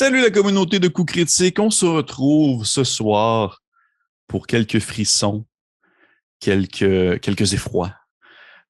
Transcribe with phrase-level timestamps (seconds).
[0.00, 1.58] Salut la communauté de coups critiques.
[1.58, 3.64] On se retrouve ce soir
[4.28, 5.44] pour quelques frissons,
[6.38, 7.92] quelques, quelques effrois.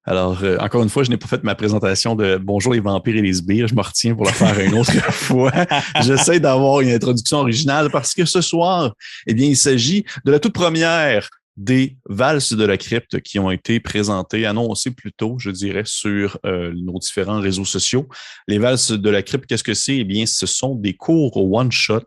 [0.06, 3.16] Alors, euh, encore une fois, je n'ai pas fait ma présentation de Bonjour les vampires
[3.16, 3.68] et les sbires.
[3.68, 5.52] Je me retiens pour la faire une autre fois.
[6.00, 8.94] J'essaie d'avoir une introduction originale parce que ce soir,
[9.26, 13.50] eh bien, il s'agit de la toute première des valses de la crypte qui ont
[13.50, 18.08] été présentées, annoncées plus tôt, je dirais, sur euh, nos différents réseaux sociaux.
[18.46, 19.96] Les valses de la crypte, qu'est-ce que c'est?
[19.96, 22.04] Eh bien, ce sont des cours one-shot,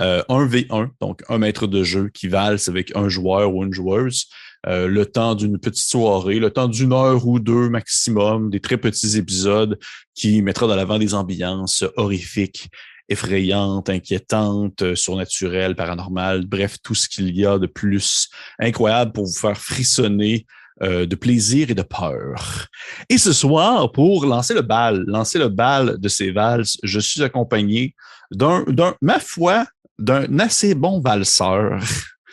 [0.00, 4.26] euh, 1v1, donc un maître de jeu qui valse avec un joueur ou une joueuse.
[4.66, 8.76] Euh, le temps d'une petite soirée, le temps d'une heure ou deux maximum, des très
[8.76, 9.78] petits épisodes
[10.14, 12.68] qui mettra dans l'avant des ambiances horrifiques
[13.10, 19.26] effrayantes, inquiétantes, euh, surnaturelles, paranormales, bref, tout ce qu'il y a de plus incroyable pour
[19.26, 20.46] vous faire frissonner
[20.82, 22.68] euh, de plaisir et de peur.
[23.10, 27.22] Et ce soir, pour lancer le bal, lancer le bal de ces valses, je suis
[27.22, 27.94] accompagné
[28.30, 29.66] d'un, d'un ma foi,
[29.98, 31.82] d'un assez bon valseur.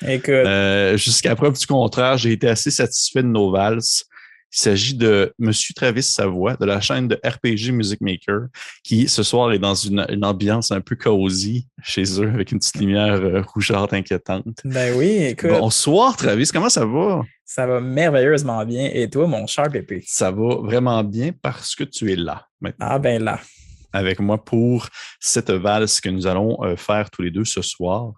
[0.08, 0.30] Écoute.
[0.30, 4.06] Euh, Jusqu'à preuve du contraire, j'ai été assez satisfait de nos valses.
[4.54, 8.48] Il s'agit de Monsieur Travis Savoie de la chaîne de RPG Music Maker
[8.84, 12.60] qui ce soir est dans une, une ambiance un peu cosy chez eux avec une
[12.60, 14.62] petite lumière euh, rougeâtre inquiétante.
[14.64, 15.50] Ben oui, écoute.
[15.50, 17.22] Bonsoir Travis, comment ça va?
[17.44, 18.90] Ça va merveilleusement bien.
[18.94, 20.04] Et toi, mon cher Pépé?
[20.06, 22.88] Ça va vraiment bien parce que tu es là maintenant.
[22.90, 23.40] Ah ben là.
[23.94, 24.88] Avec moi pour
[25.20, 28.14] cette valse que nous allons euh, faire tous les deux ce soir.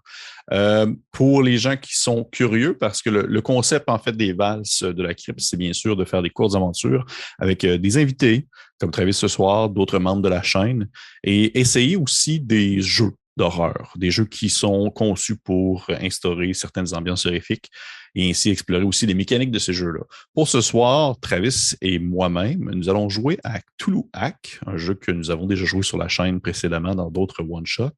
[0.52, 4.82] Euh, pour les gens qui sont curieux, parce que le, concept en fait des valses
[4.82, 7.04] de la crypte, c'est bien sûr de faire des courtes aventures
[7.38, 10.88] avec euh, des invités, comme Travis ce soir, d'autres membres de la chaîne,
[11.22, 17.26] et essayer aussi des jeux d'horreur, des jeux qui sont conçus pour instaurer certaines ambiances
[17.26, 17.70] horrifiques
[18.14, 20.00] et ainsi explorer aussi les mécaniques de ces jeux-là.
[20.34, 25.10] Pour ce soir, Travis et moi-même, nous allons jouer à Cthulhu Hack, un jeu que
[25.12, 27.90] nous avons déjà joué sur la chaîne précédemment dans d'autres one-shots.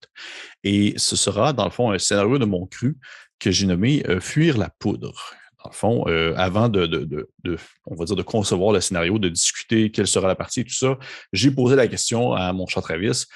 [0.64, 2.96] Et ce sera, dans le fond, un scénario de mon cru
[3.38, 5.14] que j'ai nommé euh, Fuir la poudre
[5.62, 7.56] dans le fond, euh, avant de, de, de,
[7.86, 10.74] on va dire, de concevoir le scénario, de discuter quelle sera la partie et tout
[10.74, 10.98] ça,
[11.32, 13.26] j'ai posé la question à mon chat Travis,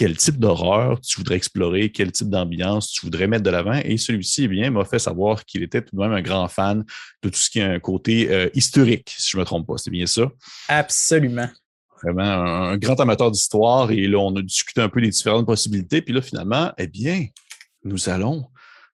[0.00, 3.78] quel type d'horreur tu voudrais explorer, quel type d'ambiance tu voudrais mettre de l'avant.
[3.84, 6.86] Et celui-ci, eh bien, m'a fait savoir qu'il était tout de même un grand fan
[7.22, 9.76] de tout ce qui a un côté euh, historique, si je ne me trompe pas.
[9.76, 10.22] C'est bien ça?
[10.68, 11.50] Absolument.
[12.02, 13.90] Vraiment un, grand amateur d'histoire.
[13.90, 16.00] Et là, on a discuté un peu des différentes possibilités.
[16.00, 17.26] Puis là, finalement, eh bien,
[17.84, 18.46] nous allons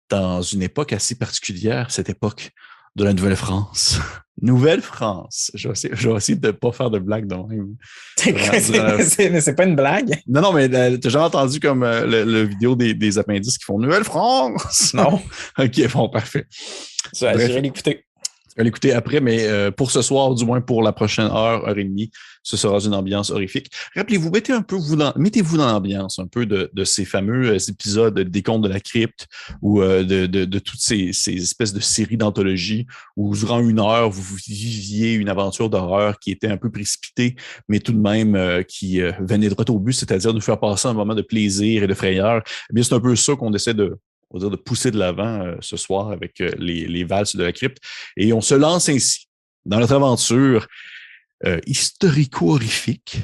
[0.09, 2.49] dans une époque assez particulière, cette époque
[2.95, 3.99] de la Nouvelle-France.
[4.45, 5.51] Nouvelle-France.
[5.55, 7.75] Je vais essayer, je vais essayer de ne pas faire de blague de même.
[8.25, 10.21] Mais c'est pas une blague.
[10.27, 13.17] Non, non, mais euh, tu as jamais entendu comme euh, le, le, vidéo des, des,
[13.17, 14.93] appendices qui font Nouvelle-France?
[14.93, 15.21] Non.
[15.59, 16.45] OK, bon, parfait.
[17.19, 18.04] Je vais l'écouter.
[18.57, 21.77] Vais l'écouter après, mais euh, pour ce soir, du moins pour la prochaine heure, heure
[21.77, 22.09] et demie,
[22.41, 23.69] ce sera une ambiance horrifique.
[23.95, 27.57] Rappelez-vous, mettez un peu vous dans, mettez-vous dans l'ambiance un peu de, ces fameux euh,
[27.67, 29.27] épisodes des contes de la crypte
[29.61, 34.35] ou euh, de, toutes ces, ces espèces de séries d'anthologie où durant une heure, vous
[34.47, 37.35] viviez une aventure d'horreur qui était un peu précipitée,
[37.67, 41.15] mais tout de même qui venait droit au but, c'est-à-dire de faire passer un moment
[41.15, 42.41] de plaisir et de frayeur.
[42.69, 43.97] Eh bien, c'est un peu ça qu'on essaie de,
[44.39, 47.77] de pousser de l'avant euh, ce soir avec euh, les, les, valses de la crypte.
[48.17, 49.27] Et on se lance ainsi
[49.65, 50.67] dans notre aventure
[51.45, 53.19] euh, historico-horrifique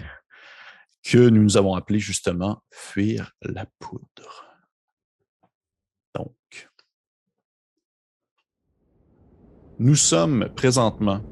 [1.03, 4.45] que nous avons appelée justement Fuir la poudre.
[6.15, 6.33] Donc,
[9.79, 11.23] nous sommes présentement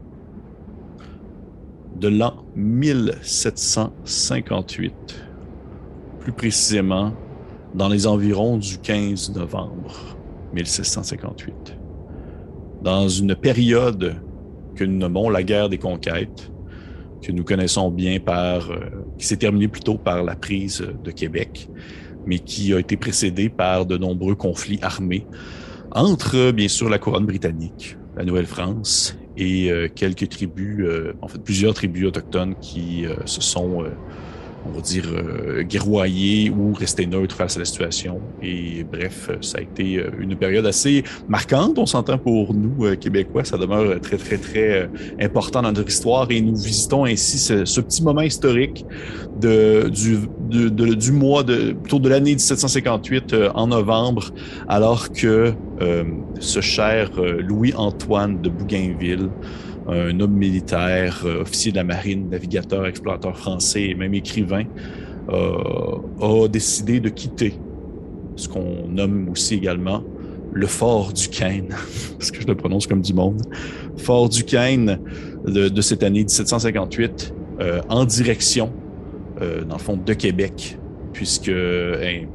[1.95, 4.93] de l'an 1758,
[6.21, 7.13] plus précisément
[7.73, 10.17] dans les environs du 15 novembre
[10.53, 11.75] 1658,
[12.81, 14.15] dans une période
[14.75, 16.51] que nous nommons la guerre des conquêtes,
[17.21, 18.79] que nous connaissons bien par, euh,
[19.17, 21.69] qui s'est terminée plutôt par la prise de Québec,
[22.25, 25.27] mais qui a été précédée par de nombreux conflits armés
[25.91, 31.39] entre, bien sûr, la couronne britannique, la Nouvelle-France et euh, quelques tribus, euh, en fait
[31.39, 33.83] plusieurs tribus autochtones qui se sont
[34.65, 38.19] on va dire, euh, guerroyer ou rester neutre face à la situation.
[38.41, 43.43] Et bref, ça a été une période assez marquante, on s'entend pour nous, euh, Québécois.
[43.43, 44.87] Ça demeure très, très, très euh,
[45.19, 48.85] important dans notre histoire et nous visitons ainsi ce, petit moment historique
[49.39, 50.19] de, du,
[50.49, 54.31] de, du mois, de, plutôt de l'année 1758 euh, en novembre,
[54.67, 56.03] alors que euh,
[56.39, 59.29] ce cher Louis-Antoine de Bougainville,
[59.91, 64.63] un homme militaire, euh, officier de la marine, navigateur, explorateur français et même écrivain,
[65.29, 67.53] euh, a décidé de quitter
[68.35, 70.03] ce qu'on nomme aussi également
[70.51, 71.69] le fort du Caine,
[72.17, 73.41] parce que je le prononce comme du monde,
[73.97, 74.99] fort du Caine
[75.45, 78.71] de, cette année 1758, euh, en direction,
[79.39, 80.77] dans le fond, de Québec,
[81.13, 82.25] puisque hein,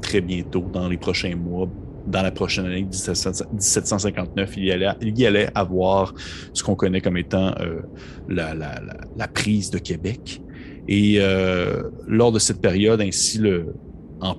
[0.00, 1.68] très bientôt, dans les prochains mois,
[2.06, 6.14] dans la prochaine année 1759, il y allait, avoir
[6.52, 7.80] ce qu'on connaît comme étant euh,
[8.28, 10.42] la, la, la, la, prise de Québec.
[10.86, 13.74] Et euh, lors de cette période, ainsi le,
[14.20, 14.34] en, en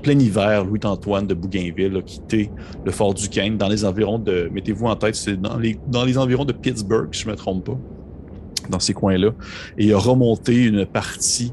[0.00, 2.50] plein hiver, Louis-Antoine de Bougainville a quitté
[2.84, 6.18] le fort Duquesne dans les environs de, mettez-vous en tête, c'est dans les, dans les
[6.18, 7.78] environs de Pittsburgh, si je ne me trompe pas,
[8.68, 9.30] dans ces coins-là,
[9.78, 11.52] et a remonté une partie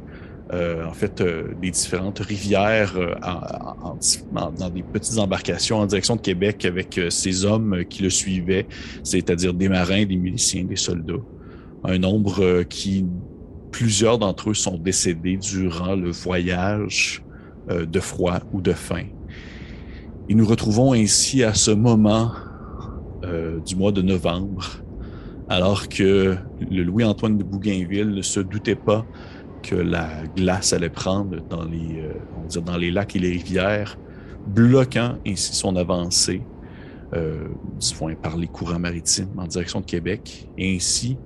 [0.54, 5.86] euh, en fait, euh, des différentes rivières euh, en, en, dans des petites embarcations en
[5.86, 8.66] direction de Québec avec ces hommes qui le suivaient,
[9.04, 11.16] c'est-à-dire des marins, des miliciens, des soldats.
[11.84, 13.06] Un nombre qui,
[13.72, 17.24] plusieurs d'entre eux sont décédés durant le voyage
[17.70, 19.06] de froid ou de faim.
[20.30, 22.32] Et nous retrouvons ainsi à ce moment
[23.66, 24.82] du mois de novembre,
[25.50, 29.06] alors que le Louis-Antoine de Bougainville ne se doutait pas
[29.68, 33.98] que la glace allait prendre dans les, euh, on dans les lacs et les rivières,
[34.48, 36.42] bloquant ainsi son avancée
[37.14, 37.50] euh,
[38.24, 40.50] par les courants maritimes en direction de Québec.
[40.58, 41.18] Et ainsi,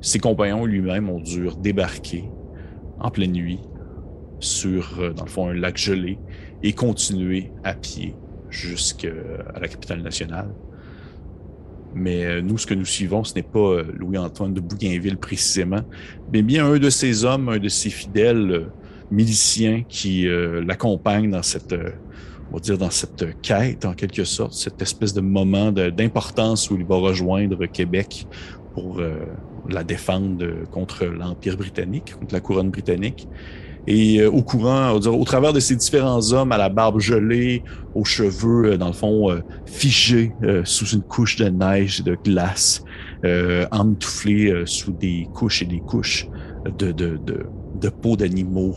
[0.00, 2.24] ses compagnons lui-même ont dû débarquer
[3.00, 3.60] en pleine nuit
[4.40, 6.18] sur, euh, dans le fond, un lac gelé
[6.62, 8.16] et continuer à pied
[8.48, 9.12] jusqu'à
[9.60, 10.54] la capitale nationale.
[11.94, 15.80] Mais euh, nous, ce que nous suivons, ce n'est pas euh, Louis-Antoine de Bougainville précisément,
[16.32, 18.66] mais bien un de ses hommes, un de ses fidèles euh,
[19.10, 20.26] miliciens qui
[20.66, 21.74] l'accompagne dans cette,
[22.52, 26.76] on va dire, dans cette quête, en quelque sorte, cette espèce de moment d'importance où
[26.76, 28.26] il va rejoindre Québec
[28.74, 29.00] pour
[29.66, 33.26] la défendre contre l'Empire britannique, contre la couronne britannique.
[33.90, 37.64] Et euh, au courant, au, travers de ces différents hommes à la barbe gelée,
[37.94, 40.32] aux cheveux, euh, dans le fond, euh, figés
[40.64, 42.84] sous une couche de neige et de glace,
[43.70, 46.28] emmitouflés sous des couches et des couches
[46.78, 47.18] de, de,
[47.80, 48.74] de, peau d'animaux,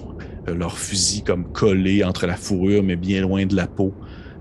[0.47, 3.93] leurs fusils comme collés entre la fourrure, mais bien loin de la peau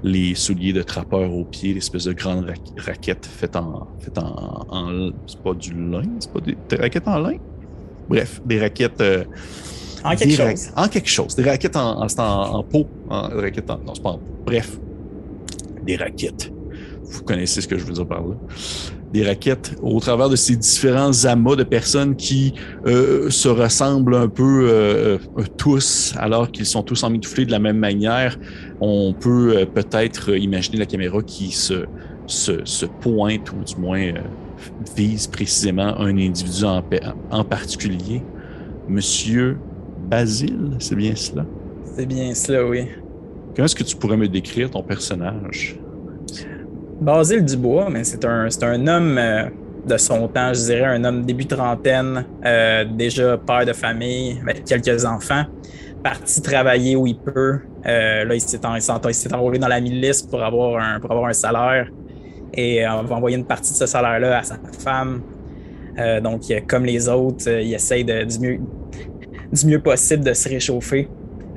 [0.02, 5.10] les souliers de trappeurs aux pieds, l'espèce de grandes raquettes faites en, faites en, en
[5.26, 7.36] c'est pas du lin, c'est pas des, raquettes en lin?
[8.08, 9.02] Bref, des raquettes
[10.04, 10.70] en quelque chose.
[10.76, 11.36] En quelque chose.
[11.36, 12.86] Des raquettes en, en, peau.
[13.08, 14.24] En, raquettes en, non, c'est pas en peau.
[14.46, 14.78] Bref,
[15.84, 16.52] des raquettes.
[17.02, 18.36] Vous connaissez ce que je veux dire par là.
[19.12, 22.54] Des raquettes au travers de ces différents amas de personnes qui
[22.86, 27.58] euh, se ressemblent un peu euh, euh, tous, alors qu'ils sont tous emmitouflés de la
[27.58, 28.38] même manière.
[28.80, 31.86] On peut peut-être imaginer la caméra qui se,
[32.26, 34.12] se, se, pointe ou du moins
[34.94, 36.84] vise précisément un individu en,
[37.32, 38.22] en particulier.
[38.88, 39.58] Monsieur
[40.10, 41.46] Basile, c'est bien cela?
[41.84, 42.88] C'est bien cela, oui.
[43.54, 45.78] Comment est-ce que tu pourrais me décrire ton personnage?
[47.00, 49.44] Basile Dubois, mais c'est un, un homme euh,
[49.86, 54.64] de son temps, je dirais, un homme début trentaine, euh, déjà père de famille, avec
[54.64, 55.44] quelques enfants,
[56.02, 57.60] parti travailler où il peut.
[57.86, 61.88] Euh, là, il s'est, enrôlé dans la milice pour avoir un, pour avoir un salaire
[62.52, 65.22] et on va envoyer une partie de ce salaire-là à sa femme.
[66.20, 68.60] donc, comme les autres, il essaye de, du mieux,
[69.52, 71.08] du mieux possible de se réchauffer.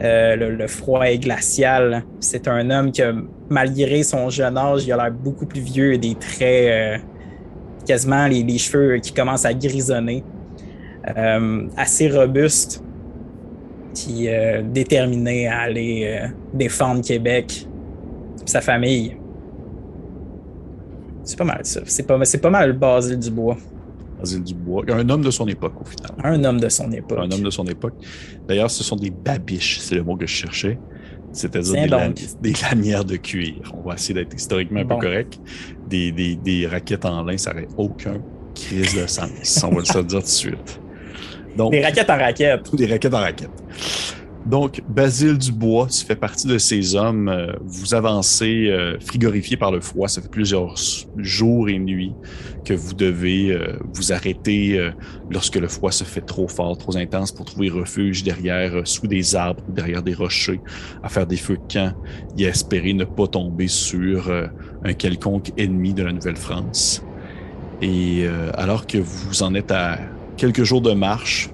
[0.02, 2.04] Euh, le, froid est glacial.
[2.20, 3.02] C'est un homme qui,
[3.50, 6.98] malgré son jeune âge, il a l'air beaucoup plus vieux et des traits, euh,
[7.86, 10.24] quasiment les, cheveux qui commencent à grisonner.
[11.16, 12.84] Euh, assez robuste,
[13.94, 17.68] qui est déterminé à aller défendre Québec,
[18.46, 19.18] sa famille.
[21.24, 21.82] C'est pas mal ça.
[21.86, 23.58] C'est pas, pas mal Basile Dubois.
[24.24, 24.84] Dubois.
[24.90, 26.12] Un homme de son époque, au final.
[26.24, 27.20] Un homme de son époque.
[27.20, 27.96] Un homme de son époque.
[28.48, 30.80] D'ailleurs, ce sont des babiches, c'est le mot que je cherchais.
[31.32, 33.74] C'est-à-dire des, lanières de cuir.
[33.74, 35.40] On va essayer d'être historiquement un peu correct.
[35.88, 38.22] Des, des, des, raquettes en lin, ça n'aurait aucun
[38.54, 39.64] crise de sens.
[39.64, 40.80] on va le dire tout de suite.
[41.58, 42.76] Donc, des raquettes en raquettes.
[42.76, 43.64] Des raquettes en raquettes.
[44.46, 47.30] Donc, Basile Dubois, tu fais partie de ces hommes.
[47.30, 50.10] Euh, vous avancez euh, frigorifié par le froid.
[50.10, 50.76] Ça fait plusieurs
[51.16, 52.14] jours et nuits
[52.66, 54.92] que vous devez euh, vous arrêter
[55.30, 59.36] lorsque le froid se fait trop fort, trop intense pour trouver refuge derrière, sous des
[59.36, 60.60] arbres, derrière des rochers,
[61.04, 61.94] à faire des feux de camp
[62.38, 64.32] et à espérer ne pas tomber sur
[64.84, 67.04] un quelconque ennemi de la Nouvelle-France.
[67.82, 70.00] Et alors que vous en êtes à
[70.38, 71.53] quelques jours de marche,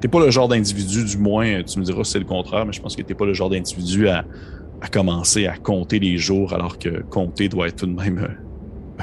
[0.00, 2.72] t'es pas le genre d'individu, du moins, tu me diras si c'est le contraire, mais
[2.72, 4.24] je pense que t'es pas le genre d'individu à,
[4.92, 8.28] commencer à compter les jours, alors que compter doit être tout de même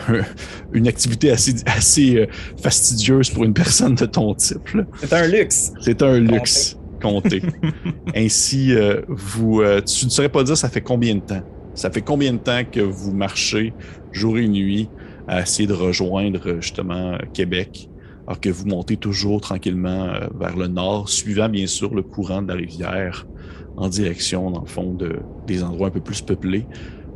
[0.10, 0.22] euh,
[0.74, 2.28] une activité assez, assez euh,
[2.62, 4.62] fastidieuse pour une personne de ton type.
[4.98, 5.74] C'est un luxe.
[5.82, 7.42] C'est un luxe, compter.
[8.16, 11.44] Ainsi, euh, vous, tu ne saurais pas dire ça fait combien de temps.
[11.74, 13.74] Ça fait combien de temps que vous marchez
[14.12, 14.90] jour et nuit
[15.28, 17.90] à essayer de rejoindre justement Québec
[18.28, 22.42] alors que vous montez toujours tranquillement euh, vers le nord, suivant bien sûr le courant
[22.42, 23.28] de la rivière
[23.76, 26.66] en direction, dans le fond, de, des endroits un peu plus peuplés.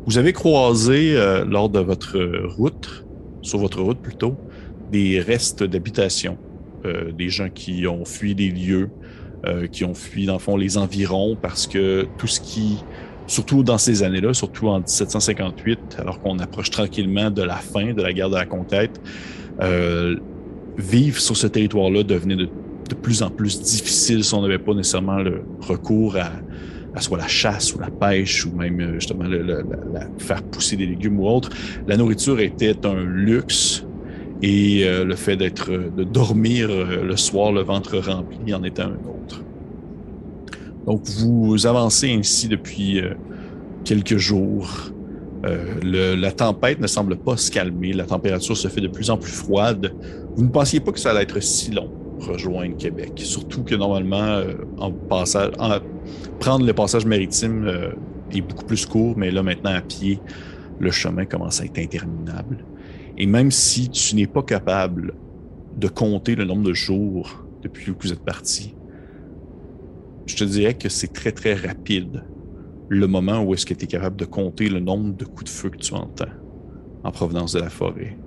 [0.06, 2.18] Vous avez croisé euh, lors de votre
[2.58, 3.06] route,
[3.42, 4.36] sur votre route plutôt,
[4.92, 6.38] des restes d'habitation,
[6.86, 8.90] euh, des gens qui ont fui des lieux,
[9.72, 12.80] qui ont fui, dans le fond, les environs parce que tout ce qui
[13.28, 18.02] surtout dans ces années-là, surtout en 1758, alors qu'on approche tranquillement de la fin de
[18.02, 19.00] la guerre de la conquête,
[20.78, 22.50] vivre sur ce territoire-là devenait de,
[23.02, 27.76] plus en plus difficile si on n'avait pas nécessairement le recours à, soit la chasse
[27.76, 29.64] ou la pêche ou même euh, justement le,
[30.18, 31.50] faire pousser des légumes ou autre.
[31.88, 33.86] La nourriture était un luxe
[34.42, 38.94] et euh, le fait d'être de dormir le soir le ventre rempli en était un
[38.94, 39.44] autre.
[40.88, 43.02] Donc vous avancez ainsi depuis
[43.84, 44.92] quelques jours.
[45.84, 47.94] La tempête ne semble pas se calmer.
[47.94, 49.94] La température se fait de plus en plus froide.
[50.36, 51.90] Vous ne pensiez pas que ça allait être si long,
[52.20, 53.14] rejoindre Québec.
[53.16, 54.54] Surtout que normalement, euh,
[56.40, 57.90] prendre le passage maritime euh,
[58.32, 60.20] est beaucoup plus court, mais là maintenant à pied,
[60.80, 62.64] le chemin commence à être interminable.
[63.18, 65.16] Et même si tu n'es pas capable
[65.78, 68.76] de compter le nombre de jours depuis que vous êtes parti,
[70.28, 72.24] je te dirais que c'est très très rapide
[72.90, 75.50] le moment où est-ce que tu es capable de compter le nombre de coups de
[75.50, 76.26] feu que tu entends
[77.04, 78.18] en provenance de la forêt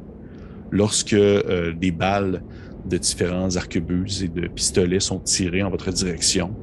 [0.71, 2.43] lorsque euh, des balles
[2.87, 6.55] de différents arquebuses et de pistolets sont tirés en votre direction,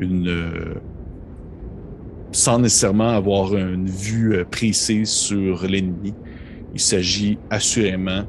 [0.00, 0.74] une, euh,
[2.32, 6.14] sans nécessairement avoir une vue euh, précise sur l'ennemi.
[6.74, 8.24] Il s'agit assurément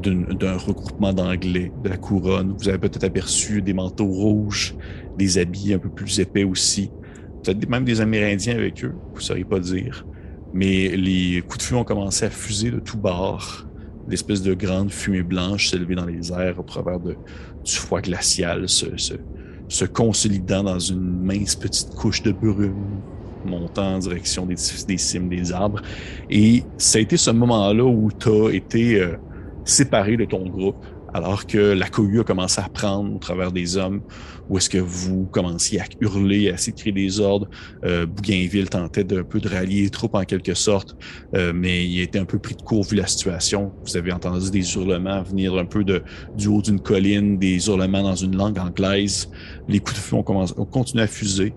[0.00, 2.54] d'un regroupement d'anglais de la couronne.
[2.56, 4.76] Vous avez peut-être aperçu des manteaux rouges,
[5.16, 6.92] des habits un peu plus épais aussi.
[7.42, 10.06] Peut-être même des Amérindiens avec eux, vous ne sauriez pas dire.
[10.52, 13.68] Mais les coups de feu ont commencé à fuser de tous bords
[14.08, 17.14] l'espèce de grande fumée blanche s'élever dans les airs au travers du
[17.64, 23.02] froid glacial, se, consolidant dans une mince petite couche de brume
[23.44, 24.56] montant en direction des,
[24.88, 25.80] des cimes des arbres.
[26.28, 29.16] Et ça a été ce moment-là où tu as été euh,
[29.64, 30.84] séparé de ton groupe
[31.14, 34.02] alors que la cohue a commencé à prendre au travers des hommes,
[34.48, 37.48] où est-ce que vous commenciez à hurler, à essayer des ordres.
[37.84, 40.96] Euh, Bougainville tentait d'un peu de rallier les troupes en quelque sorte,
[41.34, 43.72] euh, mais il été un peu pris de court vu la situation.
[43.84, 46.02] Vous avez entendu des hurlements venir un peu de,
[46.36, 49.28] du haut d'une colline, des hurlements dans une langue anglaise.
[49.68, 51.52] Les coups de feu ont, ont continué à fuser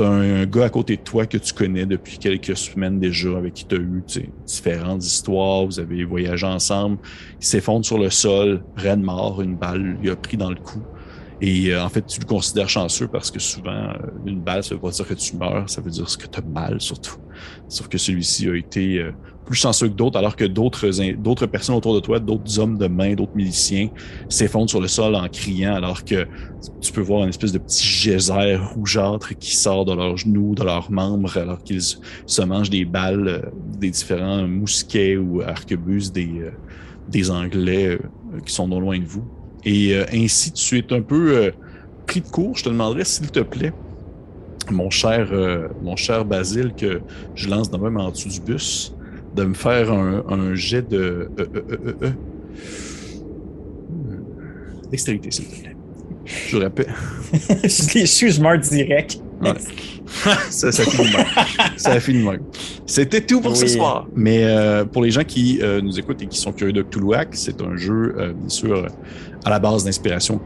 [0.00, 3.66] un gars à côté de toi que tu connais depuis quelques semaines déjà, avec qui
[3.66, 4.02] tu as eu
[4.46, 6.98] différentes histoires, vous avez voyagé ensemble.
[7.40, 10.82] Il s'effondre sur le sol, raide mort, une balle lui a pris dans le cou.
[11.40, 13.94] Et euh, en fait, tu le considères chanceux parce que souvent, euh,
[14.26, 16.42] une balle, ça veut pas dire que tu meurs, ça veut dire que tu as
[16.42, 17.18] mal surtout.
[17.68, 19.12] Sauf que celui-ci a été euh,
[19.48, 23.14] plus chanceux que d'autres, alors que d'autres personnes autour de toi, d'autres hommes de main,
[23.14, 23.88] d'autres miliciens,
[24.28, 26.26] s'effondrent sur le sol en criant, alors que
[26.82, 30.64] tu peux voir une espèce de petit geyser rougeâtre qui sort de leurs genoux, de
[30.64, 36.50] leurs membres, alors qu'ils se mangent des balles, des différents mousquets ou arquebuses des,
[37.08, 37.98] des Anglais
[38.44, 39.24] qui sont non loin de vous.
[39.64, 41.50] Et euh, ainsi, tu es un peu euh,
[42.06, 42.54] pris de court.
[42.56, 43.72] Je te demanderais, s'il te plaît,
[44.70, 47.00] mon cher, euh, mon cher Basile, que
[47.34, 48.94] je lance dans même en dessous du bus,
[49.38, 51.30] de me faire un, jet de
[54.90, 55.76] dextérité, s'il te plaît.
[56.24, 56.88] Je répète.
[57.62, 59.20] je suis, je meurs direct.
[60.50, 61.26] ça, ça finit même.
[61.76, 62.42] ça finit même.
[62.84, 64.06] C'était tout pour ce soir.
[64.14, 64.44] Mais
[64.92, 68.14] pour les gens qui nous écoutent et qui sont curieux de Cthulhuac, c'est un jeu,
[68.36, 68.86] bien sûr,
[69.44, 70.40] à la base d'inspiration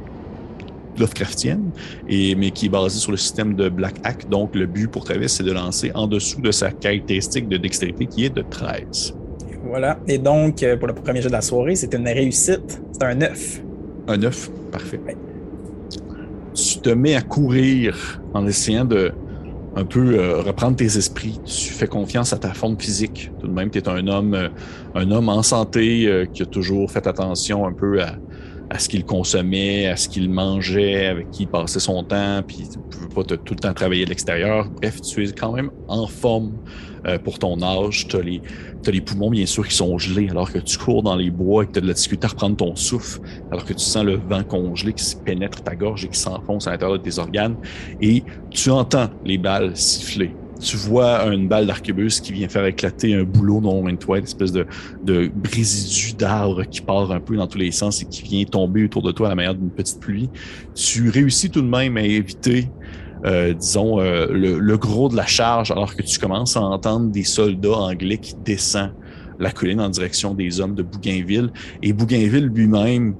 [0.99, 1.71] Lovecraftienne,
[2.09, 4.29] et, mais qui est basé sur le système de Black Hack.
[4.29, 8.07] Donc, le but pour Travis, c'est de lancer en dessous de sa caractéristique de dextérité
[8.07, 9.15] qui est de 13.
[9.65, 9.99] Voilà.
[10.09, 12.83] Et donc, euh, pour le premier jeu de la soirée, c'est une réussite.
[12.93, 13.63] C'est un 9.
[14.09, 15.01] Un 9, parfait.
[16.55, 19.13] Tu te mets à courir en essayant de
[19.75, 21.41] un peu euh, reprendre tes esprits.
[21.47, 23.33] Tu fais confiance à ta forme physique.
[23.41, 24.49] Tout de même, tu es un homme, euh,
[24.95, 28.17] un homme en santé qui a toujours fait attention un peu à,
[28.73, 32.67] à ce qu'il consommait, à ce qu'il mangeait, avec qui il passait son temps, puis
[32.73, 34.67] tu ne pouvais pas tout le temps travailler de l'extérieur.
[34.71, 36.53] Bref, tu es quand même en forme
[37.07, 38.09] euh, pour ton âge.
[38.09, 41.31] Tu as, les poumons, bien sûr, qui sont gelés alors que tu cours dans les
[41.31, 43.85] bois et que tu as de la difficulté à reprendre ton souffle, alors que tu
[43.85, 47.19] sens le vent congelé qui pénètre ta gorge et qui s'enfonce à l'intérieur de tes
[47.19, 47.57] organes.
[48.01, 53.15] Et tu entends les balles siffler tu vois une balle d'arquebus qui vient faire éclater
[53.15, 54.67] un boulot non loin de toi, une espèce de,
[55.05, 58.85] de résidu d'arbre qui part un peu dans tous les sens et qui vient tomber
[58.85, 60.31] autour de toi à la manière d'une petite pluie.
[60.75, 62.69] Tu réussis tout de même à éviter,
[63.25, 67.25] euh, disons, euh, le, gros de la charge alors que tu commences à entendre des
[67.25, 68.95] soldats anglais qui descendent
[69.39, 71.51] la colline en direction des hommes de Bougainville.
[71.83, 73.15] Et Bougainville lui-même,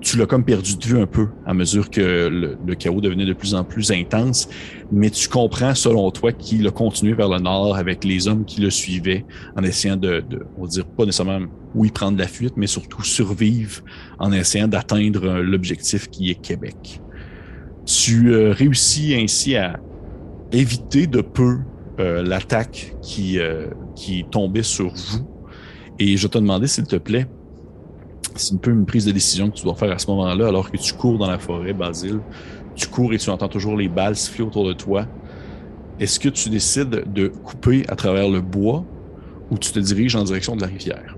[0.00, 3.32] tu l'as comme perdu de vue un peu à mesure que le, chaos devenait de
[3.32, 4.48] plus en plus intense,
[4.92, 8.60] mais tu comprends selon toi qu'il a continué vers le nord avec les hommes qui
[8.60, 9.24] le suivaient
[9.56, 10.22] en essayant de,
[10.56, 11.40] on va dire pas nécessairement
[11.74, 13.82] oui prendre la fuite, mais surtout survivre
[14.18, 17.00] en essayant d'atteindre euh, l'objectif qui est Québec.
[17.84, 19.78] Tu euh, réussis ainsi à
[20.52, 21.58] éviter de peu
[21.98, 23.38] euh, l'attaque qui,
[23.96, 25.28] qui tombait sur vous.
[25.98, 27.26] Et je te demandais, s'il te plaît,
[28.34, 30.70] c'est un peu une prise de décision que tu dois faire à ce moment-là, alors
[30.70, 32.20] que tu cours dans la forêt, Basile.
[32.74, 35.06] Tu cours et tu entends toujours les balles siffler autour de toi.
[35.98, 38.84] Est-ce que tu décides de couper à travers le bois
[39.50, 41.16] ou tu te diriges en direction de la rivière?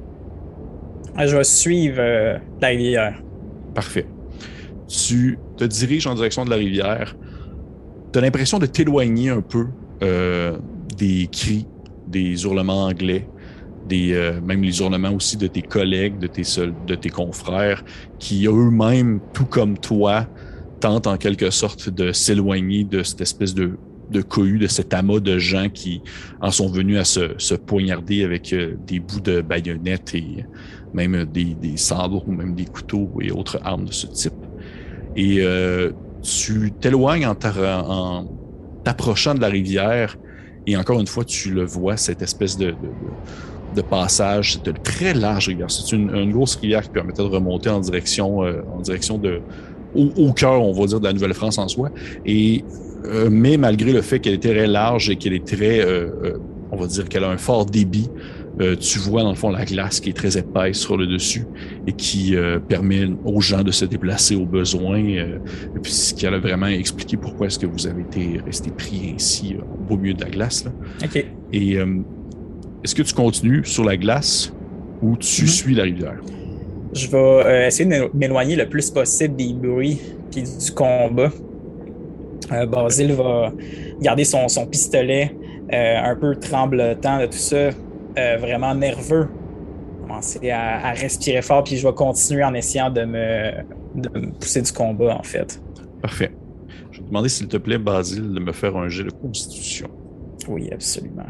[1.16, 3.22] Ah, je vais suivre euh, la rivière.
[3.74, 4.06] Parfait.
[4.88, 7.14] Tu te diriges en direction de la rivière.
[8.12, 9.66] Tu as l'impression de t'éloigner un peu
[10.02, 10.56] euh,
[10.96, 11.66] des cris,
[12.06, 13.28] des hurlements anglais,
[13.92, 16.42] euh, même les ornements aussi de tes collègues, de tes,
[16.86, 17.84] de tes confrères,
[18.18, 20.26] qui eux-mêmes, tout comme toi,
[20.80, 23.72] tentent en quelque sorte de s'éloigner de cette espèce de,
[24.10, 26.02] de cohue, de cet amas de gens qui
[26.40, 30.44] en sont venus à se, se poignarder avec euh, des bouts de baïonnettes et
[30.94, 34.34] même des, des sabres ou même des couteaux et autres armes de ce type.
[35.16, 35.92] Et euh,
[36.22, 37.34] tu t'éloignes en
[38.84, 40.16] t'approchant de la rivière
[40.66, 42.74] et encore une fois, tu le vois, cette espèce de
[43.82, 44.54] passage.
[44.54, 45.70] C'est une très large rivière.
[45.70, 49.40] C'est une, grosse rivière qui permettait de remonter en direction, euh, en direction de,
[49.94, 51.90] au, cœur, on va dire, de la Nouvelle-France en soi.
[52.26, 52.64] Et,
[53.04, 56.38] euh, mais malgré le fait qu'elle est très large et qu'elle est très, euh,
[56.70, 58.08] on va dire qu'elle a un fort débit,
[58.78, 61.46] tu vois dans le fond la glace qui est très épaisse sur le dessus
[61.86, 62.34] et qui
[62.68, 64.98] permet aux gens de se déplacer au besoin.
[64.98, 65.40] et
[65.82, 69.56] puis ce qui a vraiment expliqué pourquoi est-ce que vous avez été resté pris ainsi
[69.56, 70.66] au beau milieu de la glace.
[70.66, 70.72] Là.
[71.02, 71.24] OK.
[71.54, 71.78] Et
[72.82, 74.52] est-ce que tu continues sur la glace
[75.02, 75.48] ou tu mhm.
[75.48, 76.20] suis la rivière?
[76.92, 80.00] Je vais euh, essayer de m'éloigner le plus possible des bruits
[80.36, 81.30] et du combat.
[82.52, 83.52] Euh, Basile va
[84.00, 85.36] garder son, pistolet
[85.72, 87.70] euh, un peu tremblotant de tout ça,
[88.38, 89.28] vraiment nerveux.
[90.02, 93.52] Commencer à, respirer fort, puis je vais continuer en essayant de me,
[93.94, 95.62] de me pousser du combat, en fait.
[96.02, 96.32] Parfait.
[96.90, 99.88] Je vais te demander, s'il te plaît, Basile, de me faire un jet de constitution.
[100.48, 101.22] Oui, absolument.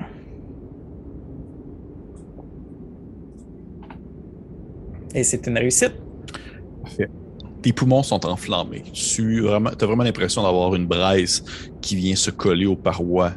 [5.14, 5.92] Et c'est une réussite.
[7.62, 8.84] Tes poumons sont enflammés.
[8.92, 11.44] Tu as vraiment l'impression d'avoir une braise
[11.82, 13.32] qui vient se coller aux parois,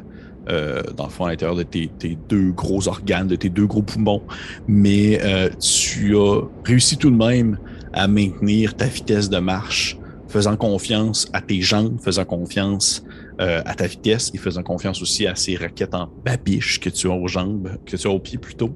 [0.48, 1.90] euh, dans le fond, à l'intérieur de tes,
[2.28, 4.22] deux gros organes, de tes deux gros poumons.
[4.66, 7.58] Mais euh, tu as réussi tout de même
[7.92, 13.04] à maintenir ta vitesse de marche, faisant confiance à tes jambes, faisant confiance
[13.40, 17.08] euh, à ta vitesse et faisant confiance aussi à ces raquettes en babiche que tu
[17.08, 18.70] as aux jambes, que tu as aux pieds plutôt.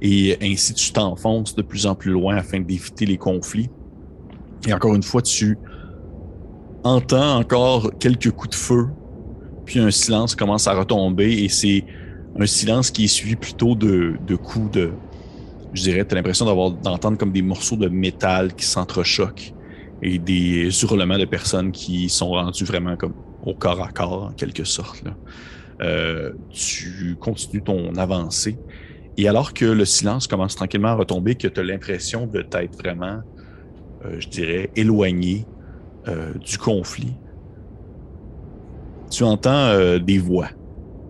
[0.00, 3.70] Et ainsi, tu t'enfonces de plus en plus loin afin d'éviter les conflits.
[4.66, 5.56] Et encore une fois, tu
[6.82, 8.88] entends encore quelques coups de feu,
[9.64, 11.84] puis un silence commence à retomber et c'est
[12.38, 14.92] un silence qui est suivi plutôt de, coups de,
[15.74, 19.54] je dirais, tu as l'impression d'entendre comme des morceaux de métal qui s'entrechoquent
[20.02, 24.32] et des hurlements de personnes qui sont rendus vraiment comme au corps à corps, en
[24.32, 25.04] quelque sorte.
[25.80, 28.58] Euh, tu continues ton avancée.
[29.16, 32.76] Et alors que le silence commence tranquillement à retomber, que tu as l'impression de t'être
[32.78, 33.20] vraiment,
[34.04, 35.46] euh, je dirais, éloigné
[36.08, 37.14] euh, du conflit,
[39.10, 40.48] tu entends des voix.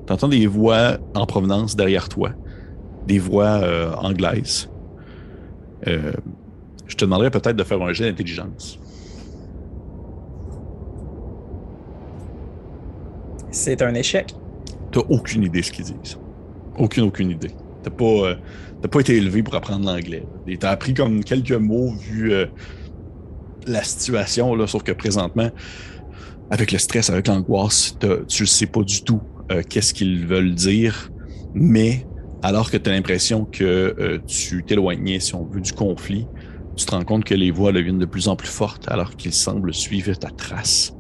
[0.07, 2.33] Tu entends des voix en provenance derrière toi,
[3.07, 3.61] des voix
[3.99, 4.69] anglaises.
[5.87, 8.82] je te demanderais peut-être de faire un jet d'intelligence.
[13.53, 14.35] C'est un échec.
[14.91, 16.19] T'as aucune idée de ce qu'ils disent.
[16.79, 17.51] Aucune, aucune idée.
[17.83, 18.35] T'as pas, euh,
[18.91, 20.25] pas été élevé pour apprendre l'anglais.
[20.59, 22.47] T'as appris comme quelques mots vu euh,
[23.67, 25.51] la situation, sauf que présentement,
[26.51, 30.55] avec le stress, avec l'angoisse, tu ne sais pas du tout euh, qu'est-ce qu'ils veulent
[30.55, 31.11] dire,
[31.55, 32.07] mais
[32.43, 36.27] alors que tu l'impression que tu t'éloignais, si on veut, du conflit,
[36.75, 39.35] tu te rends compte que les voix deviennent de plus en plus fortes alors qu'ils
[39.35, 40.95] semblent suivre ta trace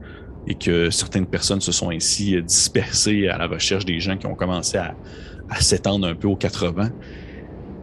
[0.46, 4.34] et que certaines personnes se sont ainsi dispersées à la recherche des gens qui ont
[4.34, 4.94] commencé à,
[5.60, 6.90] s'étendre un peu aux 80.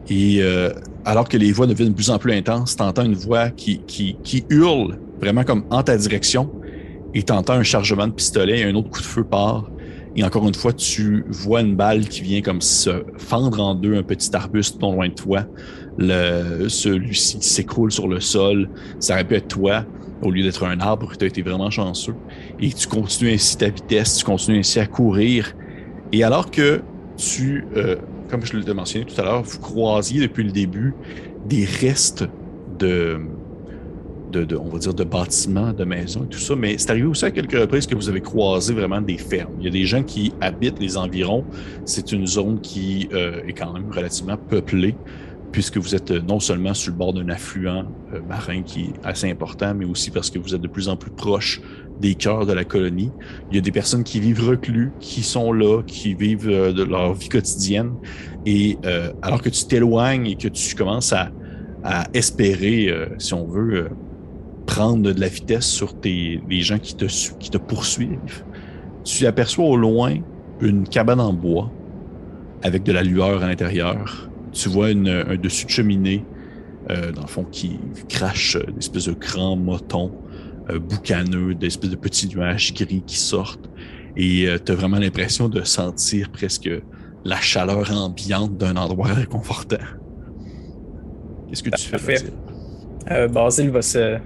[0.09, 0.71] Et euh,
[1.05, 3.79] alors que les voix deviennent de plus en plus intenses, tu entends une voix qui,
[3.85, 6.49] qui, qui, hurle vraiment comme en ta direction
[7.13, 9.69] et tu entends un chargement de pistolet et un autre coup de feu part.
[10.15, 13.95] Et encore une fois, tu vois une balle qui vient comme se fendre en deux
[13.95, 15.45] un petit arbuste non loin de toi.
[15.99, 18.69] Celui-ci s'écroule sur le sol.
[18.99, 19.85] Ça aurait toi
[20.21, 22.15] au lieu d'être un arbre, tu as été vraiment chanceux.
[22.59, 25.55] Et tu continues ainsi ta vitesse, tu continues ainsi à courir.
[26.11, 26.81] Et alors que
[27.17, 27.95] tu, euh,
[28.29, 30.93] comme je l'ai mentionné tout à l'heure, vous croisiez depuis le début
[31.45, 32.25] des restes
[32.79, 33.19] de,
[34.35, 37.31] on va dire, de bâtiments, de maisons et tout ça, mais c'est arrivé aussi à
[37.31, 39.53] quelques reprises que vous avez croisé vraiment des fermes.
[39.59, 41.43] Il y a des gens qui habitent les environs.
[41.85, 44.95] C'est une zone qui euh, est quand même relativement peuplée,
[45.51, 48.93] puisque vous êtes euh, non seulement sur le bord d'un affluent euh, marin qui est
[49.03, 51.61] assez important, mais aussi parce que vous êtes de plus en plus proche
[51.99, 53.11] des cœurs de la colonie.
[53.49, 57.13] Il y a des personnes qui vivent reclus, qui sont là, qui vivent de leur
[57.13, 57.91] vie quotidienne.
[58.45, 58.77] Et
[59.21, 61.29] alors que tu t'éloignes et que tu commences à,
[61.83, 63.89] à espérer, si on veut,
[64.65, 67.05] prendre de la vitesse sur tes, les gens qui te,
[67.37, 68.45] qui te poursuivent,
[69.03, 70.15] tu aperçois au loin
[70.61, 71.71] une cabane en bois
[72.61, 74.28] avec de la lueur à l'intérieur.
[74.51, 76.25] Tu vois une, un dessus de cheminée,
[76.89, 80.11] euh, dans le fond, qui crache des espèces de grands motons
[80.69, 83.69] euh, boucaneux, des espèces de petits nuages gris qui sortent.
[84.15, 86.69] Et euh, tu as vraiment l'impression de sentir presque
[87.23, 89.77] la chaleur ambiante d'un endroit réconfortant.
[91.47, 92.17] Qu'est-ce que tu fais?
[93.11, 94.17] Euh, Basile va se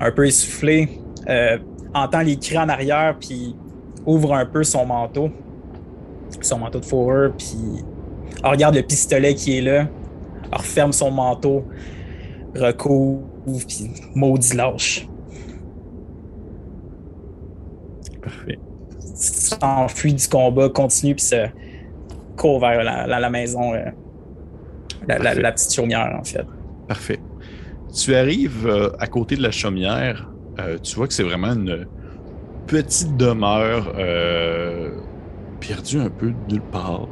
[0.00, 1.58] un peu essouffler, euh,
[1.92, 3.54] entend les cris en arrière, puis
[4.06, 5.30] ouvre un peu son manteau,
[6.40, 7.84] son manteau de fourrure, puis
[8.44, 9.88] regarde le pistolet qui est là,
[10.52, 11.64] referme son manteau,
[12.54, 13.22] recouvre,
[13.66, 15.08] puis maudit lâche.
[18.22, 18.58] Parfait.
[19.14, 21.46] S'enfuit du combat, continue, puis se
[22.36, 23.84] court vers la, maison, euh,
[25.06, 26.46] la petite chaumière, en fait.
[26.86, 27.18] Parfait.
[27.94, 31.86] Tu arrives euh, à côté de la chaumière, euh, tu vois que c'est vraiment une
[32.66, 33.94] petite demeure
[35.58, 37.08] perdue un peu de nulle part.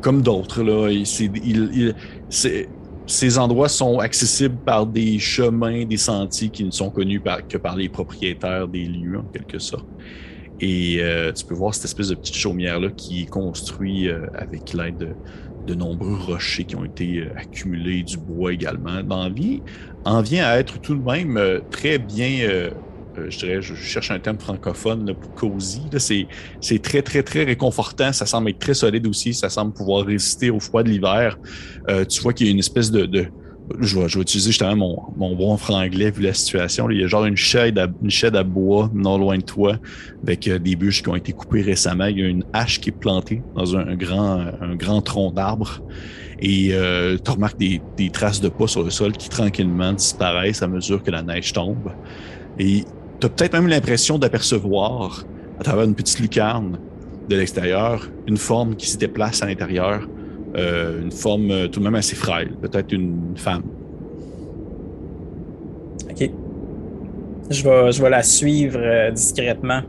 [0.00, 0.62] Comme d'autres,
[3.08, 7.76] ces endroits sont accessibles par des chemins, des sentiers qui ne sont connus que par
[7.76, 9.86] les propriétaires des lieux, en quelque sorte.
[10.60, 11.00] Et
[11.36, 15.08] tu peux voir cette espèce de petite chaumière-là qui est construite avec l'aide de,
[15.66, 19.02] de nombreux rochers qui ont été euh, accumulés, du bois également.
[19.08, 19.62] L'envie
[20.04, 22.70] en vient à être tout de même euh, très bien,
[23.18, 25.82] euh, je dirais, je cherche un terme francophone pour cosy.
[26.60, 28.12] C'est très, très, très réconfortant.
[28.12, 29.34] Ça semble être très solide aussi.
[29.34, 31.38] Ça semble pouvoir résister au froid de l'hiver.
[32.08, 33.30] tu vois qu'il y a une espèce de
[33.80, 36.88] je vais, utiliser justement mon, bon franglais vu la situation.
[36.90, 39.76] Il y a genre une chaîne à, à bois non loin de toi
[40.22, 42.06] avec euh, des bûches qui ont été coupées récemment.
[42.06, 45.82] Il y a une hache qui est plantée dans un, grand, un grand tronc d'arbre.
[46.38, 50.62] Et euh, tu remarques des, des, traces de pas sur le sol qui tranquillement disparaissent
[50.62, 51.92] à mesure que la neige tombe.
[52.58, 52.84] Et
[53.20, 55.24] tu as peut-être même l'impression d'apercevoir
[55.58, 56.78] à travers une petite lucarne
[57.28, 60.06] de l'extérieur une forme qui se déplace à l'intérieur
[60.56, 63.62] euh, une forme euh, tout de même assez frêle, peut-être une femme.
[66.10, 66.30] Ok.
[67.50, 69.82] Je vais, je vais la suivre euh, discrètement.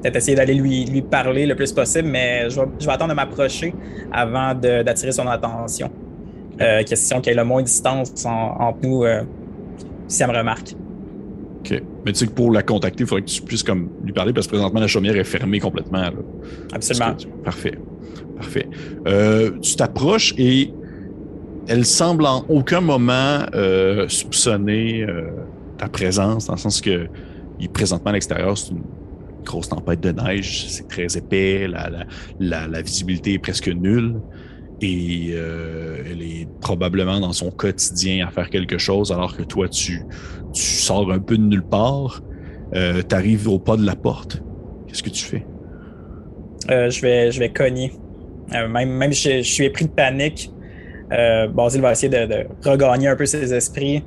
[0.00, 3.10] Peut-être essayer d'aller lui, lui parler le plus possible, mais je vais, je vais attendre
[3.10, 3.74] de m'approcher
[4.10, 5.90] avant d'attirer son attention.
[6.86, 9.04] question qu'il y ait le moins de distance entre nous
[10.08, 10.74] si elle me remarque.
[11.64, 11.82] OK.
[12.04, 14.32] Mais tu sais que pour la contacter, il faudrait que tu puisses comme lui parler
[14.32, 16.10] parce que présentement, la chaumière est fermée complètement.
[16.72, 17.16] Absolument.
[17.44, 17.78] Parfait.
[18.36, 18.68] Parfait.
[19.06, 20.72] Euh, tu t'approches et
[21.68, 25.30] elle semble en aucun moment euh, soupçonner euh,
[25.78, 27.06] ta présence, dans le sens que
[27.60, 28.82] il, présentement à l'extérieur, c'est une
[29.44, 31.88] grosse tempête de neige, c'est très épais, la,
[32.40, 34.16] la, la, visibilité est presque nulle.
[34.82, 40.02] Et elle est probablement dans son quotidien à faire quelque chose, alors que toi, tu,
[40.52, 42.20] tu sors un peu de nulle part.
[42.72, 44.42] tu arrives au pas de la porte.
[44.88, 45.46] Qu'est-ce que tu fais?
[46.68, 47.92] je, vais, je vais cogner.
[48.54, 50.50] Euh, même, même je, je, suis épris de panique.
[51.12, 54.02] Euh, Basile va essayer de, regagner un peu ses esprits.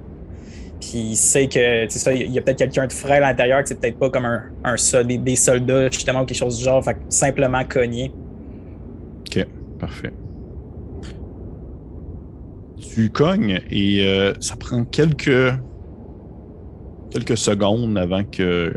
[0.79, 3.69] Puis il sait que ça, il y a peut-être quelqu'un de frais à l'intérieur, que
[3.69, 6.83] c'est peut-être pas comme un, un des, des, soldats, justement, ou quelque chose du genre.
[6.83, 8.11] Fait simplement cogner.
[9.21, 9.45] Ok,
[9.79, 10.11] parfait.
[12.79, 15.53] Tu cognes et euh, ça prend quelques
[17.11, 18.73] quelques secondes avant que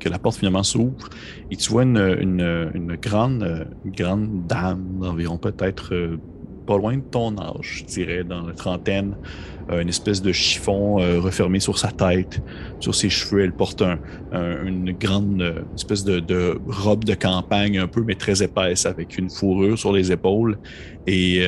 [0.00, 1.08] que la porte finalement s'ouvre
[1.50, 6.18] et tu vois une, une, grande, une grande dame d'environ peut-être euh,
[6.66, 9.16] pas loin de ton âge, je dirais, dans la trentaine,
[9.70, 12.42] euh, une espèce de chiffon euh, refermé sur sa tête,
[12.80, 13.44] sur ses cheveux.
[13.44, 13.98] Elle porte un,
[14.64, 19.30] une grande euh, espèce de, robe de campagne, un peu, mais très épaisse, avec une
[19.30, 20.58] fourrure sur les épaules.
[21.06, 21.44] Et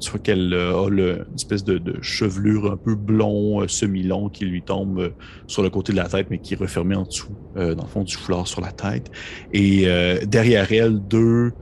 [0.00, 5.12] tu vois qu'elle a une espèce de, chevelure un peu blond, semi-long, qui lui tombe
[5.48, 8.04] sur le côté de la tête, mais qui est refermé en dessous, dans le fond
[8.04, 9.10] du foulard sur la tête.
[9.52, 9.86] Et
[10.26, 11.52] derrière elle, deux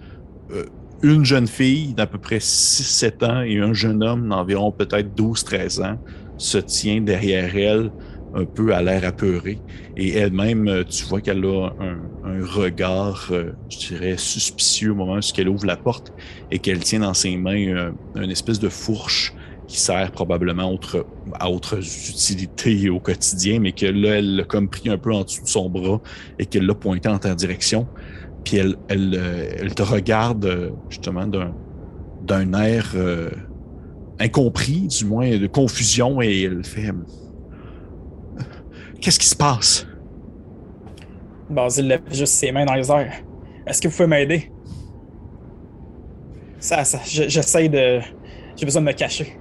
[1.03, 5.85] une jeune fille d'à peu près 6-7 ans et un jeune homme d'environ peut-être 12-13
[5.85, 5.99] ans
[6.38, 7.91] se tient derrière elle,
[8.35, 9.59] un peu à l'air apeuré.
[9.97, 15.17] Et elle-même, euh, tu vois qu'elle a un, regard, euh, je dirais, suspicieux au moment
[15.17, 16.12] où elle ouvre la porte
[16.51, 19.35] et qu'elle tient dans ses mains euh, une espèce de fourche
[19.67, 21.07] qui sert probablement autre,
[21.38, 25.25] à autres utilités au quotidien, mais que là, elle l'a comme pris un peu en
[25.25, 26.01] dessous de son bras
[26.38, 27.87] et qu'elle l'a pointé en ta direction.
[28.44, 31.55] Puis elle, elle, euh, elle te regarde euh, justement d'un,
[32.22, 33.31] d'un air euh,
[34.18, 36.90] incompris, du moins de confusion, et elle fait
[39.00, 39.87] Qu'est-ce qui se passe?
[41.50, 43.14] Basile lève juste ses mains dans les airs.
[43.66, 44.50] Est-ce que vous pouvez m'aider?
[46.61, 48.00] Ça, ça, j'essaie de.
[48.57, 49.37] J'ai besoin de me cacher.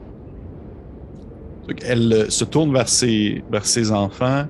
[1.85, 4.45] Elle se tourne vers ses, vers ses enfants.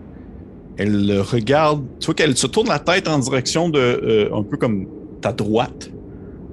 [0.82, 1.86] Elle regarde.
[2.00, 3.80] Tu vois qu'elle se tourne la tête en direction de.
[3.80, 4.88] Euh, un peu comme
[5.22, 5.91] ta droite.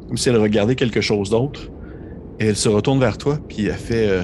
[0.07, 1.71] Comme si elle regardait quelque chose d'autre.
[2.39, 4.09] Et elle se retourne vers toi, puis elle fait.
[4.09, 4.23] Euh,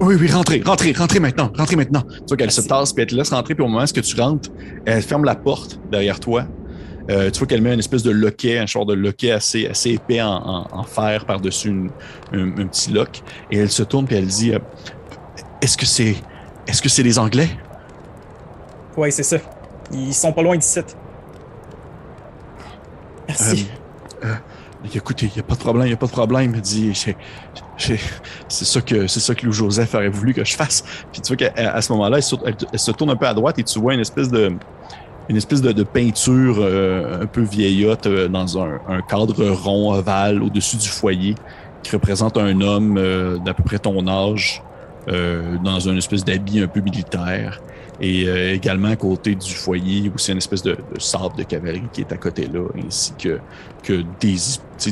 [0.00, 2.02] oui, oui, rentrez, rentrez, rentrez maintenant, rentrez maintenant.
[2.02, 4.20] Tu vois qu'elle se tasse, puis elle te laisse rentrer, puis au moment où tu
[4.20, 4.48] rentres,
[4.86, 6.46] elle ferme la porte derrière toi.
[7.10, 9.90] Euh, tu vois qu'elle met une espèce de loquet, un genre de loquet assez, assez
[9.90, 11.90] épais en, fer par-dessus
[12.32, 13.22] un, petit lock.
[13.50, 14.58] Et elle se tourne puis elle dit euh,
[15.60, 16.14] Est-ce que c'est
[16.66, 17.48] est-ce que c'est les Anglais?
[18.96, 19.38] Oui, c'est ça.
[19.92, 20.80] Ils sont pas loin d'ici.
[23.28, 23.68] Merci.
[24.24, 24.34] Euh,
[24.94, 26.52] écoutez, il n'y a pas de problème, il n'y a pas de problème.
[26.60, 27.16] Dit c'est
[28.48, 30.82] ça que c'est ça que Lou Joseph aurait voulu que je fasse.
[31.12, 33.78] Puis tu vois qu'à ce moment-là, elle, se tourne un peu à droite et tu
[33.78, 34.52] vois une espèce de
[35.28, 40.76] une espèce de, peinture euh, un peu vieillotte euh, dans un, cadre rond ovale au-dessus
[40.76, 41.36] du foyer
[41.84, 44.62] qui représente un homme euh, d'à peu près ton âge
[45.64, 47.60] dans une espèce d'habit un peu militaire.
[48.00, 52.00] Et également à côté du foyer, aussi une espèce de, de sable de cavalerie qui
[52.00, 53.38] est à côté là, ainsi que,
[53.82, 54.36] que des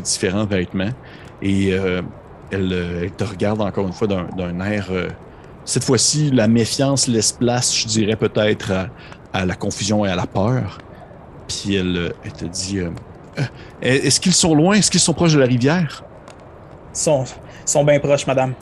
[0.00, 0.90] différents vêtements.
[1.40, 1.70] Et
[2.50, 4.90] elle, te regarde encore une fois d'un air.
[5.64, 8.90] cette fois-ci, la méfiance laisse place, je dirais peut-être,
[9.32, 10.78] à la confusion et à la peur.
[11.46, 12.90] Puis elle, euh, te dit euh,
[13.38, 13.42] euh,
[13.80, 14.74] Est-ce qu'ils sont loin?
[14.74, 16.04] Est-ce qu'ils sont proches de la rivière?
[16.94, 17.24] Ils sont,
[17.64, 18.54] sont bien proches, madame.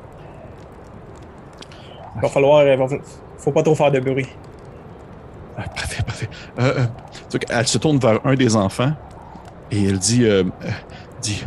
[2.17, 2.65] Il va falloir.
[3.47, 4.27] Faut pas trop faire de bruit.
[5.57, 6.29] Ah, parfait, parfait.
[7.49, 8.93] elle se tourne vers un des enfants
[9.71, 10.27] et elle dit,
[11.23, 11.45] dit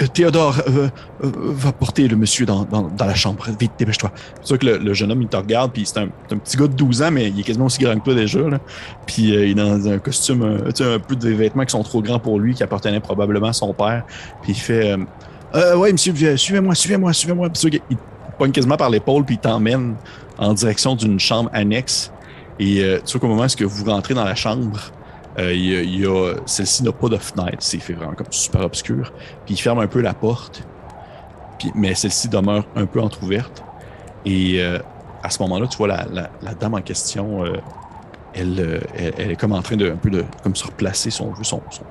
[0.00, 0.88] euh, Théodore, euh,
[1.24, 2.66] euh, va porter le monsieur dans,
[2.98, 3.44] la chambre.
[3.58, 4.12] Vite, dépêche-toi.
[4.40, 6.74] C'est sûr que le, jeune homme, il te regarde, puis c'est un, petit gars de
[6.74, 8.38] 12 ans, mais il est quasiment aussi grand que toi déjà.
[9.06, 12.38] Puis il est dans un costume, un peu des vêtements qui sont trop grands pour
[12.38, 14.04] lui, qui appartenaient probablement à son père.
[14.42, 14.96] Puis il fait
[15.52, 17.48] Ouais, monsieur, suivez-moi, suivez-moi, suivez-moi.
[17.90, 17.96] Il
[18.40, 19.94] pogne quasiment par l'épaule, puis il t'emmène
[20.38, 22.10] en direction d'une chambre annexe.
[22.58, 24.92] Et tu vois qu'au moment où vous rentrez dans la chambre,
[25.38, 29.12] euh, celle-ci n'a pas de fenêtre, c'est vraiment comme super obscur.
[29.46, 30.62] Puis il ferme un peu la porte,
[31.74, 33.62] mais celle-ci demeure un peu entrouverte.
[34.24, 34.78] Et euh,
[35.22, 37.56] à ce moment-là, tu vois la, dame en question, euh,
[38.34, 39.94] elle, elle, est comme en train de
[40.44, 41.82] un se replacer son, son, son,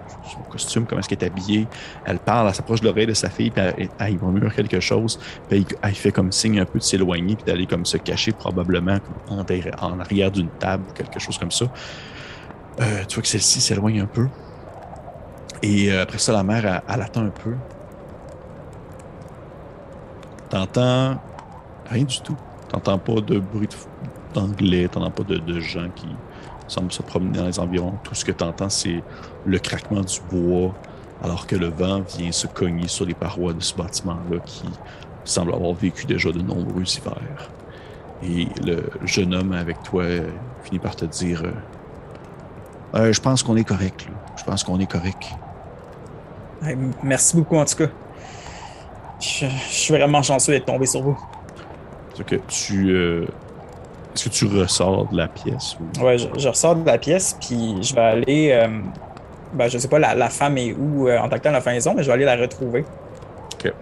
[0.49, 1.67] costume, comment est-ce qu'elle est habillée.
[2.05, 5.19] Elle parle, elle s'approche de l'oreille de sa fille, puis elle, elle, murmure quelque chose.
[5.49, 8.97] Puis elle, fait comme signe un peu de s'éloigner, puis d'aller comme se cacher probablement
[9.29, 11.65] en, arrière d'une table, quelque chose comme ça.
[12.81, 14.27] Euh, tu vois que celle-ci s'éloigne un peu.
[15.61, 17.55] Et euh, après ça, la mère, elle, attend un peu.
[20.49, 21.21] T'entends
[21.89, 22.37] rien du tout.
[22.69, 23.67] T'entends pas de bruit
[24.33, 26.07] d'anglais, t'entends pas de, gens qui
[26.69, 27.95] semblent se promener dans les environs.
[28.03, 29.03] Tout ce que t'entends, c'est
[29.45, 30.73] le craquement du bois,
[31.21, 34.69] alors que le vent vient se cogner sur les parois de ce bâtiment-là qui
[35.25, 37.49] semble avoir vécu déjà de nombreux hivers.
[38.23, 40.03] Et le jeune homme avec toi
[40.63, 41.51] finit par te dire euh,
[42.95, 44.07] euh, je pense qu'on est correct.
[44.35, 45.23] Je pense qu'on est correct.
[47.03, 47.89] merci beaucoup, en tout cas.
[49.19, 51.17] Je, suis vraiment chanceux d'être tombé sur vous.
[52.13, 52.91] Est-ce que tu.
[52.91, 53.25] Euh,
[54.13, 55.77] est-ce que tu ressors de la pièce?
[55.79, 56.03] Ou...
[56.03, 58.51] Ouais, je, ressors de la pièce, puis je vais aller.
[58.51, 58.67] Euh,
[59.53, 62.07] ben, je sais pas la, femme est où en tant que la maison, mais je
[62.07, 62.85] vais aller la retrouver.
[63.53, 63.73] Ok.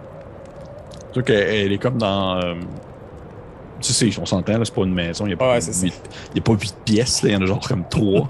[1.14, 2.40] Donc, elle est comme dans
[3.82, 7.32] tu sais, on s'entend, c'est pas une maison, il n'y a, pas huit pièces, il
[7.32, 8.30] y en a genre comme trois.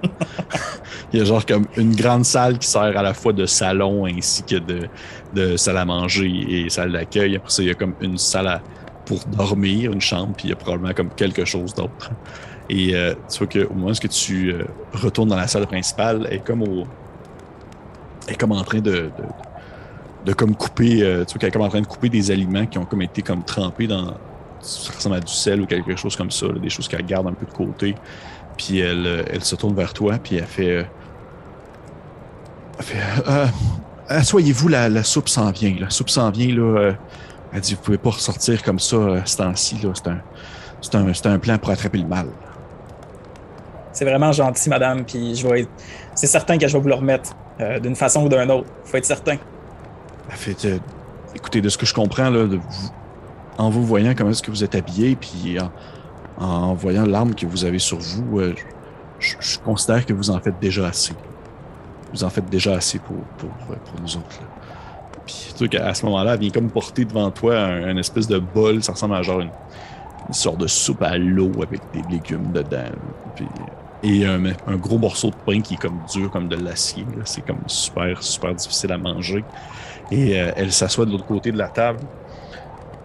[1.14, 4.06] il y a genre comme une grande salle qui sert à la fois de salon
[4.06, 4.88] ainsi que de,
[5.34, 7.36] de salle à manger et salle d'accueil.
[7.38, 8.62] Après ça, il y a comme une salle
[9.08, 12.12] pour dormir, une chambre, puis il y a probablement comme quelque chose d'autre.
[12.70, 16.38] Et euh, tu vois qu'au moment où tu euh, retournes dans la salle principale, elle
[16.38, 16.86] est comme au.
[18.28, 19.10] Elle est comme en train de,
[20.26, 21.02] de, comme couper.
[21.02, 23.02] Euh, tu vois qu'elle est comme en train de couper des aliments qui ont comme
[23.02, 24.16] été comme trempés dans,
[24.60, 27.34] ça ressemble à du sel ou quelque chose comme ça, des choses qu'elle garde un
[27.34, 27.96] peu de côté.
[28.58, 30.86] Puis elle, elle se tourne vers toi, puis elle fait.
[32.80, 33.02] Elle fait.
[33.28, 33.48] Euh,
[34.10, 35.76] Assoyez-vous, la, soupe s'en vient.
[35.80, 36.94] La soupe s'en vient, là.
[37.58, 39.78] Elle dit Vous pouvez pas ressortir comme ça à ce temps-ci.
[40.82, 42.28] C'est un, un, un, plan pour attraper le mal.
[43.92, 45.68] C'est vraiment gentil, madame, puis je vais.
[46.16, 47.32] C'est certain que je vais vous le remettre
[47.82, 48.68] d'une façon ou d'une autre.
[48.86, 49.38] Faut être certain.
[50.30, 50.68] Fait.
[51.34, 52.92] écoutez, de ce que je comprends, là, de, vous,
[53.58, 55.58] en vous voyant comment est-ce que vous êtes habillé, puis
[56.38, 58.54] en, voyant l'arme que vous avez sur vous, euh,
[59.20, 61.14] je, considère que vous en faites déjà assez.
[62.14, 64.40] Vous en faites déjà assez pour, pour, pour nous autres.
[65.28, 68.82] Puis tu à ce moment-là, elle vient comme porter devant toi un, espèce de bol,
[68.82, 69.52] ça ressemble à genre une,
[70.32, 72.92] sorte de soupe à l'eau avec des légumes dedans.
[74.04, 77.06] et un, gros morceau de pain qui est comme dur comme de l'acier.
[77.24, 79.44] C'est comme super, super difficile à manger.
[80.12, 82.00] Et euh, elle s'assoit de l'autre côté de la table.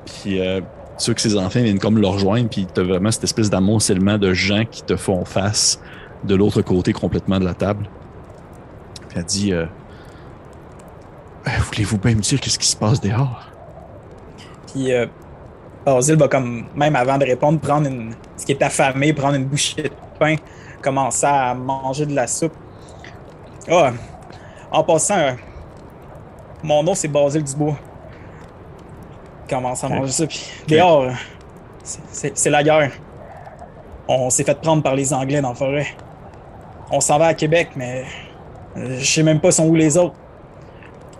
[0.07, 0.61] Puis euh,
[0.99, 4.33] ceux que ses enfants viennent comme le rejoindre, puis t'as vraiment cette espèce d'amoncellement de
[4.33, 5.81] gens qui te font face
[6.25, 7.89] de l'autre côté complètement de la table.
[9.09, 9.67] Puis elle dit euh,
[11.44, 13.48] Voulez-vous bien me dire qu'est-ce qui se passe dehors?
[14.72, 15.07] Puis euh,
[15.87, 19.83] va comme, même avant de répondre, prendre une, ce qui est affamé, prendre une bouchée
[19.83, 20.37] de pain,
[20.81, 22.55] commencer à manger de la soupe.
[23.68, 23.92] Ah,
[24.70, 25.33] en passant, euh,
[26.62, 27.76] mon nom c'est Basil Dubois.
[29.48, 31.07] Commence à manger ça, puis dehors,
[31.83, 32.92] c'est la guerre.
[34.09, 35.87] On s'est fait prendre par les Anglais dans la forêt.
[36.90, 38.05] On s'en va à Québec, mais
[38.76, 40.14] euh, je sais même pas sont où les autres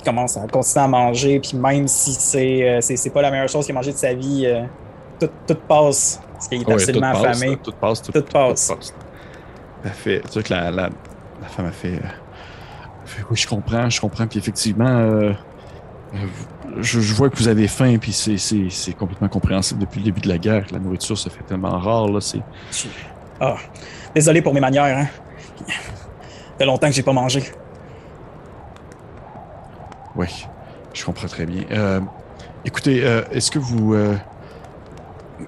[0.03, 3.67] commence à continuer à manger, puis même si c'est euh, c'est pas la meilleure chose
[3.67, 4.65] qu'il a mangé de sa vie, euh,
[5.19, 6.21] tout, tout, passe.
[6.33, 7.57] Parce qu'il est absolument affamé.
[7.62, 8.69] Tout, passe, tout, passe.
[8.69, 8.95] Tout passe.
[9.95, 10.91] Fait, tu sais que la, la,
[11.41, 12.01] la, femme a fait,
[13.05, 14.27] fait, Oui, je comprends, je comprends.
[14.27, 15.33] Puis effectivement, euh,
[16.79, 20.29] je, je, vois que vous avez faim, puis c'est complètement compréhensible depuis le début de
[20.29, 20.67] la guerre.
[20.71, 22.09] La nourriture se fait tellement rare.
[22.09, 22.21] Là,
[23.41, 23.57] ah,
[24.15, 24.99] désolé pour mes manières.
[24.99, 25.07] Hein.
[25.67, 25.75] Ça
[26.59, 27.43] fait longtemps que j'ai pas mangé.
[30.22, 30.46] Oui,
[30.94, 31.64] je comprends très bien.
[31.72, 32.00] Euh,
[32.64, 33.94] écoutez, euh, est-ce que vous.
[33.94, 34.14] Euh,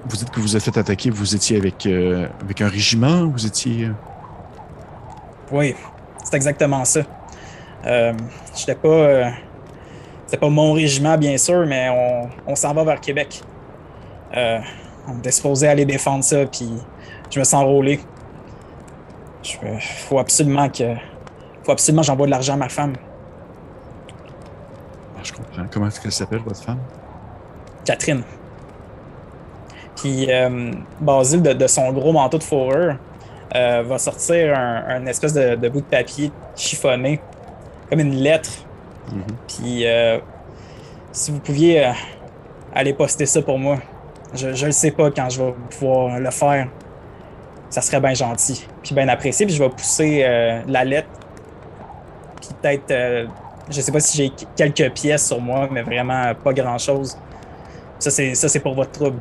[0.05, 3.91] vous dites que vous êtes fait attaquer, vous étiez avec, avec un régiment Vous étiez.
[5.53, 5.77] Oui,
[6.25, 7.03] c'est exactement ça.
[8.57, 9.31] J'étais pas.
[10.27, 13.43] C'était pas mon régiment, bien sûr, mais on, on s'en va vers Québec.
[14.35, 16.69] on était supposé aller défendre ça, puis
[17.31, 18.01] je me sens enrôlé.
[19.45, 20.97] Il faut absolument que.
[21.63, 22.95] faut absolument que j'envoie de l'argent à ma femme
[25.25, 25.65] je comprends.
[25.71, 26.79] Comment est-ce qu'elle s'appelle, votre femme?
[27.85, 28.23] Catherine.
[29.97, 32.97] Puis euh, Basile, de, son gros manteau de fourrure,
[33.55, 37.21] euh, va sortir un, espèce de, bout de papier chiffonné,
[37.89, 38.51] comme une lettre.
[39.09, 39.35] Mm-hmm.
[39.49, 40.19] Puis euh,
[41.13, 41.93] si vous pouviez
[42.75, 43.79] aller poster ça pour moi,
[44.35, 46.69] je ne sais pas quand je vais pouvoir le faire.
[47.71, 48.67] Ça serait bien gentil.
[48.83, 49.47] Puis bien apprécié.
[49.47, 50.23] Puis je vais pousser
[50.67, 51.09] la lettre.
[52.41, 53.29] Puis peut-être
[53.71, 57.17] je sais pas si j'ai quelques pièces sur moi, mais vraiment pas grand-chose.
[57.99, 59.19] Ça, c'est, pour votre trouble.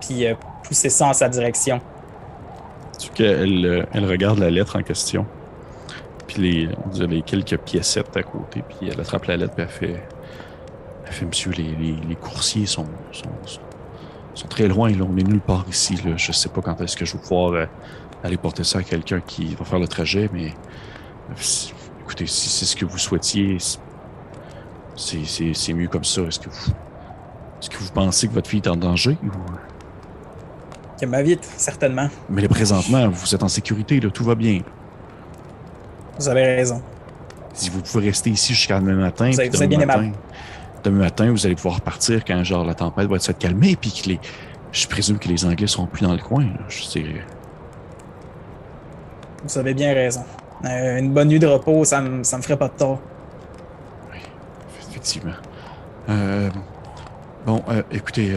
[0.00, 1.80] Puis euh, pousser ça en sa direction.
[2.98, 5.26] Tu qu'elle euh, elle regarde la lettre en question?
[6.26, 8.62] Puis les, vous avez quelques piécettes à côté.
[8.68, 10.02] Puis elle attrape la lettre, puis elle fait,
[11.06, 11.74] elle fait Monsieur, les,
[12.08, 13.30] les, coursiers sont, sont,
[14.34, 14.90] sont, très loin.
[14.90, 15.06] Là.
[15.08, 15.96] On est nulle part ici.
[16.04, 16.12] Là.
[16.16, 17.66] Je sais pas quand est-ce que je vais pouvoir euh,
[18.22, 20.52] aller porter ça à quelqu'un qui va faire le trajet, mais
[22.04, 23.58] écoutez, si c'est ce que vous souhaitiez,
[24.96, 26.22] c'est mieux comme ça.
[26.22, 26.72] Est-ce que vous.
[27.60, 29.16] Est-ce que vous pensez que votre fille est en danger?
[29.22, 29.28] Ou.
[31.00, 32.08] Que ma vie, certainement.
[32.28, 34.60] Mais présentement, vous êtes en sécurité, là, tout va bien.
[36.18, 36.82] Vous avez raison.
[37.54, 40.12] Si vous pouvez rester ici jusqu'à demain matin, vous, avez, bien matin,
[40.84, 44.08] demain matin, vous allez pouvoir partir quand genre la tempête va être calmée, puis que
[44.08, 44.20] les,
[44.72, 46.46] je présume que les Anglais seront plus dans le coin.
[46.68, 47.04] Je sais.
[49.44, 50.24] Vous avez bien raison.
[50.64, 53.00] Euh, une bonne nuit de repos, ça me, ça ferait pas de tort.
[54.12, 54.18] Oui,
[54.90, 55.32] effectivement.
[56.08, 56.50] Euh,
[57.44, 58.32] bon, euh, écoutez,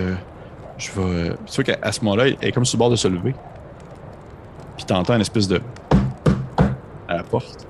[0.77, 1.35] je vais.
[1.45, 3.35] C'est sûr qu'à ce moment-là, elle est comme sur le bord de se lever.
[4.75, 5.61] Puis t'entends une espèce de.
[7.07, 7.67] à la porte.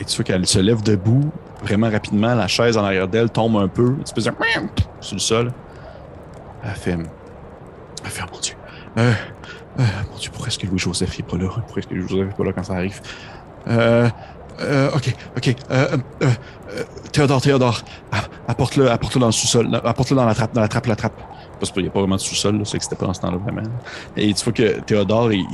[0.00, 1.30] Et tu vois qu'elle se lève debout,
[1.62, 2.34] vraiment rapidement.
[2.34, 4.32] La chaise en arrière d'elle tombe un peu, une espèce de.
[5.00, 5.52] sur le sol.
[6.62, 6.98] Elle fait.
[8.04, 8.56] Elle fait, oh mon Dieu.
[9.78, 11.48] Euh, euh, mon Dieu, pourquoi est-ce que Louis-Joseph n'est pas là?
[11.48, 13.00] Pourquoi est-ce que Louis-Joseph n'est pas là quand ça arrive?
[13.68, 14.08] Euh,
[14.60, 15.54] euh, ok, ok.
[15.70, 16.30] Euh, euh,
[17.12, 17.82] Théodore, Théodore,
[18.48, 21.20] apporte-le, apporte-le dans le sous-sol, apporte-le dans la trappe, dans la trappe, la trappe.
[21.58, 23.38] Parce qu'il n'y a pas vraiment de sous-sol, c'est que c'était pas dans ce temps-là
[23.38, 23.62] vraiment.
[24.16, 25.44] Et tu vois que Théodore, il,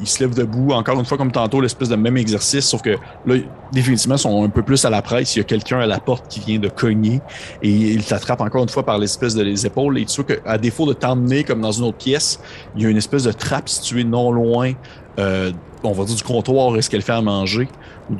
[0.00, 2.96] il, se lève debout, encore une fois comme tantôt, l'espèce de même exercice, sauf que
[3.26, 3.36] là,
[3.72, 5.36] définitivement, ils sont un peu plus à la presse.
[5.36, 7.20] Il y a quelqu'un à la porte qui vient de cogner
[7.62, 9.98] et il t'attrape encore une fois par l'espèce de les épaules.
[9.98, 12.40] Et tu vois qu'à défaut de t'emmener comme dans une autre pièce,
[12.76, 14.72] il y a une espèce de trappe située non loin,
[15.18, 15.52] euh,
[15.82, 17.68] on va dire du comptoir, est-ce qu'elle fait à manger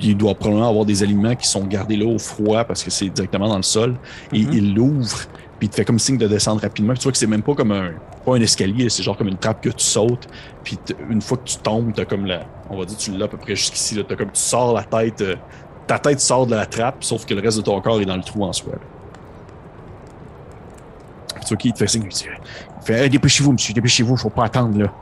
[0.01, 3.09] il doit probablement avoir des aliments qui sont gardés là au froid parce que c'est
[3.09, 3.97] directement dans le sol.
[4.33, 4.55] Et mm-hmm.
[4.55, 5.19] il l'ouvre,
[5.59, 6.95] puis il te fait comme signe de descendre rapidement.
[6.95, 7.93] tu vois que c'est même pas comme un,
[8.25, 10.27] pas un escalier, c'est genre comme une trappe que tu sautes.
[10.63, 10.79] Puis
[11.09, 12.41] une fois que tu tombes, t'as comme la,
[12.71, 15.21] on va dire, tu l'as à peu près jusqu'ici, t'as comme tu sors la tête,
[15.21, 15.37] euh,
[15.87, 18.17] ta tête sort de la trappe, sauf que le reste de ton corps est dans
[18.17, 18.73] le trou en soi.
[21.41, 22.09] tu vois qu'il te fait signe.
[22.11, 24.93] Il fait Dépêchez-vous, monsieur, dépêchez-vous, faut pas attendre là.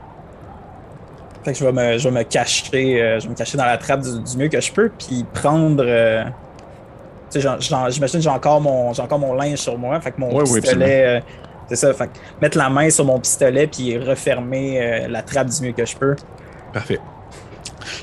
[1.43, 3.65] Fait que je vais me, je vais me cacher, euh, je vais me cacher dans
[3.65, 5.83] la trappe du, mieux que je peux, puis prendre.
[5.85, 6.23] Euh,
[7.39, 9.99] j'imagine que j'ai encore, mon, encore mon linge sur moi.
[10.01, 11.05] Fait que mon pistolet.
[11.05, 11.21] Euh,
[11.69, 11.93] c'est ça.
[11.93, 15.85] Fait que mettre la main sur mon pistolet, puis refermer la trappe du mieux que
[15.85, 16.15] je peux.
[16.73, 16.99] Parfait.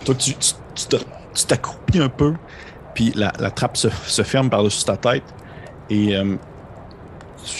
[0.04, 2.34] Toi, tu, tu, t'accroupis un peu,
[2.94, 5.24] puis la, la trappe se, se ferme par-dessus ta tête.
[5.90, 6.16] Et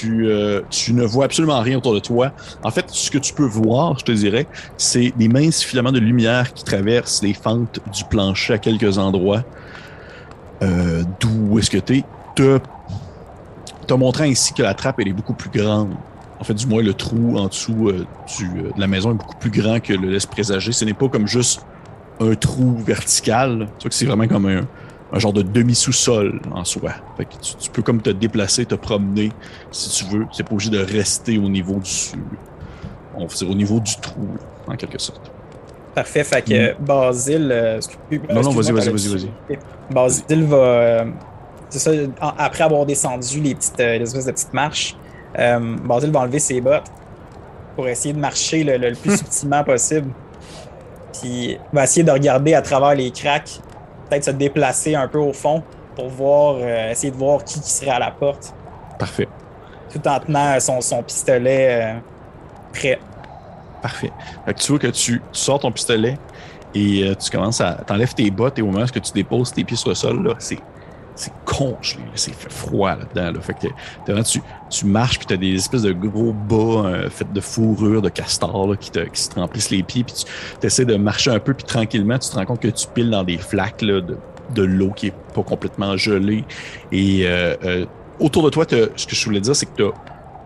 [0.04, 2.32] euh, tu, ne vois absolument rien autour de toi.
[2.62, 4.46] En fait, ce que tu peux voir, je te dirais,
[4.76, 9.42] c'est des minces filaments de lumière qui traversent les fentes du plancher à quelques endroits.
[10.62, 12.04] Euh, d'où est-ce que tu es?
[12.36, 15.90] Te, montrant ainsi que la trappe, elle est beaucoup plus grande.
[16.38, 18.06] En fait, du moins, le trou en dessous euh,
[18.40, 20.72] de la maison est beaucoup plus grand que le laisse présager.
[20.72, 21.66] Ce n'est pas comme juste
[22.20, 23.68] un trou vertical.
[23.78, 24.66] Tu vois que c'est vraiment comme un,
[25.12, 26.92] un genre de demi-sous-sol en soi.
[27.16, 29.32] Fait que tu, peux comme te déplacer, te promener
[29.70, 30.26] si tu veux.
[30.32, 31.90] C'est pas obligé de rester au niveau du.
[33.16, 34.28] On au niveau du trou,
[34.66, 35.32] en quelque sorte.
[35.94, 36.24] Parfait.
[36.24, 36.84] Fait que mm.
[36.84, 37.50] Basile.
[37.52, 37.80] Euh,
[38.30, 39.30] non, non, vas-y, vas-y, vas-y.
[39.90, 40.56] Basile va.
[40.56, 41.04] Euh,
[41.68, 41.90] c'est ça,
[42.38, 44.96] après avoir descendu les, petites, euh, les espèces de petites marches,
[45.36, 46.90] Basile va enlever ses bottes
[47.76, 50.10] pour essayer de marcher le, le plus subtilement possible.
[51.20, 53.60] Puis va essayer de regarder à travers les cracks
[54.10, 55.62] peut-être se déplacer un peu au fond
[55.94, 58.52] pour voir, euh, essayer de voir qui, serait à la porte.
[58.98, 59.28] Parfait.
[59.92, 61.98] Tout en tenant son, son pistolet euh,
[62.72, 62.98] prêt.
[63.82, 64.12] Parfait.
[64.44, 66.18] Fait que tu vois que tu, sors ton pistolet
[66.74, 67.72] et euh, tu commences à.
[67.86, 70.34] T'enlèves tes bottes et au moment où tu déposes tes pieds sur le sol, là,
[70.38, 70.58] c'est
[71.20, 73.32] c'est congelé, c'est froid là-dedans.
[73.32, 73.40] Là.
[73.40, 74.22] Fait que
[74.70, 78.08] tu, marches puis tu as des espèces de gros bas euh, faits de fourrure, de
[78.08, 80.04] castor qui, te, qui se remplissent les pieds.
[80.04, 80.24] Puis
[80.60, 83.10] tu essaies de marcher un peu puis tranquillement, tu te rends compte que tu piles
[83.10, 84.16] dans des flaques là, de,
[84.54, 86.44] de l'eau qui est pas complètement gelée.
[86.90, 87.86] Et euh, euh,
[88.18, 89.92] autour de toi, ce que je voulais dire, c'est que tu as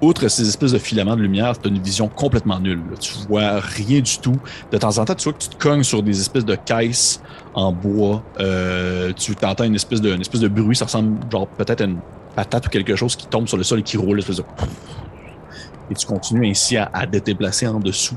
[0.05, 2.83] outre ces espèces de filaments de lumière, tu as une vision complètement nulle.
[3.01, 4.37] Tu vois rien du tout.
[4.71, 7.21] De temps en temps, tu vois que tu te cognes sur des espèces de caisses
[7.55, 8.23] en bois.
[8.41, 11.99] Euh, tu t'entends une espèce de, espèce de bruit, ça ressemble genre peut-être à une
[12.35, 14.19] patate ou quelque chose qui tombe sur le sol et qui roule.
[14.19, 14.45] Espèce de...
[15.91, 18.17] Et tu continues ainsi à, te déplacer en dessous.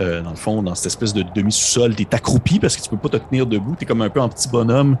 [0.00, 2.90] Euh, dans le fond, dans cette espèce de demi-sous-sol, tu es accroupi parce que tu
[2.90, 3.76] peux pas te tenir debout.
[3.78, 4.96] Tu es comme un peu un petit bonhomme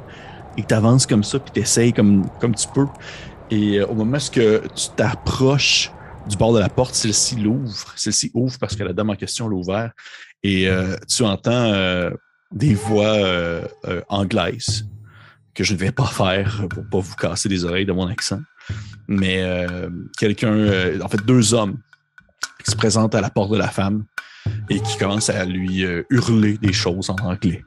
[0.56, 2.86] et tu avances comme ça, puis tu essayes comme, comme tu peux.
[3.50, 5.92] Et euh, au moment où tu t'approches
[6.28, 7.92] du bord de la porte, celle-ci l'ouvre.
[7.96, 9.92] Celle-ci ouvre parce que la dame en question l'a ouvert.
[10.42, 12.10] Et euh, tu entends euh,
[12.52, 13.66] des voix euh,
[14.08, 14.86] anglaises
[15.54, 18.40] que je ne vais pas faire pour pas vous casser les oreilles de mon accent.
[19.06, 19.44] Mais
[20.18, 21.76] quelqu'un, en fait deux hommes
[22.64, 24.04] qui se présentent à la porte de la femme
[24.70, 27.62] et qui commencent à lui hurler des choses en anglais.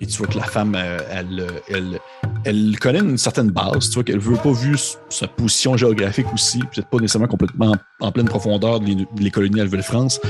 [0.00, 2.00] Et tu vois que la femme, euh, elle, elle,
[2.44, 3.90] elle connaît une certaine base.
[3.90, 4.76] Tu vois qu'elle veut pas vu
[5.10, 9.64] sa position géographique aussi, peut-être pas nécessairement complètement en pleine profondeur de les colonies à
[9.64, 10.20] Nouvelle-France.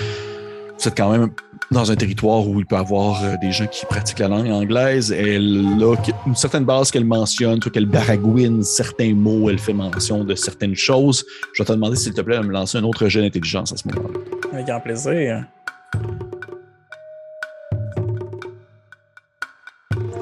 [0.77, 1.31] C'est quand même
[1.71, 4.51] dans un territoire où il peut y avoir euh, des gens qui pratiquent la langue
[4.51, 5.13] anglaise.
[5.13, 5.95] Elle a
[6.27, 11.25] une certaine base qu'elle mentionne, qu'elle baragouine certains mots, elle fait mention de certaines choses.
[11.55, 13.77] Je vais te demander, s'il te plaît, de me lancer un autre jeu d'intelligence à
[13.77, 14.19] ce moment-là.
[14.53, 15.45] Avec grand plaisir.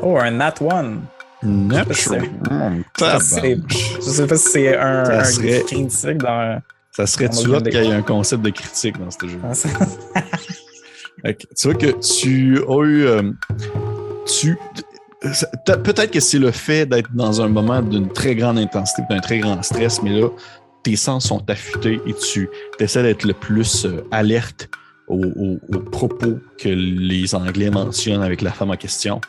[0.03, 1.03] Oh, un Nat One.
[1.43, 2.29] Natural.
[2.51, 6.61] Je sais pas si c'est un, un critique dans.
[6.91, 9.39] Ça serait tu qu'il y ait un concept de critique dans ce jeu.
[11.25, 13.07] Ah, tu vois que tu as eu.
[13.07, 13.23] Euh,
[14.27, 14.59] tu.
[15.65, 19.39] Peut-être que c'est le fait d'être dans un moment d'une très grande intensité, d'un très
[19.39, 20.29] grand stress, mais là,
[20.83, 22.49] tes sens sont affûtés et tu
[22.81, 24.69] essaies d'être le plus euh, alerte
[25.09, 25.59] aux,
[25.91, 29.21] propos que les Anglais mentionnent avec la femme en question.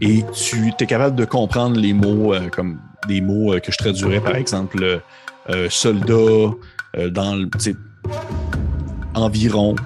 [0.00, 3.78] Et tu es capable de comprendre les mots euh, comme des mots euh, que je
[3.78, 5.00] traduirais, par exemple,
[5.50, 6.50] euh, soldat,
[7.10, 7.48] dans le,
[9.14, 9.76] environ.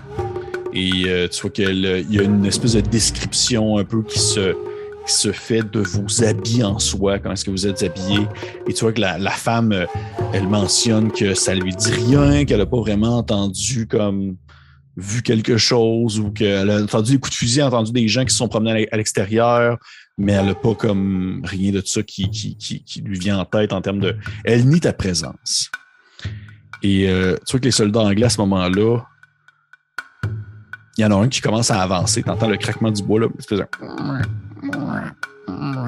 [0.73, 4.55] Et tu vois qu'il y a une espèce de description un peu qui se,
[5.07, 8.27] se fait de vos habits en soi, comment est-ce que vous êtes habillés.
[8.67, 9.75] Et tu vois que la, la femme,
[10.33, 14.37] elle mentionne que ça lui dit rien, qu'elle n'a pas vraiment entendu comme
[14.97, 18.33] vu quelque chose ou qu'elle a entendu des coups de fusil, entendu des gens qui
[18.33, 19.79] se sont promenés à l'extérieur,
[20.19, 23.73] mais elle n'a pas comme rien de ça qui, qui, qui, lui vient en tête
[23.73, 24.17] en termes de.
[24.45, 25.71] Elle nie ta présence.
[26.83, 29.07] Et euh, tu vois que les soldats anglais à ce moment-là,
[30.99, 32.23] il y en a un qui commence à avancer.
[32.23, 33.29] Tu entends le craquement du bois, là,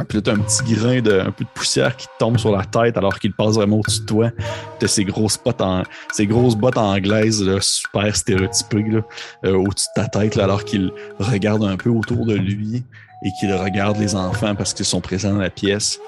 [0.09, 2.65] puis là, t'as un petit grain de, un peu de poussière qui tombe sur la
[2.65, 4.31] tête alors qu'il passe vraiment au-dessus de toi.
[4.79, 9.01] T'as ces grosses bottes en, ces grosses bottes anglaises, là, super stéréotypées, là,
[9.45, 12.83] euh, au-dessus de ta tête, là, alors qu'il regarde un peu autour de lui
[13.25, 15.99] et qu'il regarde les enfants parce qu'ils sont présents dans la pièce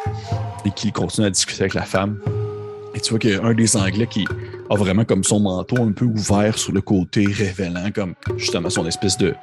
[0.64, 2.18] et qu'il continue à discuter avec la femme.
[2.94, 4.26] Et tu vois qu'il y a un des Anglais qui,
[4.70, 8.86] a vraiment comme son manteau un peu ouvert sur le côté, révélant comme justement son
[8.86, 9.34] espèce de,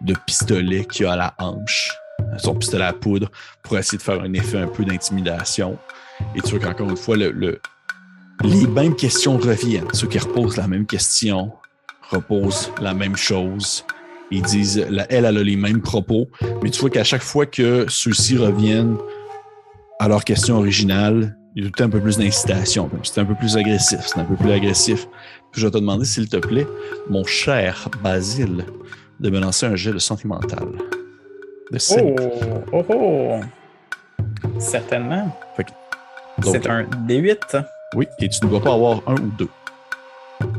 [0.00, 1.92] de pistolet qu'il a à la hanche,
[2.38, 3.30] son pistolet à poudre,
[3.62, 5.78] pour essayer de faire un effet un peu d'intimidation.
[6.34, 7.60] Et tu vois qu'encore une fois, le, le-
[8.42, 9.88] les mêmes questions reviennent.
[9.92, 11.52] Ceux qui reposent la même question
[12.10, 13.84] reposent la même chose.
[14.30, 16.28] Ils disent, la- elle, elle a les mêmes propos,
[16.62, 18.96] mais tu vois qu'à chaque fois que ceux-ci reviennent
[19.98, 22.88] à leur question originale, il y a tout un peu plus d'incitation.
[23.02, 25.06] C'est un peu plus agressif, c'est un peu plus agressif.
[25.52, 26.66] Puis je vais te demander, s'il te plaît,
[27.08, 28.64] mon cher Basile,
[29.18, 30.68] de me lancer un jet de santé mentale.
[31.70, 31.78] De.
[32.72, 33.40] Oh, oh, oh.
[34.58, 35.36] Certainement.
[36.38, 37.64] Donc, C'est un D8
[37.94, 39.48] Oui, et tu ne dois pas avoir un ou deux.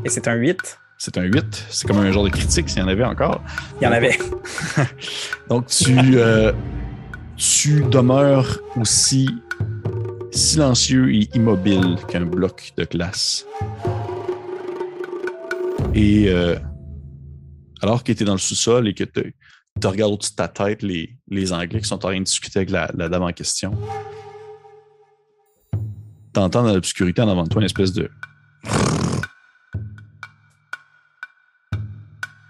[0.05, 0.80] et c'est un 8.
[0.97, 1.66] C'est un 8.
[1.70, 3.41] C'est comme un genre de critique s'il y en avait encore.
[3.80, 4.18] Il y en avait.
[5.49, 6.53] Donc, tu, euh,
[7.36, 9.28] tu demeures aussi
[10.32, 13.45] silencieux et immobile qu'un bloc de glace.
[15.93, 16.55] Et euh,
[17.82, 19.36] alors que tu es dans le sous-sol et que tu
[19.88, 22.69] regardes au-dessus de ta tête les, les Anglais qui sont en train de discuter avec
[22.69, 23.72] la, la dame en question,
[26.34, 28.09] tu entends dans l'obscurité en avant de toi une espèce de.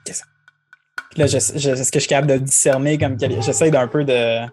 [0.05, 4.03] Puis là, je- je- est-ce que je suis capable de discerner comme j'essaie d'un peu
[4.05, 4.49] de à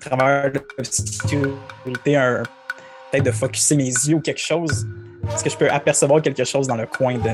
[0.00, 2.42] travers l'obscurité, un-
[3.10, 4.86] peut-être de focuser mes yeux ou quelque chose.
[5.32, 7.30] Est-ce que je peux apercevoir quelque chose dans le coin de.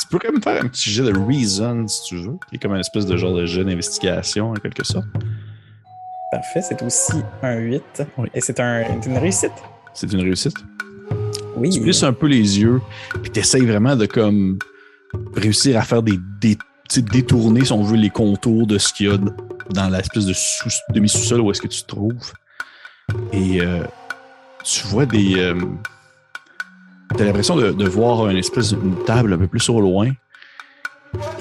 [0.00, 2.58] Tu peux quand même faire un petit jet de reason si tu veux, qui est
[2.58, 5.06] comme une espèce de genre de jet d'investigation en quelque sorte.
[6.32, 8.02] Parfait, c'est aussi un 8.
[8.18, 8.28] Oui.
[8.34, 9.52] Et c'est un, une réussite?
[9.94, 10.56] C'est une réussite.
[11.56, 11.70] Oui.
[11.70, 12.80] Tu plisses un peu les yeux,
[13.22, 14.58] puis tu essayes vraiment de comme
[15.34, 16.56] réussir à faire des, des
[16.96, 19.18] détourner, si on veut, les contours de ce qu'il y a
[19.70, 22.32] dans l'espèce de sous- demi-sous-sol où est-ce que tu te trouves.
[23.32, 23.82] Et euh,
[24.64, 25.34] tu vois des.
[25.36, 25.54] Euh,
[27.16, 30.10] tu as l'impression de, de voir une espèce d'une table un peu plus au loin.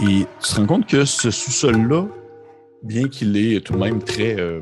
[0.01, 2.05] Et tu te rends compte que ce sous-sol-là,
[2.83, 4.39] bien qu'il est tout de même très.
[4.39, 4.61] euh,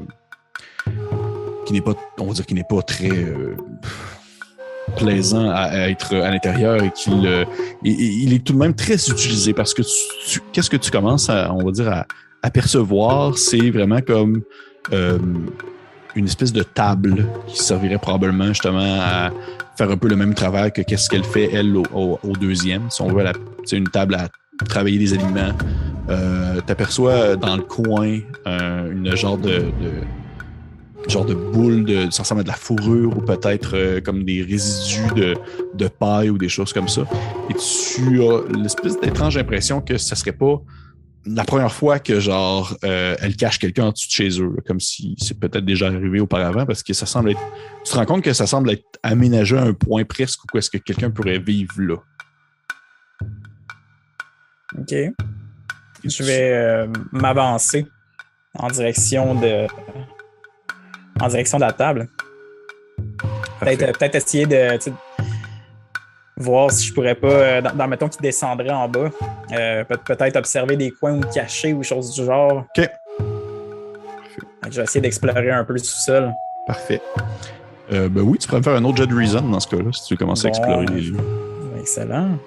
[1.66, 1.94] qui n'est pas.
[2.20, 3.10] On va dire qu'il n'est pas très.
[3.10, 3.56] euh,
[4.96, 7.44] plaisant à, être à l'intérieur et qu'il euh,
[7.84, 9.82] il est tout de même très utilisé parce que
[10.54, 12.06] qu'est-ce que tu commences à, on va dire, à
[12.42, 14.44] apercevoir, c'est vraiment comme
[16.16, 19.32] une espèce de table qui servirait probablement justement à
[19.78, 22.90] faire un peu le même travail que qu'est-ce qu'elle fait, elle, au, deuxième.
[22.90, 23.24] Si on veut,
[23.64, 24.30] c'est une table à
[24.66, 25.54] travailler des aliments.
[26.10, 29.66] Euh, T'aperçois dans le coin euh, une genre de,
[31.08, 34.42] genre de boule de ça ressemble à de la fourrure ou peut-être euh, comme des
[34.42, 35.36] résidus de,
[35.76, 37.02] de paille ou des choses comme ça.
[37.50, 40.62] Et tu as l'espèce d'étrange impression que ça serait pas
[41.28, 44.62] la première fois que genre euh, elle cache quelqu'un en dessous de chez eux, là,
[44.66, 47.40] comme si c'est peut-être déjà arrivé auparavant, parce que ça semble être.
[47.86, 50.70] Tu te rends compte que ça semble être aménagé à un point presque où est-ce
[50.70, 51.96] que quelqu'un pourrait vivre là.
[54.78, 54.92] OK.
[54.92, 55.14] Et
[56.04, 57.86] Je tu- vais euh, m'avancer
[58.54, 59.68] en direction de.
[61.20, 62.08] En direction de la table.
[63.60, 64.78] Peut-être peut essayer de
[66.38, 69.10] voir si je pourrais pas, euh, dans, dans, mettons qu'il descendrait en bas,
[69.54, 72.64] euh, peut- peut-être observer des coins ou cachés ou choses du genre.
[72.78, 72.90] OK.
[74.70, 76.32] Je vais essayer d'explorer un peu le sous-sol.
[76.68, 77.02] Parfait.
[77.94, 79.92] Euh, ben oui, tu pourrais me faire un autre jet de reason dans ce cas-là,
[79.94, 81.18] si tu veux commencer à explorer les lieux.
[81.80, 82.38] Excellent.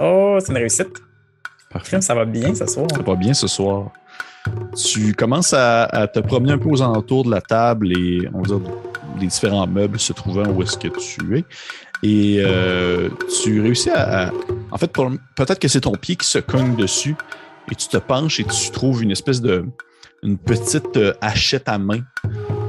[0.00, 0.88] Oh, c'est une réussite.
[1.70, 2.00] Parfait.
[2.00, 2.86] Ça va bien ce soir.
[2.92, 3.90] Ça va bien ce soir.
[4.76, 8.42] Tu commences à, à te promener un peu aux alentours de la table et on
[8.42, 8.60] va dire
[9.18, 11.44] les différents meubles se trouvant où est-ce que tu es.
[12.02, 13.08] Et euh,
[13.42, 14.30] tu réussis à.
[14.70, 17.16] en fait, peut-être que c'est ton pied qui se cogne dessus
[17.70, 19.64] et tu te penches et tu trouves une espèce de.
[20.22, 22.00] une petite euh, hachette à main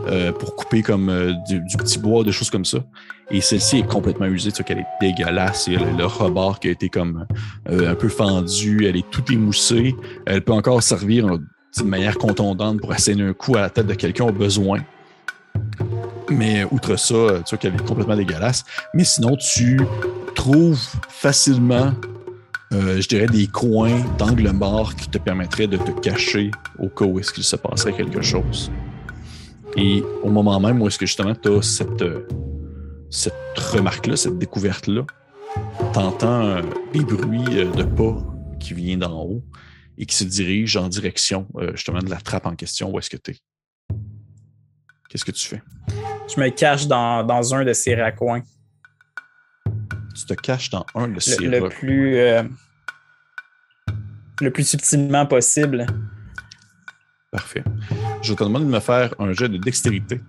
[0.07, 2.77] euh, pour couper comme du, petit bois, des choses comme ça.
[3.31, 5.67] Et celle-ci est complètement usée, tu vois qu'elle est dégueulasse.
[5.67, 7.25] Le, rebord qui a été comme
[7.67, 9.95] un peu fendu, elle est tout émoussée.
[10.27, 13.95] Elle peut encore servir de manière contondante pour asséner un coup à la tête de
[13.95, 14.79] quelqu'un au besoin.
[16.29, 18.63] Mais outre ça, tu vois qu'elle est complètement dégueulasse.
[18.93, 19.79] Mais sinon, tu
[20.33, 21.93] trouves facilement,
[22.73, 27.05] euh, je dirais, des coins d'angle mort qui te permettraient de te cacher au cas
[27.05, 28.71] où est-ce qu'il se passerait quelque chose.
[29.77, 32.27] Et au moment même où est-ce que justement tu as cette, euh,
[33.09, 35.05] cette remarque-là, cette découverte-là,
[35.93, 36.61] t'entends euh,
[36.93, 38.17] des bruits de pas
[38.59, 39.43] qui viennent d'en haut
[39.97, 43.17] et qui se dirigent en direction justement de la trappe en question où est-ce que
[43.17, 43.37] tu es.
[45.09, 45.61] Qu'est-ce que tu fais?
[46.33, 48.41] Je me cache dans, dans un de ces raccoins.
[50.15, 52.17] Tu te caches dans un de ces Le, le plus.
[52.17, 52.43] euh,
[54.41, 55.85] le plus subtilement possible.
[57.31, 57.63] Parfait.
[58.21, 60.21] Je te demande de me faire un jet de dextérité.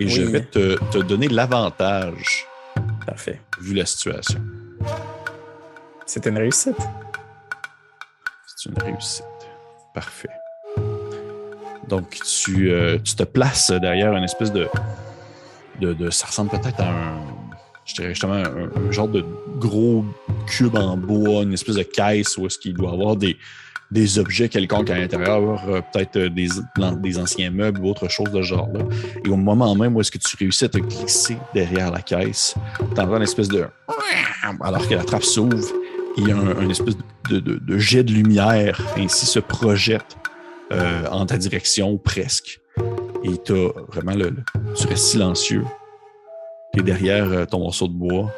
[0.00, 2.46] Et je vais te, te donner l'avantage
[3.06, 3.40] Parfait.
[3.60, 4.40] Vu la situation.
[6.06, 6.76] C'est une réussite.
[8.46, 9.24] C'est une réussite.
[9.94, 10.28] Parfait.
[11.88, 14.68] Donc, tu, euh, tu te places derrière une espèce de,
[15.80, 17.20] de, ça ressemble peut-être à un,
[17.84, 19.24] je dirais justement, un, genre de
[19.58, 20.04] gros
[20.46, 23.36] cube en bois, une espèce de caisse où est-ce qu'il doit avoir des,
[23.90, 26.48] des objets quelconques à l'intérieur, euh, peut-être euh, des,
[26.96, 28.84] des anciens meubles ou autre chose de ce genre-là.
[29.24, 32.54] Et au moment même où est-ce que tu réussis à te glisser derrière la caisse,
[32.78, 33.66] tu entends une espèce de...
[34.62, 35.56] Alors que la trappe s'ouvre,
[36.16, 36.96] il y a un, un espèce
[37.30, 40.16] de, de- de jet de lumière ainsi se projette
[40.72, 42.60] euh, en ta direction, presque.
[43.22, 44.34] Et t'as vraiment le,
[44.74, 45.64] tu restes silencieux.
[46.72, 48.32] Tu es derrière euh, ton morceau de bois.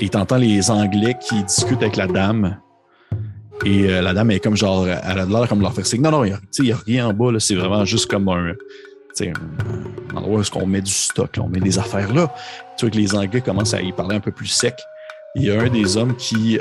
[0.00, 2.60] Et t'entends les Anglais qui discutent avec la dame.
[3.64, 6.02] Et euh, la dame est comme genre, elle a l'air comme leur faire signe.
[6.02, 8.52] Non, non, il n'y a, rien en bas, c'est vraiment juste comme un,
[9.20, 12.32] un, endroit où est-ce qu'on met du stock, on met des affaires là.
[12.76, 14.74] Tu vois que les Anglais commencent à y parler un peu plus sec.
[15.34, 16.58] Il y a un des hommes qui,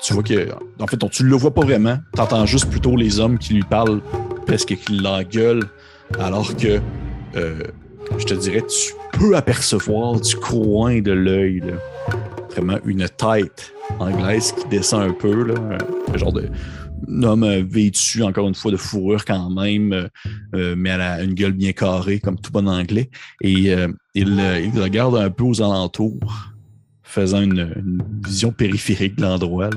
[0.00, 0.48] tu vois que,
[0.80, 1.98] en fait, on, tu le vois pas vraiment.
[2.14, 4.00] Tu entends juste plutôt les hommes qui lui parlent
[4.46, 5.68] presque qui l'engueulent,
[6.18, 6.80] alors que,
[7.36, 7.62] euh,
[8.18, 11.62] je te dirais, tu peux apercevoir du coin de l'œil,
[12.50, 15.54] vraiment une tête anglaise qui descend un peu, là,
[16.12, 16.48] un, genre de
[17.22, 20.08] homme euh, vêtu, encore une fois, de fourrure quand même,
[20.54, 23.10] euh, mais elle a une gueule bien carrée, comme tout bon anglais.
[23.42, 26.52] Et il, il regarde un peu aux alentours,
[27.08, 29.70] faisant une, vision périphérique de l'endroit.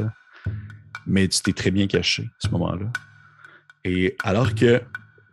[1.08, 2.88] Mais tu t'es très bien caché à ce moment-là.
[3.86, 4.82] Et alors que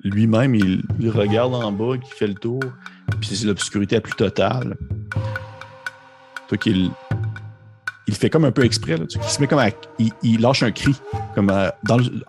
[0.04, 2.60] lui-même, il, il regarde en bas, qui fait le tour,
[3.20, 4.76] puis c'est l'obscurité la plus totale.
[6.48, 6.90] Toi qu'il
[8.06, 8.96] il fait comme un peu exprès,
[9.38, 9.62] met comme
[9.98, 10.94] il, il lâche un cri,
[11.34, 11.52] comme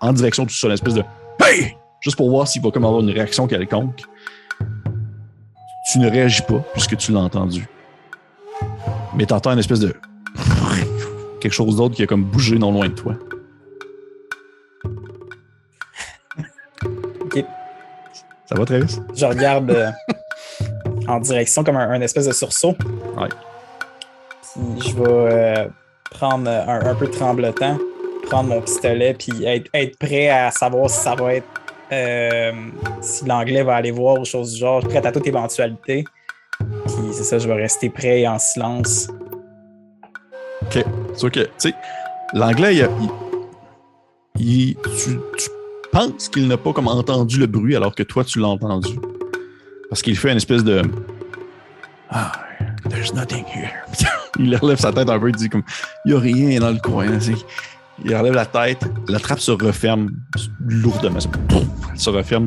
[0.01, 1.03] en direction du sol, une espèce de
[1.41, 1.77] Hey!
[2.01, 4.01] Juste pour voir s'il va comme avoir une réaction quelconque.
[5.91, 7.65] Tu ne réagis pas, puisque tu l'as entendu.
[9.15, 9.93] Mais tu entends une espèce de
[11.41, 13.15] quelque chose d'autre qui a comme bougé non loin de toi.
[17.21, 17.43] Ok.
[18.45, 18.99] Ça va, Travis?
[19.15, 19.91] Je regarde euh,
[21.07, 22.75] en direction comme un, un espèce de sursaut.
[23.17, 23.29] Ouais.
[24.79, 25.67] Puis je vais euh,
[26.11, 27.77] prendre un, un peu de tremblotant,
[28.27, 31.47] prendre mon pistolet, puis être, être prêt à savoir si ça va être.
[31.91, 32.51] euh,
[33.01, 36.03] si l'anglais va aller voir ou chose du genre, prêt à toute éventualité.
[37.11, 39.07] C'est ça, je vais rester prêt et en silence.
[40.61, 40.83] OK.
[41.13, 41.33] C'est OK.
[41.33, 41.73] Tu sais,
[42.33, 42.85] l'anglais,
[44.37, 45.49] il, tu, tu
[45.91, 48.99] penses qu'il n'a pas comme entendu le bruit alors que toi, tu l'as entendu.
[49.89, 50.81] Parce qu'il fait une espèce de...
[52.09, 52.31] Ah,
[52.89, 53.71] there's nothing here.
[54.39, 55.63] il relève sa tête un peu, il dit comme,
[56.05, 57.07] il n'y a rien dans le coin.
[58.05, 60.11] Il relève la tête, la trappe se referme
[60.65, 61.19] lourdement.
[61.91, 62.45] Elle se referme,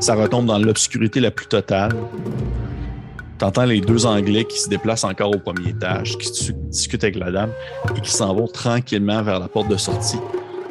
[0.00, 1.94] ça retombe dans l'obscurité la plus totale.
[3.44, 7.30] T'entends les deux Anglais qui se déplacent encore au premier étage, qui discutent avec la
[7.30, 7.50] dame
[7.94, 10.16] et qui s'en vont tranquillement vers la porte de sortie.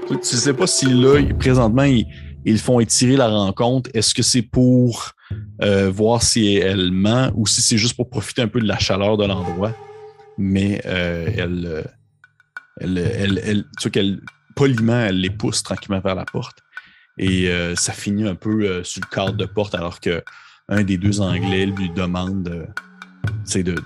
[0.07, 3.91] Tu tu sais pas si là, présentement, ils, font étirer la rencontre.
[3.93, 5.11] Est-ce que c'est pour
[5.61, 8.79] euh, voir si elle ment ou si c'est juste pour profiter un peu de la
[8.79, 9.75] chaleur de l'endroit?
[10.39, 11.83] Mais euh, elle, euh,
[12.81, 14.19] elle, tu vois qu'elle,
[14.55, 16.57] poliment, elle les pousse tranquillement vers la porte.
[17.19, 20.23] Et ça finit un peu sur le cadre de porte alors que
[20.73, 22.65] un des deux Anglais lui demande, euh,
[23.63, 23.81] de, de-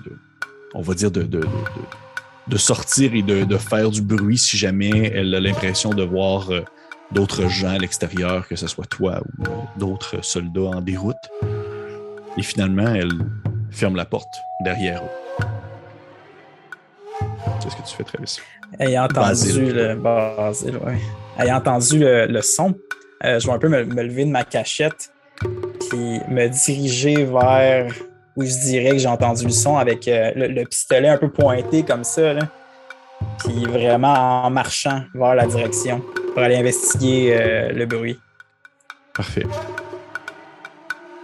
[0.74, 5.40] on va dire, de, sortir et de, de faire du bruit si jamais elle a
[5.40, 6.64] l'impression de voir euh,
[7.12, 11.16] d'autres gens à l'extérieur, que ce soit toi ou euh, d'autres soldats en déroute.
[12.36, 13.12] Et finalement, elle
[13.70, 14.34] ferme la porte
[14.64, 15.44] derrière eux.
[17.60, 18.38] Qu'est-ce que tu fais, Travis?
[18.78, 19.72] Ayant entendu Basile.
[19.74, 20.98] le Basile, ouais.
[21.38, 22.74] Ayant entendu le, le son,
[23.24, 25.12] euh, je vais un peu me, me lever de ma cachette
[25.88, 27.92] puis me diriger vers
[28.38, 31.28] où je dirais que j'ai entendu le son avec euh, le, le pistolet un peu
[31.28, 32.42] pointé comme ça, là.
[33.38, 36.00] Puis vraiment en marchant vers la direction
[36.32, 38.16] pour aller investiguer euh, le bruit.
[39.12, 39.44] Parfait.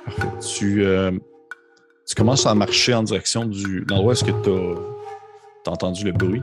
[0.04, 0.28] Parfait.
[0.40, 1.12] Tu, euh,
[2.04, 6.12] tu commences à marcher en direction du l'endroit où est-ce que tu as, entendu le
[6.12, 6.42] bruit?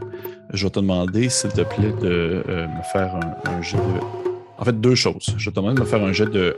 [0.54, 4.00] Je vais te demander, s'il te plaît, de me faire un, un jet de.
[4.58, 5.34] En fait, deux choses.
[5.36, 6.56] Je vais te demander de me faire un jet de.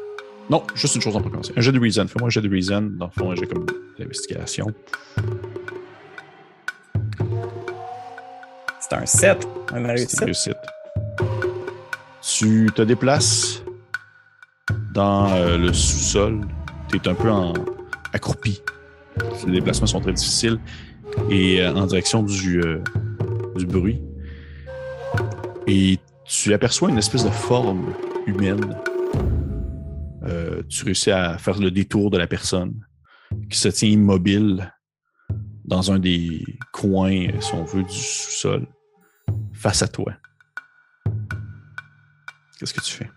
[0.50, 1.38] Non, juste une chose en premier.
[1.56, 2.08] Un jet de reason.
[2.08, 2.82] Fais-moi un jet de reason.
[2.82, 3.66] Dans le fond, un jet comme
[3.98, 4.68] d'investigation.
[8.80, 10.20] C'est un 7, une C'est une réussite.
[10.20, 10.58] réussite.
[12.22, 13.64] Tu te déplaces
[14.94, 16.42] dans euh, le sous-sol.
[16.90, 17.54] Tu es un peu en
[18.12, 18.62] accroupi.
[19.46, 20.60] Les déplacements sont très difficiles.
[21.30, 22.84] Et euh, en direction du, euh,
[23.56, 24.02] du bruit.
[25.68, 27.94] Et tu aperçois une espèce de forme
[28.28, 28.76] humaine.
[30.70, 32.74] Tu réussis à faire le détour de la personne
[33.50, 34.74] qui se tient immobile
[35.66, 38.68] dans un des coins, si on veut, du sous-sol,
[39.54, 40.14] face à toi.
[42.60, 43.10] Qu'est-ce que tu fais?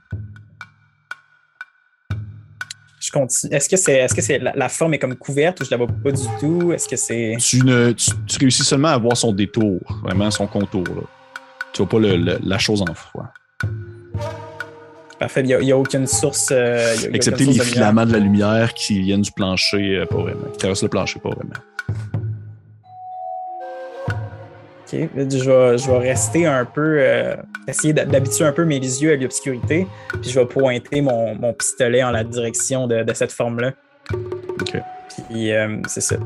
[3.01, 3.55] Je continue.
[3.55, 5.87] Est-ce que c'est, est-ce que c'est la, forme est comme couverte ou je la vois
[5.87, 6.73] pas du tout?
[6.73, 7.37] Est-ce que c'est.
[7.39, 10.85] Tu, ne, tu, réussis seulement à voir son détour, vraiment son contour.
[10.89, 11.03] Là.
[11.73, 13.29] Tu vois pas le, la chose en froid.
[15.19, 15.43] Parfait.
[15.45, 16.49] Il n'y a, aucune source.
[16.53, 20.47] Euh, Excepté les filaments de, la lumière qui viennent du plancher, euh, pas vraiment.
[20.53, 21.55] Qui traversent le plancher, pas vraiment.
[24.93, 25.09] OK.
[25.17, 26.97] Je vais, rester un peu.
[26.99, 27.35] Euh,
[27.67, 29.87] essayer d'habituer un peu mes yeux à l'obscurité.
[30.21, 33.73] Puis je vais pointer mon, pistolet en la direction de, cette forme-là.
[34.13, 34.77] OK.
[35.29, 35.51] Puis
[35.89, 36.17] c'est ça.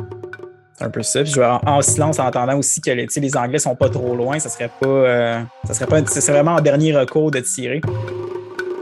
[0.74, 1.22] C'est un peu ça.
[1.22, 4.16] Puis je vais en, silence en attendant aussi que les, les Anglais sont pas trop
[4.16, 4.41] loin.
[4.41, 5.47] Ça serait pas.
[5.64, 6.05] ça serait pas.
[6.07, 7.80] C'est vraiment en dernier recours de tirer.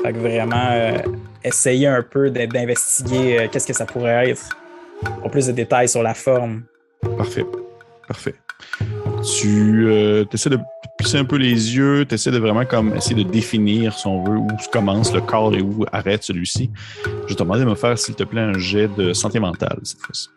[0.03, 0.99] Fait que vraiment, euh,
[1.45, 4.57] essayer un peu d'investiguer euh, qu'est-ce que ça pourrait être.
[5.23, 6.63] En plus de détails sur la forme.
[7.17, 7.45] Parfait.
[8.07, 8.35] Parfait.
[9.39, 10.59] Tu euh, essaies de
[10.97, 14.25] plisser un peu les yeux, tu essaies de vraiment comme essayer de définir, si on
[14.25, 16.71] veut, où commence le corps et où arrête celui-ci.
[17.27, 20.01] Je te demandais de me faire, s'il te plaît, un jet de santé mentale cette
[20.01, 20.29] fois-ci.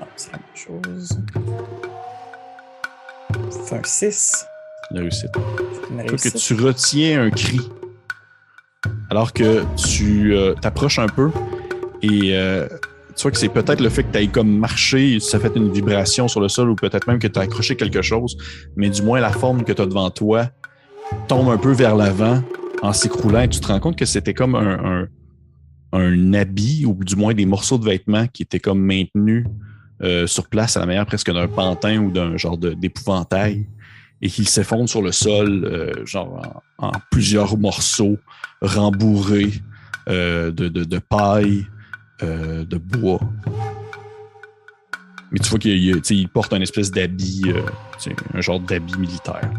[0.00, 1.18] Ah, c'est la même chose.
[3.50, 4.46] C'est un 6.
[4.90, 5.32] Une réussite.
[5.32, 7.60] que tu retiens un cri
[9.10, 11.30] alors que tu euh, t'approches un peu
[12.02, 12.68] et euh,
[13.16, 15.72] tu vois que c'est peut-être le fait que tu ailles comme marché, ça fait une
[15.72, 18.36] vibration sur le sol ou peut-être même que tu as accroché quelque chose,
[18.76, 20.50] mais du moins la forme que tu as devant toi
[21.26, 22.42] tombe un peu vers l'avant
[22.82, 25.08] en s'écroulant et tu te rends compte que c'était comme un,
[25.92, 29.46] un, habit ou du moins des morceaux de vêtements qui étaient comme maintenus
[30.02, 33.66] euh, sur place à la manière presque d'un pantin ou d'un genre d'épouvantail
[34.20, 38.18] et qu'il s'effondre sur le sol, euh, genre en, plusieurs morceaux
[38.60, 39.52] rembourrés
[40.08, 41.66] euh, de, de, paille,
[42.22, 43.20] euh, de bois.
[45.30, 47.52] Mais tu vois qu'il porte un espèce d'habit,
[48.34, 49.50] un genre d'habit militaire.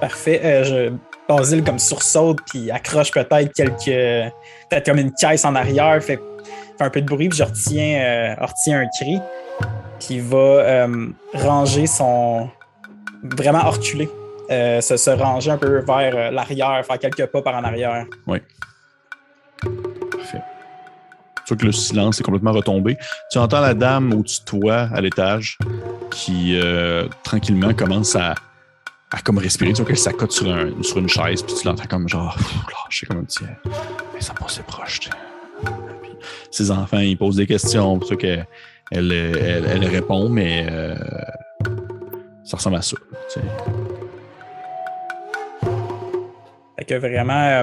[0.00, 0.62] Parfait.
[0.64, 0.92] je,
[1.28, 4.32] Basile comme sursaute puis accroche peut-être quelques.
[4.70, 6.18] Peut-être comme une caisse en arrière, fait,
[6.78, 9.18] fait un peu de bruit, puis je retiens, retiens un cri
[9.98, 12.48] qui va euh, ranger son.
[13.22, 14.08] vraiment reculer.
[14.50, 18.06] Euh, se, ranger un peu vers euh, l'arrière, faire quelques pas par en arrière.
[18.26, 18.38] Oui.
[20.10, 20.42] Parfait.
[21.44, 22.96] Tu vois que le silence est complètement retombé.
[23.30, 25.58] Tu entends la dame au-dessus de toi, à l'étage,
[26.10, 26.58] qui
[27.22, 28.34] tranquillement commence à,
[29.10, 29.72] à comme respirer.
[29.72, 32.36] Tu vois qu'elle s'accote sur, un, sur une chaise, puis tu l'entends comme genre,
[32.84, 33.44] lâcher comme un petit.
[34.14, 35.00] Mais ça passe proche.
[36.50, 37.98] ses enfants, ils posent des questions.
[37.98, 38.38] Pour ça que
[38.90, 40.94] elle, elle, répond, mais euh,
[42.44, 42.96] ça ressemble à ça.
[46.78, 47.62] Fait que vraiment, euh,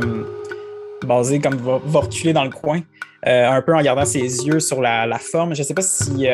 [1.05, 2.81] basé comme va, va, reculer dans le coin,
[3.27, 5.55] euh, un peu en gardant ses yeux sur la, forme.
[5.55, 6.27] Je sais pas si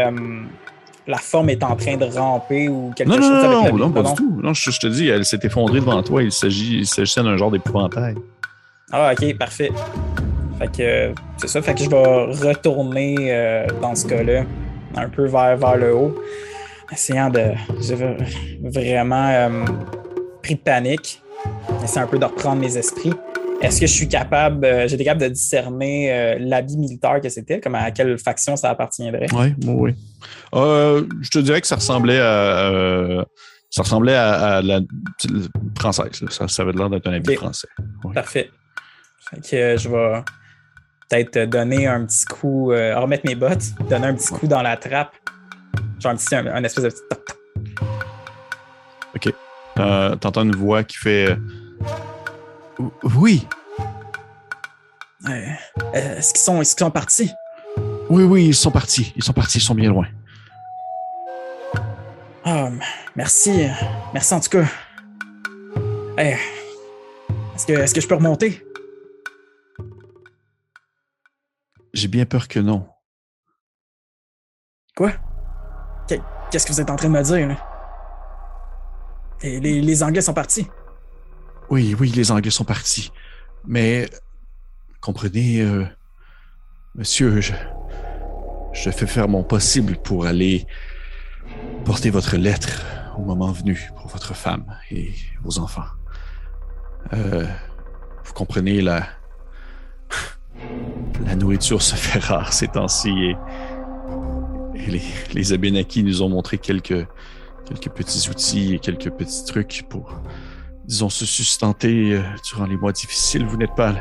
[1.07, 4.03] la forme est en train de ramper ou quelque chose non, avec non, non, pas
[4.03, 4.39] du tout.
[4.43, 6.21] Non, je, te dis, elle s'est effondrée devant toi.
[6.21, 8.15] Il s'agissait d'un genre d'épouvantail.
[8.91, 9.71] Ah, ok, parfait.
[10.59, 11.61] Fait que c'est ça.
[11.61, 14.43] Fait que je vais retourner dans ce cas-là
[14.95, 16.21] un peu vers, vers le haut,
[16.91, 17.51] essayant de.
[17.79, 17.95] J'ai
[18.61, 19.65] vraiment euh,
[20.41, 21.21] pris de panique,
[21.83, 23.13] essayant un peu de reprendre mes esprits.
[23.61, 27.59] Est-ce que je suis capable, euh, j'étais capable de discerner euh, l'habit militaire que c'était,
[27.59, 29.27] comme à quelle faction ça appartiendrait?
[29.33, 29.95] Oui, oui.
[30.53, 33.23] je te dirais que ça ressemblait à.
[33.69, 34.79] ça ressemblait à, la
[35.77, 36.23] française.
[36.29, 37.67] Ça, ça, avait l'air d'être un habit français.
[38.15, 38.49] Parfait.
[39.29, 40.23] Fait que je vais
[41.12, 44.78] peut-être donner un petit coup, euh, remettre mes bottes, donner un petit coup dans la
[44.78, 45.14] trappe.
[45.99, 47.01] Genre un petit, un, espèce de petit
[49.16, 49.34] Ok.
[49.80, 52.86] Euh, T'entends une voix qui fait euh,
[53.18, 53.45] Oui.
[55.93, 57.32] Est-ce qu'ils sont, est sont partis?
[58.09, 59.14] Oui, oui, ils sont partis.
[59.16, 60.07] Ils sont partis, ils sont bien loin.
[62.43, 62.70] Ah,
[63.16, 63.68] merci.
[64.14, 64.66] Merci en tout cas.
[66.18, 68.66] est-ce que, est-ce que je peux remonter?
[71.93, 72.87] J'ai bien peur que non.
[74.95, 75.11] Quoi?
[76.49, 77.57] Qu'est-ce que vous êtes en train de me dire?
[79.41, 80.67] Les, Anglais sont partis.
[81.69, 83.11] Oui, oui, les Anglais sont partis.
[83.65, 84.09] Mais,
[84.99, 85.85] comprenez, euh,
[86.95, 87.53] monsieur, je,
[88.73, 90.67] je fais faire mon possible pour aller
[91.85, 92.83] porter votre lettre
[93.17, 95.87] au moment venu pour votre femme et vos enfants.
[97.13, 97.45] Euh,
[98.23, 99.07] vous comprenez la,
[101.26, 103.38] la nourriture se fait rare ces temps-ci et,
[104.88, 105.01] les,
[105.34, 107.07] les nous ont montré quelques,
[107.65, 110.22] quelques petits outils et quelques petits trucs pour,
[110.86, 113.45] disons, se sustenter euh, durant les mois difficiles.
[113.45, 113.93] Vous n'êtes pas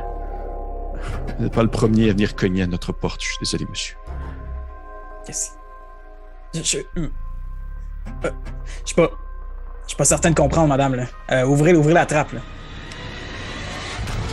[1.53, 3.23] pas le premier à venir cogner à notre porte.
[3.23, 3.97] Je suis désolé, monsieur.
[5.25, 5.51] Qu'est-ce
[6.55, 6.63] Je.
[6.63, 6.79] Je.
[7.01, 7.11] hum.
[8.25, 8.31] Euh,
[8.83, 9.11] je suis pas.
[9.85, 11.07] Je suis pas certain de comprendre, madame.
[11.31, 12.33] Euh, ouvrez, ouvrez la trappe.
[12.33, 12.41] Là.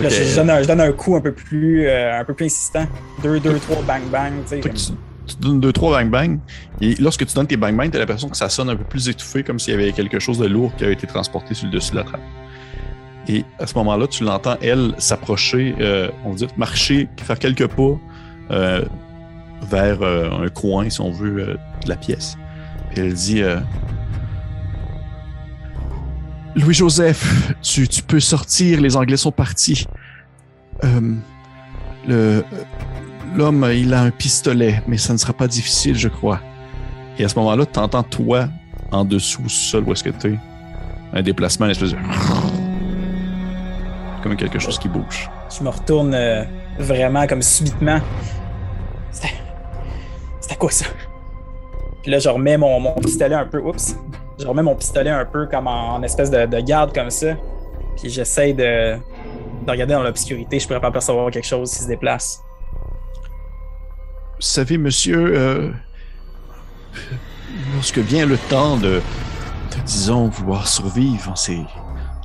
[0.01, 2.33] Là, je, je donne un, je donne un coup un peu plus, euh, un peu
[2.33, 2.85] plus insistant.
[3.23, 4.33] Deux, deux, trois, bang, bang.
[4.47, 4.91] tu que tu,
[5.25, 6.39] tu donnes deux, trois bang bang.
[6.81, 9.09] Et lorsque tu donnes tes bang bang, t'as l'impression que ça sonne un peu plus
[9.09, 11.71] étouffé, comme s'il y avait quelque chose de lourd qui a été transporté sur le
[11.71, 12.21] dessus de la trappe.
[13.27, 17.99] Et à ce moment-là, tu l'entends, elle, s'approcher, euh, on dit marcher, faire quelques pas
[18.51, 18.85] euh,
[19.63, 22.37] vers un coin, si on veut, de la pièce.
[22.91, 23.41] Puis elle dit
[26.57, 29.85] Louis-Joseph, tu, peux sortir, les Anglais sont partis.
[30.83, 32.41] Euh,
[33.35, 36.39] L'homme, il a un pistolet, mais ça ne sera pas difficile, je crois.
[37.19, 38.47] Et à ce moment-là, tu entends toi,
[38.91, 40.39] en dessous, seul où est-ce que tu es,
[41.13, 41.97] un déplacement, une espèce de...
[44.23, 45.29] Comme quelque chose qui bouge.
[45.55, 46.43] Je me retourne euh,
[46.79, 47.99] vraiment comme subitement.
[49.11, 49.35] C'était.
[50.41, 50.85] C'était quoi ça?
[52.01, 53.59] Puis là, je remets mon, mon pistolet un peu.
[53.59, 53.95] Oups!
[54.39, 57.35] Je remets mon pistolet un peu comme en, espèce de, de garde comme ça.
[57.99, 58.95] Puis j'essaie de,
[59.65, 60.59] de regarder dans l'obscurité.
[60.59, 62.41] Je pourrais pas percevoir quelque chose qui se déplace.
[64.35, 65.71] Vous savez, monsieur, euh,
[67.73, 69.01] lorsque vient le temps de,
[69.85, 71.63] disons, vouloir survivre en ces,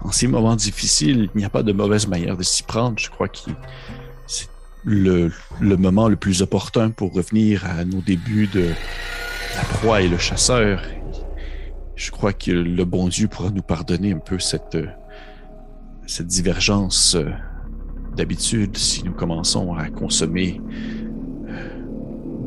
[0.05, 2.99] en ces moments difficiles, il n'y a pas de mauvaise manière de s'y prendre.
[2.99, 3.39] Je crois que
[4.27, 4.49] c'est
[4.85, 5.31] le
[5.63, 8.75] moment le plus opportun pour revenir à nos débuts de
[9.57, 10.83] la proie et le chasseur.
[12.03, 14.89] Je crois que le bon Dieu pourra nous pardonner un peu cette, euh,
[16.05, 17.31] cette divergence euh,
[18.17, 20.61] d'habitude si nous commençons à consommer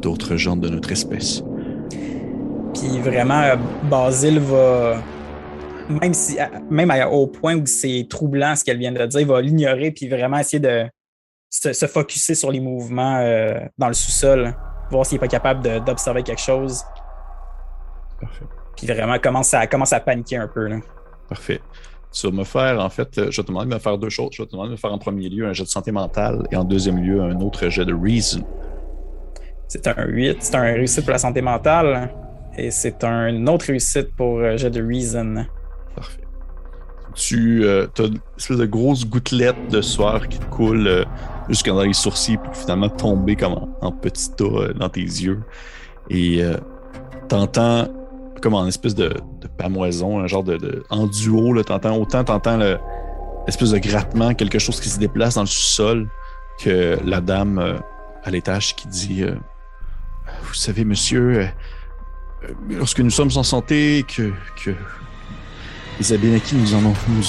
[0.02, 1.42] d'autres gens de notre espèce.
[2.74, 3.56] Puis vraiment, euh,
[3.90, 5.02] Basile va.
[5.88, 6.36] Même, si,
[6.70, 10.10] même au point où c'est troublant ce qu'elle vient de dire, il va l'ignorer puis
[10.10, 10.86] vraiment essayer de
[11.50, 14.54] se, se focusser sur les mouvements euh, dans le sous-sol,
[14.92, 16.84] voir s'il n'est pas capable d'observer quelque chose.
[18.20, 18.44] Parfait.
[18.76, 20.68] Puis vraiment commence à, commence à paniquer un peu.
[20.68, 20.78] Là.
[21.30, 21.62] Parfait.
[22.12, 24.10] Tu vas me faire, en fait, euh, je vais te demander de me faire deux
[24.10, 24.30] choses.
[24.32, 26.44] Je vais te demander de me faire en premier lieu un jet de santé mentale
[26.52, 28.44] et en deuxième lieu un autre jet de reason.
[29.68, 32.10] C'est un 8, c'est un réussite pour la santé mentale.
[32.58, 35.46] Et c'est un autre réussite pour euh, jet de Reason.
[35.96, 36.22] Parfait.
[37.16, 41.06] Tu as une espèce de grosse gouttelette de sueur qui te coule euh,
[41.50, 45.02] jusque dans les sourcils pour finalement tomber comme en, en petit tas euh, dans tes
[45.02, 45.40] yeux.
[46.10, 46.58] Et euh,
[47.28, 47.88] t'entends
[48.42, 49.10] comme en espèce de,
[49.42, 52.78] de pamoison, un genre de, de- en duo, là, t'entends autant t'entends le-
[53.48, 56.08] l'espèce de grattement, quelque chose qui se déplace dans le sous-sol,
[56.60, 57.78] que la dame euh,
[58.24, 59.36] à l'étage qui dit euh,
[60.44, 61.46] Vous savez, monsieur, euh,
[62.70, 64.32] lorsque nous sommes en santé, que,
[64.64, 64.72] que
[66.00, 66.74] les Abénakis nous,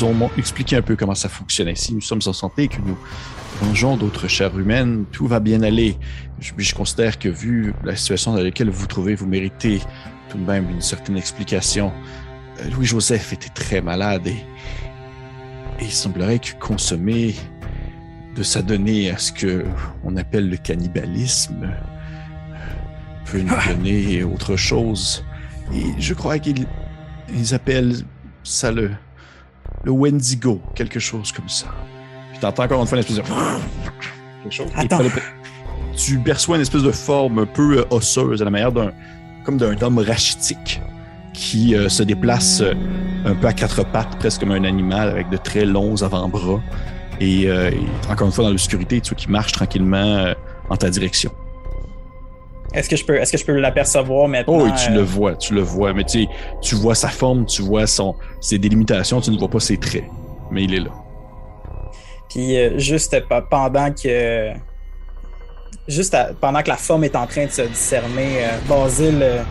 [0.05, 1.77] en ont, expliqué un peu comment ça fonctionnait.
[1.77, 2.97] Si nous sommes en santé que nous
[3.63, 5.97] mangeons d'autres chairs humaines, tout va bien aller.
[6.41, 9.81] Je, je considère que vu la situation dans laquelle vous trouvez, vous méritez
[10.29, 11.93] tout de même une certaine explication.
[12.61, 14.45] Euh, Louis-Joseph était très malade et,
[15.81, 17.35] et il semblerait que consommer,
[18.35, 19.65] de s'adonner à ce que
[20.05, 22.57] on appelle le cannibalisme, euh,
[23.25, 25.25] peut nous donner autre chose.
[25.75, 26.67] Et je crois qu'ils
[27.35, 27.97] ils appellent
[28.45, 28.91] ça le,
[29.85, 31.67] le Wendigo, quelque chose comme ça.
[32.31, 33.23] Puis t'entends encore une fois une espèce de...
[33.23, 34.69] quelque chose.
[34.77, 35.01] Et Attends.
[35.97, 38.93] tu perçois une espèce de forme un peu osseuse, à la manière d'un
[39.47, 40.83] comme d'un homme rachitique
[41.33, 42.75] qui euh, se déplace euh,
[43.25, 46.61] un peu à quatre pattes, presque comme un animal, avec de très longs avant-bras.
[47.21, 50.35] Et, euh, et encore une fois, dans l'obscurité, tu vois qu'il marche tranquillement
[50.69, 51.31] en ta direction.
[52.75, 54.59] Est-ce que je peux, est-ce que je peux l'apercevoir maintenant?
[54.61, 55.95] Oh, et tu le vois, tu le vois.
[55.95, 56.29] Mais tu sais,
[56.61, 60.05] tu vois sa forme, tu vois son, ses délimitations, tu ne vois pas ses traits.
[60.51, 60.91] Mais il est là.
[62.29, 63.17] Puis juste
[63.49, 64.53] pendant que
[65.89, 69.43] juste pendant que la forme est en train de se discerner, euh, Basile euh,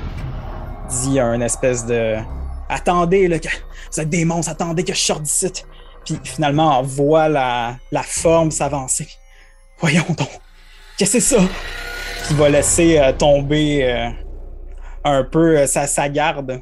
[0.90, 2.16] dit un espèce de
[2.70, 5.66] attendez là, que vous attendez que je sorte.
[6.06, 9.08] Puis finalement on voit la, la forme s'avancer.
[9.80, 10.30] Voyons donc,
[10.98, 11.42] qu'est-ce que c'est ça?
[12.28, 14.10] Qui va laisser euh, tomber euh,
[15.04, 16.62] un peu sa, sa garde.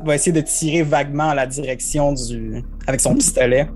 [0.00, 3.68] Il va essayer de tirer vaguement la direction du avec son pistolet.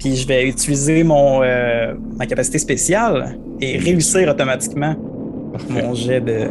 [0.00, 4.94] Puis je vais utiliser mon, euh, ma capacité spéciale et réussir automatiquement
[5.52, 5.82] Parfait.
[5.82, 6.48] mon jet de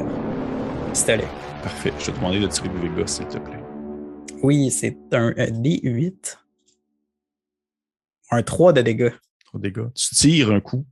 [0.93, 1.26] pistolet.
[1.64, 1.91] Parfait.
[2.00, 3.58] Je vais te demander de tirer des dégâts, s'il te plaît.
[4.43, 6.38] Oui, c'est un, euh, D8.
[8.32, 9.12] Un 3 de dégâts.
[9.45, 9.88] Trois dégâts.
[9.95, 10.86] Tu tires un coup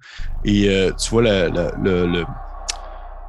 [0.44, 2.26] et euh, tu vois la- la- le-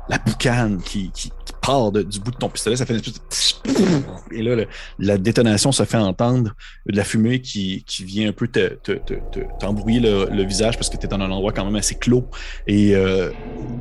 [0.09, 1.31] la boucane qui, qui,
[1.61, 4.35] part du bout de ton pistolet, ça fait une espèce de...
[4.35, 4.65] Et là,
[4.99, 6.55] la détonation se fait entendre,
[6.87, 10.45] de la fumée qui, qui vient un peu te- te- te- te- t'embrouiller le, le
[10.45, 12.27] visage parce que tu es dans un endroit quand même assez clos.
[12.67, 13.31] Et euh,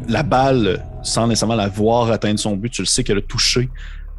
[0.09, 3.69] la balle, sans nécessairement la voir atteindre son but, tu le sais qu'elle a touché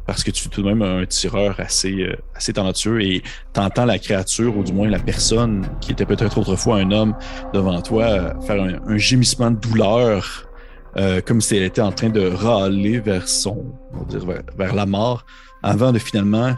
[0.07, 3.21] parce que tu es tout de même un tireur assez, euh, assez talentueux et
[3.53, 7.15] t'entends la créature, ou du moins la personne qui était peut-être autrefois un homme
[7.53, 10.48] devant toi, euh, faire un gémissement de douleur,
[10.97, 14.41] euh, comme si elle était en train de râler vers son, on va dire, vers,
[14.57, 15.25] vers la mort,
[15.63, 16.55] avant de finalement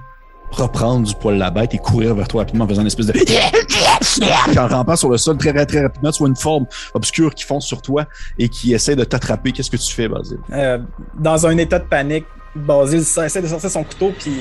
[0.51, 3.13] reprendre du poil la bête et courir vers toi rapidement en faisant une espèce de...
[4.49, 7.33] Puis en rampant sur le sol très, très, très rapidement, tu vois une forme obscure
[7.33, 8.05] qui fonce sur toi
[8.37, 9.51] et qui essaie de t'attraper.
[9.51, 10.39] Qu'est-ce que tu fais, Basile?
[10.51, 10.79] Euh,
[11.17, 14.33] dans un état de panique, Basile essaie de sortir son couteau puis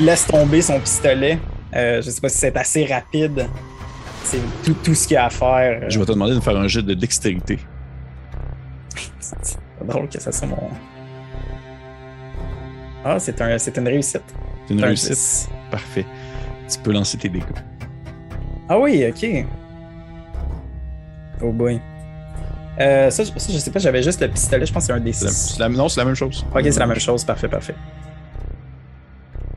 [0.00, 1.38] laisse tomber son pistolet.
[1.74, 3.46] Euh, je sais pas si c'est assez rapide.
[4.24, 5.90] C'est tout, tout ce qu'il y a à faire.
[5.90, 7.58] Je vais te demander de faire un jet de dextérité.
[9.20, 10.56] C'est drôle que ça soit mon.
[13.04, 14.22] Ah, c'est un, une réussite.
[14.68, 15.10] C'est une un réussite.
[15.10, 15.48] 10.
[15.70, 16.06] Parfait.
[16.70, 17.44] Tu peux lancer tes dégâts.
[18.68, 19.44] Ah oui, ok.
[21.42, 21.80] Oh boy.
[22.80, 24.98] Euh, ça, je- ça, je sais pas, j'avais juste le pistolet, je pense que c'est
[24.98, 25.52] un C'est la- D6.
[25.54, 26.46] c'est la- non, c'est la même chose.
[26.54, 27.74] Ok, c'est la même chose, parfait, parfait.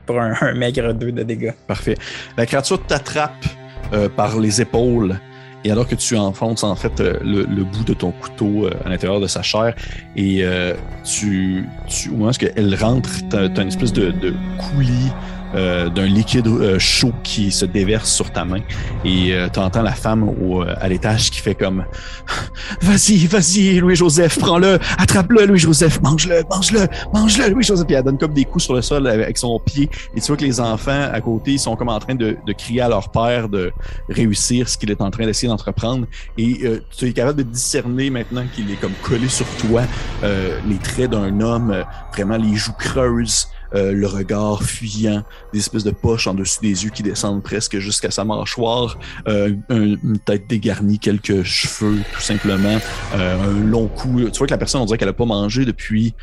[0.05, 1.53] Pour un, un maigre 2 de dégâts.
[1.67, 1.95] Parfait.
[2.37, 3.45] La créature t'attrape
[3.93, 5.19] euh, par les épaules
[5.65, 8.89] et alors que tu enfonces en fait euh, le, bout de ton couteau euh, à
[8.89, 9.73] l'intérieur de sa chair
[10.15, 14.13] et euh, tu, tu au elle rentre, t'as as une espèce de
[14.59, 15.11] coulis
[15.55, 18.59] euh, d'un liquide euh, chaud qui se déverse sur ta main
[19.03, 21.85] et euh, tu entends la femme au, euh, à l'étage qui fait comme
[22.81, 27.85] Vas-y, vas-y, Louis-Joseph, prends-le, attrape-le, Louis-Joseph, mange-le, mange-le, mange-le, Louis-Joseph.
[27.85, 29.89] Puis elle donne comme des coups sur le sol avec son pied.
[30.15, 32.53] Et tu vois que les enfants à côté, ils sont comme en train de, de
[32.53, 33.71] crier à leur père de
[34.09, 36.05] réussir ce qu'il est en train d'essayer d'entreprendre.
[36.37, 36.61] Et
[36.95, 39.83] tu es capable de discerner maintenant qu'il est comme collé sur toi
[40.23, 41.83] les traits d'un homme,
[42.13, 45.23] vraiment les joues creuses, euh, le regard fuyant,
[45.53, 48.97] des espèces de poches en dessus des yeux qui descendent presque jusqu'à sa mâchoire,
[49.27, 52.77] euh, un- une tête dégarnie, quelques cheveux tout simplement,
[53.15, 54.21] euh, un long cou.
[54.31, 56.13] Tu vois que la personne, on dirait qu'elle a pas mangé depuis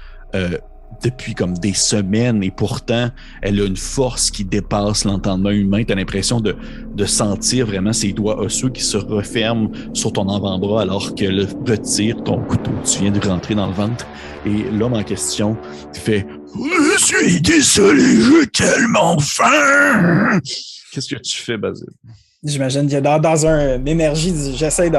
[1.03, 3.09] depuis comme des semaines et pourtant
[3.41, 5.83] elle a une force qui dépasse l'entendement humain.
[5.85, 6.55] Tu as l'impression de,
[6.95, 12.23] de sentir vraiment ses doigts osseux qui se referment sur ton avant-bras alors qu'elle retire
[12.23, 12.71] ton couteau.
[12.85, 14.07] Tu viens de rentrer dans le ventre
[14.47, 15.57] et l'homme en question
[15.95, 20.39] fait Je suis désolé, j'ai tellement faim.
[20.93, 21.89] Qu'est-ce que tu fais, Basile?
[22.45, 24.99] J'imagine qu'il y a dans, dans un, une énergie, j'essaie de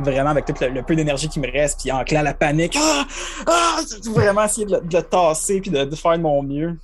[0.00, 2.76] vraiment avec tout le, le peu d'énergie qui me reste, puis en clair la panique,
[2.80, 3.04] ah,
[3.46, 3.80] ah,
[4.12, 6.76] vraiment essayer de le, de le tasser puis de, de faire de mon mieux.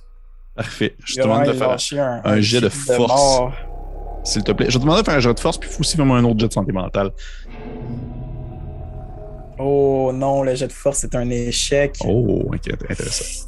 [0.55, 0.95] Parfait.
[1.03, 3.51] Je te demande de faire, un, un jet de force.
[4.23, 4.67] s'il te plaît.
[4.69, 6.47] Je te demander de faire un jet de force, puis aussi vraiment un autre jet
[6.47, 7.11] de santé mentale.
[9.57, 11.95] Oh non, le jet de force c'est un échec.
[12.05, 13.47] Oh, ok, intéressant.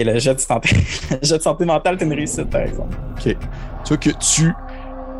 [0.00, 0.70] Et le jet de santé,
[1.22, 2.96] jet de santé mentale, c'est une réussite, par exemple.
[3.12, 3.36] OK.
[3.84, 4.50] Tu vois que tu,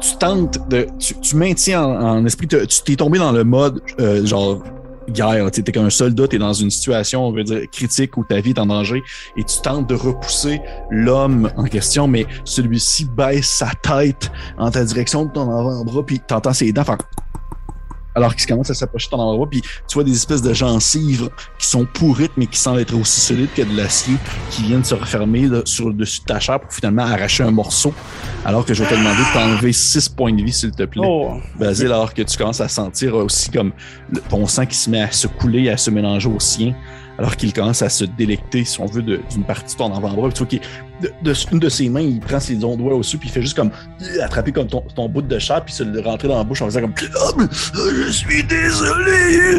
[0.01, 0.87] tu tentes de.
[0.99, 2.49] Tu, tu maintiens en, esprit.
[2.49, 4.63] tu t'es tombé dans le mode, euh, genre,
[5.11, 5.51] guerre.
[5.51, 8.25] Tu es comme un soldat, tu es dans une situation, on veut dire, critique où
[8.25, 9.03] ta vie est en danger
[9.37, 14.83] et tu tentes de repousser l'homme en question, mais celui-ci baisse sa tête en ta
[14.83, 16.99] direction de ton avant-bras, puis tu entends ses dents faire.
[18.15, 21.31] Alors qu'il commence à s'approcher de ton avant-bras, puis tu vois des espèces de gencives
[21.59, 24.15] qui sont pourrites, mais qui semblent être aussi solides que de l'acier,
[24.51, 27.53] qui viennent se refermer là, sur le dessus de ta chair pour finalement arracher un
[27.53, 27.95] morceau.
[28.45, 31.03] Alors que je vais te demander de t'enlever 6 points de vie, s'il te plaît.
[31.05, 33.73] Oh, Basile, alors que tu commences à sentir aussi comme
[34.29, 36.75] ton sang qui se met à se couler, à se mélanger au sien,
[37.21, 40.31] alors qu'il commence à se délecter, si on veut, d'une partie de ton avant-bras.
[40.33, 40.61] Tu vois
[41.23, 43.55] de, une de ses mains, il prend ses longs doigts au-dessus, puis il fait juste
[43.57, 46.63] comme euh, attraper comme ton, bout de chair, puis se le rentrer dans la bouche
[46.63, 49.59] en faisant comme Je suis désolé.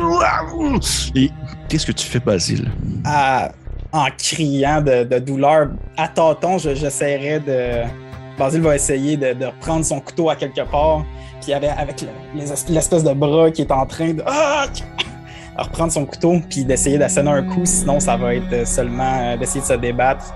[1.16, 1.30] Et
[1.70, 2.68] qu'est-ce que tu fais, Basile?
[3.94, 7.88] en criant de, douleur, à tâtons, je- j'essaierais de.
[8.40, 11.06] Basile va essayer de, reprendre son couteau à quelque part,
[11.42, 14.24] puis avec, avec le- les es- l'espèce de bras qui est en train de.
[14.26, 14.66] Ah!
[15.56, 19.38] À reprendre son couteau, puis d'essayer d'asséner un coup, sinon ça va être seulement euh,
[19.38, 20.34] d'essayer de se débattre.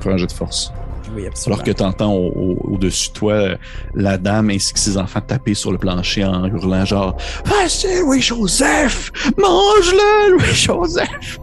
[0.00, 0.72] Faire un jeu de force.
[1.14, 1.24] Oui.
[1.46, 3.48] Alors que tu entends au-dessus de toi
[3.94, 9.10] la dame ainsi que ses enfants taper sur le plancher en hurlant genre Vas-y, Louis-Joseph!
[9.36, 11.38] Mange-le, Louis-Joseph!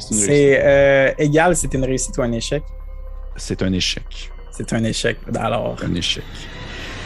[0.00, 2.62] C'est euh, égal, c'est une réussite ou un échec?
[3.36, 4.30] C'est un échec.
[4.50, 5.18] C'est un échec.
[5.36, 6.24] Alors, Un échec.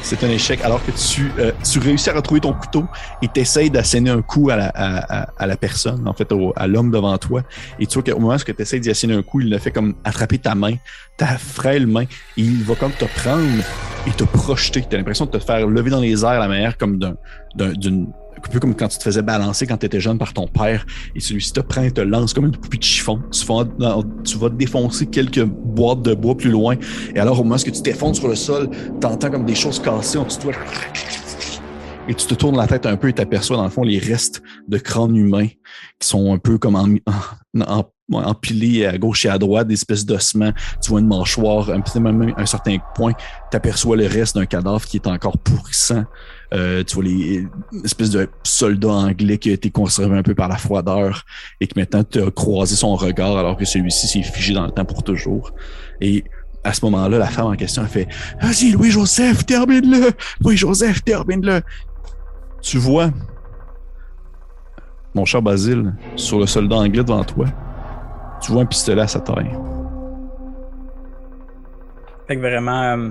[0.05, 0.61] C'est un échec.
[0.63, 2.87] Alors que tu, euh, tu réussis à retrouver ton couteau
[3.23, 6.53] et t'essayes d'asséner un coup à la, à, à- à la personne, en fait, au-
[6.57, 7.43] à l'homme devant toi.
[7.79, 9.71] Et tu vois qu'au moment où tu essaies d'y asséner un coup, il le fait
[9.71, 10.75] comme attraper ta main,
[11.17, 13.63] ta frêle main, et il va comme te prendre
[14.07, 14.85] et te projeter.
[14.89, 17.15] Tu as l'impression de te faire lever dans les airs la manière comme d'un,
[17.55, 18.09] d'un- d'une
[18.45, 20.85] un peu comme quand tu te faisais balancer quand tu étais jeune par ton père,
[21.15, 23.21] et celui-ci te prend et te lance comme une poupée de chiffon.
[23.31, 23.65] Tu vas,
[24.25, 26.77] tu vas défoncer quelques boîtes de bois plus loin,
[27.15, 28.71] et alors au moment où tu t'effondres sur le sol,
[29.01, 30.33] tu entends comme des choses cassées, on te
[32.09, 34.43] et tu te tournes la tête un peu et t'aperçois dans le fond les restes
[34.69, 35.49] de crânes humains
[35.99, 36.89] qui sont un peu comme en,
[37.61, 40.53] en, empilés à gauche et à droite, des espèces d'ossements.
[40.83, 43.13] Tu vois une mâchoire, un, même un certain point,
[43.51, 46.05] tu aperçois le reste d'un cadavre qui est encore pourrissant.
[46.53, 47.47] Euh, tu vois les
[47.85, 51.25] espèces de soldats anglais qui a été conservé un peu par la froideur
[51.61, 54.71] et que maintenant tu as croisé son regard alors que celui-ci s'est figé dans le
[54.71, 55.53] temps pour toujours.
[56.01, 56.25] Et
[56.65, 58.09] à ce moment-là, la femme en question a fait
[58.41, 61.63] Vas-y, Louis-Joseph, termine-le Louis-Joseph, termine-le
[62.63, 63.11] tu vois,
[65.15, 67.47] mon cher Basile, sur le soldat anglais devant toi,
[68.41, 69.51] tu vois un pistolet à sa taille.
[72.27, 73.09] Fait que vraiment, euh,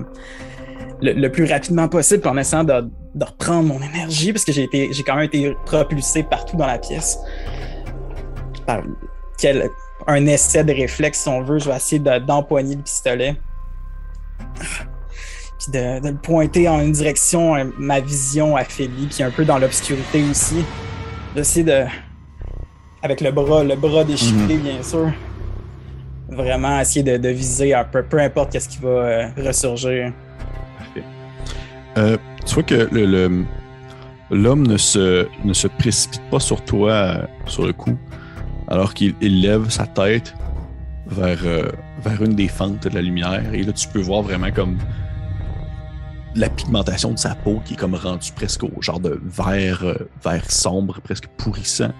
[1.02, 2.90] le, plus rapidement possible en essayant de,
[3.20, 6.78] reprendre mon énergie, parce que j'ai été, j'ai quand même été propulsé partout dans la
[6.78, 7.18] pièce.
[8.66, 8.80] Par
[9.38, 9.68] quel,
[10.06, 13.36] un essai de réflexe, si on veut, je vais essayer d'empoigner le pistolet
[15.70, 20.24] de, le pointer en une direction, euh, ma vision affaiblie, puis un peu dans l'obscurité
[20.30, 20.64] aussi.
[21.34, 21.84] D'essayer de.
[23.02, 24.62] Avec le bras, le bras déchiqueté, mhm.
[24.62, 25.12] bien sûr.
[26.28, 30.12] Vraiment essayer de, viser un peu, peu importe qu'est-ce qui va euh, ressurgir.
[31.98, 33.44] Euh, tu vois que le,
[34.30, 37.98] l'homme ne se, ne se précipite pas sur toi sur le coup,
[38.68, 40.34] alors qu'il lève sa tête
[41.06, 41.44] vers,
[42.02, 43.42] vers une des fentes de la lumière.
[43.52, 44.78] Et là, tu peux voir vraiment comme
[46.34, 50.08] la pigmentation de sa peau qui est comme rendue presque au genre de vert, euh,
[50.24, 51.92] vert sombre, presque pourrissant.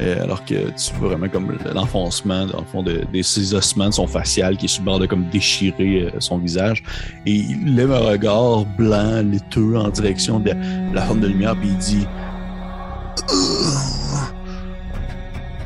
[0.00, 3.94] Euh, alors que tu vois vraiment comme l'enfoncement dans le fond de, ses ossements de
[3.94, 6.84] son facial qui est sur de comme déchirer euh, son visage.
[7.26, 10.52] Et il lève un regard blanc laiteux en direction de
[10.94, 12.06] la forme de lumière puis il dit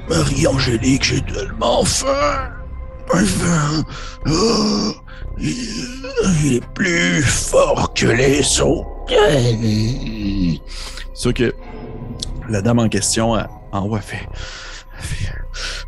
[0.08, 2.50] Marie-Angélique j'ai tellement faim
[5.38, 8.88] il est plus fort que les autres.
[11.14, 11.54] Sûr que
[12.48, 13.32] la dame en question,
[13.72, 14.28] en haut, a fait,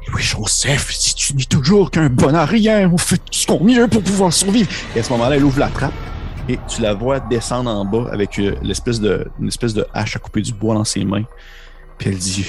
[0.08, 3.88] Louis-Joseph, si tu n'es toujours qu'un bon à rien, on fait tout ce qu'on mieux
[3.88, 4.68] pour pouvoir survivre.
[4.94, 5.92] Et à ce moment-là, elle ouvre la trappe
[6.48, 10.16] et tu la vois descendre en bas avec euh, l'espèce de, une espèce de hache
[10.16, 11.24] à couper du bois dans ses mains.
[11.98, 12.46] Puis elle dit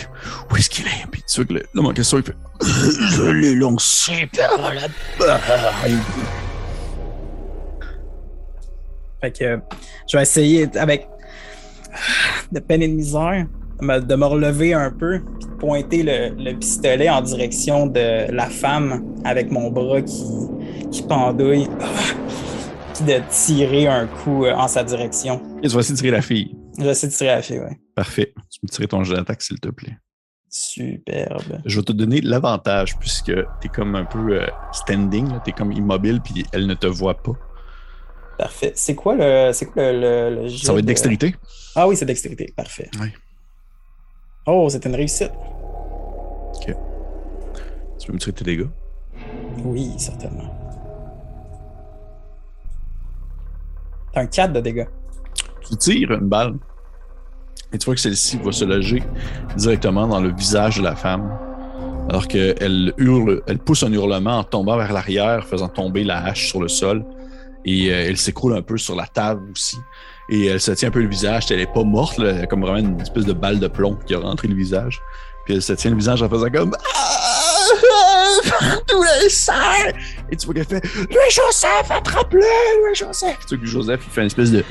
[0.51, 1.07] Où est-ce qu'il est?
[1.09, 4.87] Puis tu vois que là, mon question, il fait Je l'ai lancé par la
[5.17, 5.39] barre.
[9.21, 9.59] Fait que
[10.07, 11.07] je vais essayer avec
[12.51, 13.47] de peine et de misère
[13.81, 19.03] de me relever un peu puis de pointer le, pistolet en direction de la femme
[19.23, 20.23] avec mon bras qui,
[20.91, 21.67] qui pendouille
[22.95, 25.41] puis de tirer un coup euh, en sa direction.
[25.61, 26.55] Et tu vas essayer de tirer la fille.
[26.79, 27.75] Je vais essayer de tirer la fille, oui.
[27.95, 28.33] Parfait.
[28.49, 29.97] Tu peux tirer ton jeu d'attaque, s'il te plaît.
[30.49, 31.61] Superbe.
[31.65, 35.53] Je vais te donner l'avantage puisque tu es comme un peu euh, standing, tu es
[35.53, 37.33] comme immobile puis elle ne te voit pas.
[38.37, 38.71] Parfait.
[38.75, 39.51] C'est quoi le.
[39.51, 41.35] C'est quoi le, Ça va être dextérité.
[41.75, 42.53] Ah oui, c'est dextérité.
[42.55, 42.89] Parfait.
[43.01, 43.07] Oui.
[44.45, 45.31] Oh, c'est une réussite.
[46.55, 46.75] Ok.
[47.99, 48.67] Tu veux me tirer tes dégâts?
[49.63, 50.53] Oui, certainement.
[54.13, 54.87] T'as un 4 de dégâts.
[55.67, 56.55] Tu tires une balle.
[57.73, 59.03] Et tu vois que celle-ci va se loger
[59.57, 61.37] directement dans le visage de la femme.
[62.09, 66.47] Alors qu'elle hurle, elle pousse un hurlement en tombant vers l'arrière, faisant tomber la hache
[66.47, 67.03] sur le sol
[67.67, 69.77] et euh, elle s'écroule un peu sur la table aussi.
[70.29, 71.51] Et elle se tient un peu le visage.
[71.51, 74.19] Elle est pas morte, là, comme vraiment une espèce de balle de plomb qui a
[74.19, 75.01] rentré le visage.
[75.45, 76.73] Puis elle se tient le visage en faisant comme
[78.87, 79.93] tous les serres!
[80.31, 82.41] Et tu vois qu'elle fait Louis-Joseph, attrape-le!
[82.83, 83.37] Louis-Joseph!
[83.47, 84.63] Tu vois que Joseph, il fait une espèce de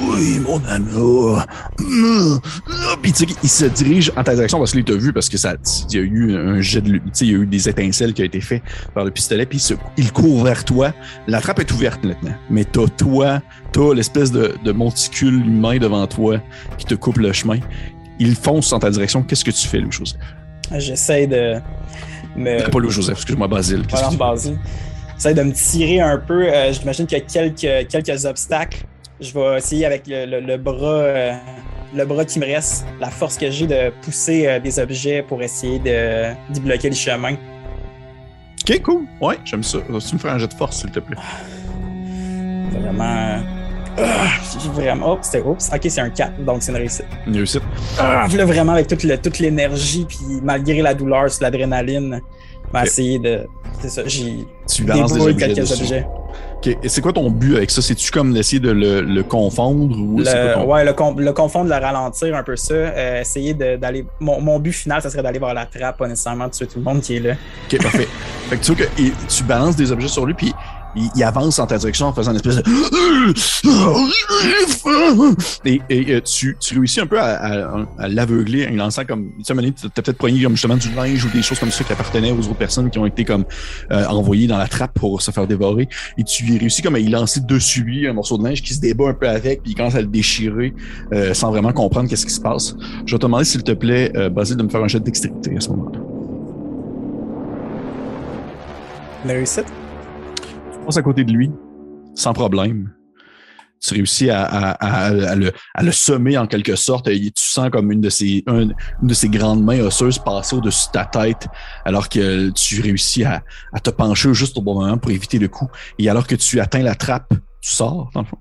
[0.00, 1.44] oui, mon amour.
[3.02, 3.12] Puis
[3.42, 5.54] il se dirige en ta direction parce qu'il t'a vu, parce que ça,
[5.90, 8.26] il y a eu un jet de, il y a eu des étincelles qui ont
[8.26, 8.62] été faites
[8.94, 9.64] par le pistolet, puis
[9.96, 10.92] il, court vers toi.
[11.26, 13.40] La trappe est ouverte maintenant, mais t'as toi,
[13.72, 16.40] t'as l'espèce de, monticule humain devant toi
[16.78, 17.58] qui te coupe le chemin.
[18.18, 19.22] Il fonce en ta direction.
[19.22, 20.18] Qu'est-ce que tu fais, Louis-Joseph?
[20.76, 21.56] J'essaie de
[22.36, 22.68] me...
[22.68, 23.82] Pas Louis-Joseph, excuse-moi, Basile.
[24.18, 24.58] Basile.
[25.14, 26.48] J'essaie de me tirer un peu.
[26.48, 28.84] Euh, j'imagine qu'il y a quelques, quelques obstacles
[29.20, 31.32] je vais essayer avec le, bras, euh,
[31.94, 35.42] le bras qui me reste, la force que j'ai de pousser euh, des objets pour
[35.42, 37.36] essayer de, d'y bloquer le chemin.
[38.68, 39.02] Ok, cool.
[39.20, 39.78] Ouais, j'aime ça.
[39.86, 41.16] Tu me faire un jet de force, s'il te plaît?
[42.72, 43.42] Vraiment.
[43.96, 44.26] Ah,
[44.72, 45.12] vraiment.
[45.12, 45.42] Oh, c'était.
[45.42, 45.70] Oups.
[45.72, 47.06] Ok, c'est un 4, donc c'est une réussite.
[47.26, 47.62] Une réussite.
[47.98, 52.20] Ah, là, vraiment, avec toute, toute l'énergie, puis malgré la douleur, l'adrénaline,
[52.74, 53.40] je vais essayer de.
[53.80, 54.46] C'est ça, j'ai.
[54.72, 55.52] Tu balances des objets.
[55.54, 56.06] quelques objets.
[56.82, 57.82] Et c'est quoi ton but avec ça?
[57.82, 61.68] C'est-tu comme d'essayer de le, le confondre ou quoi ton- ouais, le, con- le confondre,
[61.68, 62.72] le ralentir un peu ça.
[62.72, 64.06] euh, essayer de- d'aller.
[64.18, 66.78] Mon, mon but final, ça serait d'aller vers la trappe, pas nécessairement de tuer tout
[66.78, 67.34] le monde qui est là.
[67.70, 68.08] OK, parfait.
[68.48, 70.54] fait que tu vois que et tu balances des objets sur lui, puis
[70.96, 72.62] il, il avance en ta direction en faisant une espèce de...
[75.64, 79.30] Et, et, euh, tu, tu réussis un peu à, à- à l'aveugler en lançant comme...
[79.38, 79.54] Tu sais,
[79.88, 82.54] peut-être poigné comme justement du linge ou des choses comme ça qui appartenaient aux autres
[82.54, 83.44] personnes qui ont été comme
[83.90, 85.88] euh, envoyées dans la trappe pour se faire dévorer.
[86.18, 88.80] Et tu réussis comme à y lancer dessus lui un morceau de linge qui se
[88.80, 90.74] débat un peu avec, puis il commence à le déchirer
[91.12, 92.74] euh, sans vraiment comprendre qu'est-ce qui se passe.
[93.06, 95.10] Je vais te demander, s'il te plaît, euh, Basile, de me faire un jet de
[95.56, 95.98] à ce moment-là.
[99.24, 99.64] La réussite?
[100.84, 101.50] Tu passes à côté de lui,
[102.14, 102.92] sans problème.
[103.80, 105.50] Tu réussis à, à- à- à le,
[105.80, 107.08] le semer en quelque sorte.
[107.08, 110.56] Et tu sens comme une de ses, un- une de ses grandes mains osseuses passer
[110.56, 111.48] au-dessus de ta tête,
[111.86, 113.42] alors que tu réussis à,
[113.82, 115.68] te pencher juste au bon moment pour éviter le coup.
[115.98, 117.32] Et alors que tu atteins la trappe,
[117.62, 118.38] tu sors, dans le fond.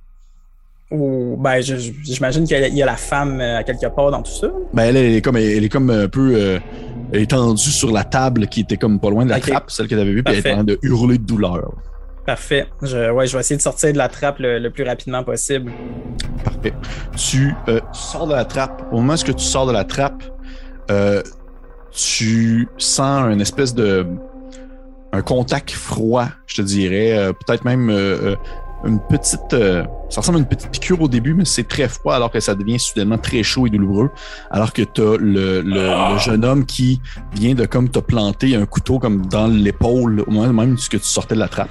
[0.92, 4.48] Ou, ben, j'imagine qu'il y, a- la femme euh, à quelque part dans tout ça.
[4.74, 6.60] Ben, elle, elle est comme, elle est comme un peu euh,
[7.14, 10.02] étendue sur la table qui était comme pas loin de la trappe, celle que tu
[10.02, 11.74] avais vue, puis elle est en train de hurler de douleur.
[12.26, 12.68] Parfait.
[12.82, 15.72] Je, ouais, je vais essayer de sortir de la trappe le, plus rapidement possible.
[16.44, 16.74] Parfait.
[17.18, 18.82] Tu euh, sors de la trappe.
[18.92, 20.24] Au moment où tu sors de la trappe,
[20.90, 21.22] euh,
[21.92, 24.06] tu sens une espèce de
[25.12, 27.90] un contact froid, je te dirais, euh, peut-être même
[28.86, 29.52] une petite.
[29.52, 32.56] ça ressemble à une petite piqûre au début, mais c'est très froid alors que ça
[32.56, 34.10] devient soudainement très chaud et douloureux.
[34.50, 37.02] Alors que tu as le, le- le jeune homme qui
[37.34, 41.04] vient de comme te planter un couteau comme dans l'épaule au moment même que tu
[41.04, 41.70] sortais de la trappe.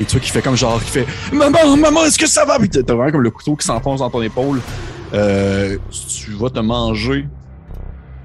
[0.00, 2.58] Et tu vois qu'il fait comme genre, qui fait Maman, maman, est-ce que ça va?
[2.58, 4.60] Puis t'as vraiment comme le couteau qui s'enfonce dans ton épaule.
[5.14, 5.78] Euh,
[6.22, 7.26] tu vas te manger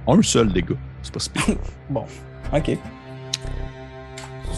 [0.07, 0.75] un seul dégât.
[1.01, 1.29] C'est pas si.
[1.89, 2.05] Bon,
[2.53, 2.77] ok.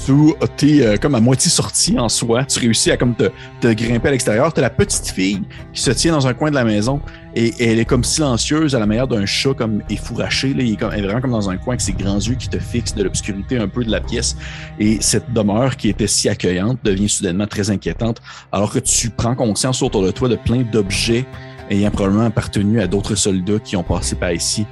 [0.05, 2.43] Tu t'es euh, comme à moitié sorti en soi.
[2.45, 3.29] Tu réussis à comme te,
[3.61, 4.53] te grimper à l'extérieur.
[4.53, 5.41] T'as la petite fille
[5.71, 6.99] qui se tient dans un coin de la maison
[7.35, 10.53] et, elle est comme silencieuse à la manière d'un chat comme effouraché.
[10.53, 10.63] Là.
[10.63, 12.59] Il est, comme, est vraiment comme dans un coin avec ses grands yeux qui te
[12.59, 14.35] fixent de l'obscurité un peu de la pièce.
[14.79, 18.21] Et cette demeure qui était si accueillante devient soudainement très inquiétante
[18.51, 21.25] alors que tu prends conscience autour de toi de plein d'objets
[21.69, 24.65] ayant probablement appartenu à d'autres soldats qui ont passé par ici.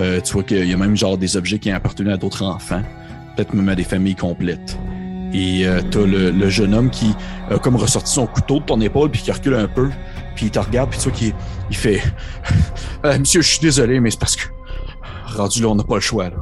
[0.00, 2.42] Euh, tu vois qu'il y a même genre des objets qui ont appartenu à d'autres
[2.42, 2.82] enfants
[3.36, 4.78] peut-être même à des familles complètes.
[5.32, 7.14] Et euh, t'as le, jeune homme qui
[7.50, 9.90] a comme ressorti son couteau de ton épaule puis qui recule un peu,
[10.34, 11.34] puis il te regarde puis tu vois qu'il
[11.70, 12.00] il fait
[13.04, 14.44] Euh, Monsieur, je suis désolé, mais c'est parce que
[15.36, 16.30] rendu là, on n'a pas le choix.
[16.30, 16.36] Là.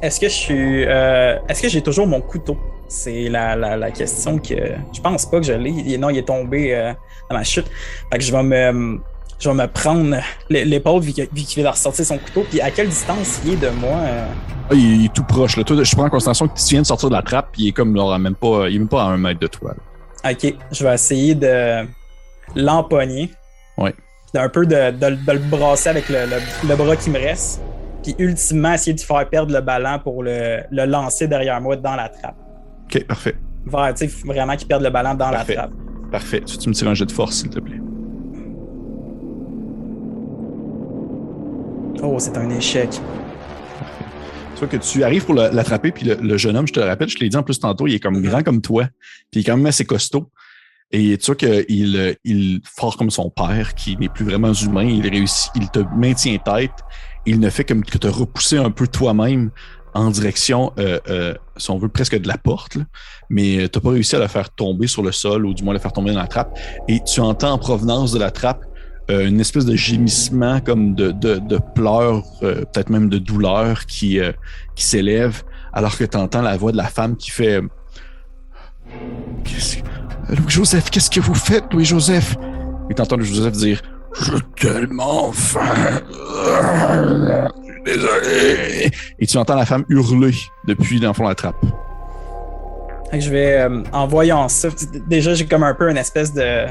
[0.00, 0.84] Est-ce que je suis.
[0.86, 2.56] euh, Est-ce que j'ai toujours mon couteau?
[2.88, 4.54] C'est la, la, la question que.
[4.92, 5.98] Je pense pas que je l'ai.
[5.98, 6.92] Non, il est tombé
[7.30, 7.70] dans ma chute.
[8.10, 9.00] Fait que je vais me.
[9.42, 10.16] Je vais me prendre
[10.50, 12.44] l'é- l'épaule vu qu'il vient de ressortir son couteau.
[12.48, 13.90] Puis à quelle distance il est de moi?
[13.90, 14.24] euh?
[14.70, 15.56] Ah, il, est tout proche.
[15.56, 15.64] Là.
[15.64, 17.68] Toi, je prends en considération que tu viens de sortir de la trappe, puis il
[17.68, 19.74] est comme là, même pas, il est même pas à un mètre de toi.
[20.24, 20.30] là.
[20.30, 21.84] Ok, je vais essayer de
[22.54, 23.30] l'empoigner.
[23.76, 23.94] Ouais.
[24.32, 27.60] D'un peu de, de- de le brasser avec le, le- le bras qui me reste.
[28.04, 31.96] Puis ultimement, essayer de faire perdre le ballon pour le, le lancer derrière moi dans
[31.96, 32.36] la trappe.
[32.84, 33.34] Ok, parfait.
[33.66, 33.92] Vers,
[34.24, 35.54] vraiment qu'il perde le ballon dans Parfait.
[35.56, 35.72] la trappe.
[36.12, 36.40] Parfait.
[36.46, 37.78] Tu, tu me tires un jet de force, s'il te plaît.
[42.02, 42.90] Oh, c'est un échec.
[42.90, 46.86] Tu vois que tu arrives pour l'attraper, puis le, le jeune homme, je te le
[46.86, 48.88] rappelle, je te l'ai dit en plus tantôt, il est comme grand comme toi,
[49.30, 50.28] puis il est quand même assez costaud.
[50.90, 54.84] Et tu vois qu'il euh, il, fort comme son père, qui n'est plus vraiment humain,
[54.84, 56.72] il réussit, il te maintient tête,
[57.24, 59.50] il ne fait que te repousser un peu toi-même
[59.94, 62.84] en direction, euh, euh, si on veut, presque de la porte, là.
[63.30, 65.72] mais tu n'as pas réussi à le faire tomber sur le sol, ou du moins
[65.72, 66.58] le faire tomber dans la trappe.
[66.88, 68.64] Et tu entends en provenance de la trappe
[69.10, 74.20] euh, une espèce de gémissement comme de, de, pleurs, euh, peut-être même de douleur qui,
[74.20, 74.32] euh,
[74.76, 75.42] qui s'élève,
[75.72, 77.60] alors que tu entends la voix de la femme qui fait
[80.28, 82.36] Louis-Joseph, qu'est-ce que vous faites, Louis-Joseph
[82.90, 83.82] Et tu entends Louis-Joseph dire
[84.20, 84.38] J'ai
[84.70, 86.00] tellement faim.
[87.84, 88.90] Désolé.
[89.18, 90.34] Et tu entends la femme hurler
[90.68, 91.56] depuis dans le fond de la trappe.
[93.12, 94.68] Je vais, en voyant ça,
[95.08, 96.66] déjà j'ai comme un peu une espèce de,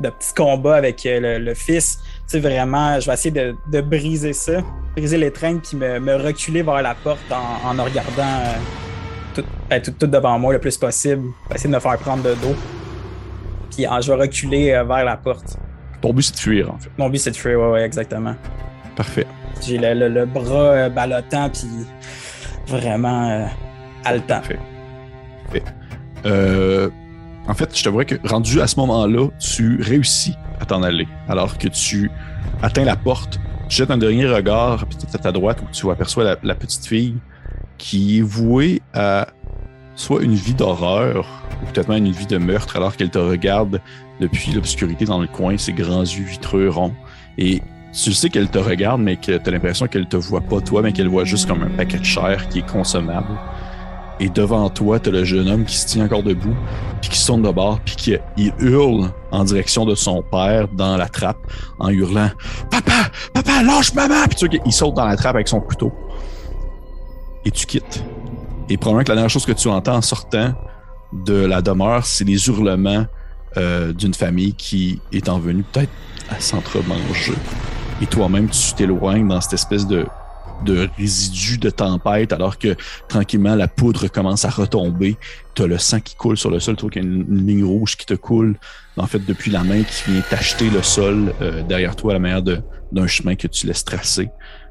[0.00, 1.98] de petit combat avec euh, le, le fils.
[1.98, 4.60] Tu sais, vraiment, je vais essayer de, de briser ça,
[4.96, 8.52] briser l'étreinte, puis me, me reculer vers la porte en, en me regardant euh,
[9.34, 11.28] tout, ben, tout, tout devant moi le plus possible.
[11.54, 12.54] Essayer de me faire prendre de dos.
[13.74, 15.56] Puis ah, je vais reculer euh, vers la porte.
[16.00, 16.90] Ton but, c'est de fuir, en fait.
[16.96, 18.34] Mon but, c'est de fuir, ouais, ouais, exactement.
[18.94, 19.26] Parfait.
[19.60, 21.66] J'ai le, le- le bras euh, ballottant, puis
[22.66, 23.48] vraiment
[24.04, 24.26] haletant.
[24.40, 24.58] Parfait.
[25.44, 25.62] Parfait.
[26.26, 26.88] Euh,
[27.48, 31.08] en fait, je t'avouerais que rendu à ce moment-là, tu réussis à t'en aller.
[31.28, 32.10] Alors que tu
[32.62, 36.24] atteins la porte, tu jettes un dernier regard es à ta droite où tu aperçois
[36.24, 37.16] la, la petite fille
[37.78, 39.28] qui est vouée à
[39.94, 41.26] soit une vie d'horreur,
[41.62, 43.80] ou peut-être même une vie de meurtre, alors qu'elle te regarde
[44.20, 46.94] depuis l'obscurité dans le coin, ses grands yeux vitreux ronds.
[47.36, 47.62] Et
[47.92, 50.82] tu sais qu'elle te regarde, mais que tu as l'impression qu'elle te voit pas toi,
[50.82, 53.38] mais qu'elle voit juste comme un paquet de chair qui est consommable.
[54.20, 56.54] Et devant toi, tu as le jeune homme qui se tient encore debout,
[57.00, 58.16] puis qui sonne de bord, puis qui
[58.58, 61.38] hurle en direction de son père dans la trappe,
[61.78, 62.30] en hurlant
[62.70, 64.26] Papa, papa, lâche maman!
[64.28, 65.92] Puis tu sais qu'il saute dans la trappe avec son couteau.
[67.44, 68.04] Et tu quittes.
[68.68, 70.52] Et probablement que la dernière chose que tu entends en sortant
[71.12, 73.06] de la demeure, c'est les hurlements
[73.56, 75.90] euh, d'une famille qui est en venue peut-être
[76.28, 77.34] à s'entremanger.
[78.02, 80.06] Et toi-même, tu t'éloignes dans cette espèce de,
[80.64, 82.76] de résidu de tempête, alors que
[83.08, 85.16] tranquillement, la poudre commence à retomber.
[85.54, 87.46] Tu as le sang qui coule sur le sol, tu vois qu'il y a une,
[87.46, 88.56] ligne rouge qui te coule,
[88.96, 92.20] en fait, depuis la main qui vient t'acheter le sol euh, derrière toi à la
[92.20, 94.30] manière d'un chemin que tu laisses tracer,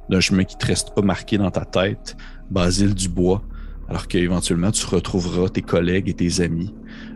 [0.10, 2.16] d'un chemin qui te reste pas marqué dans ta tête,
[2.50, 3.44] Basile Dubois
[3.90, 6.74] alors qu'éventuellement tu retrouveras tes collègues et tes amis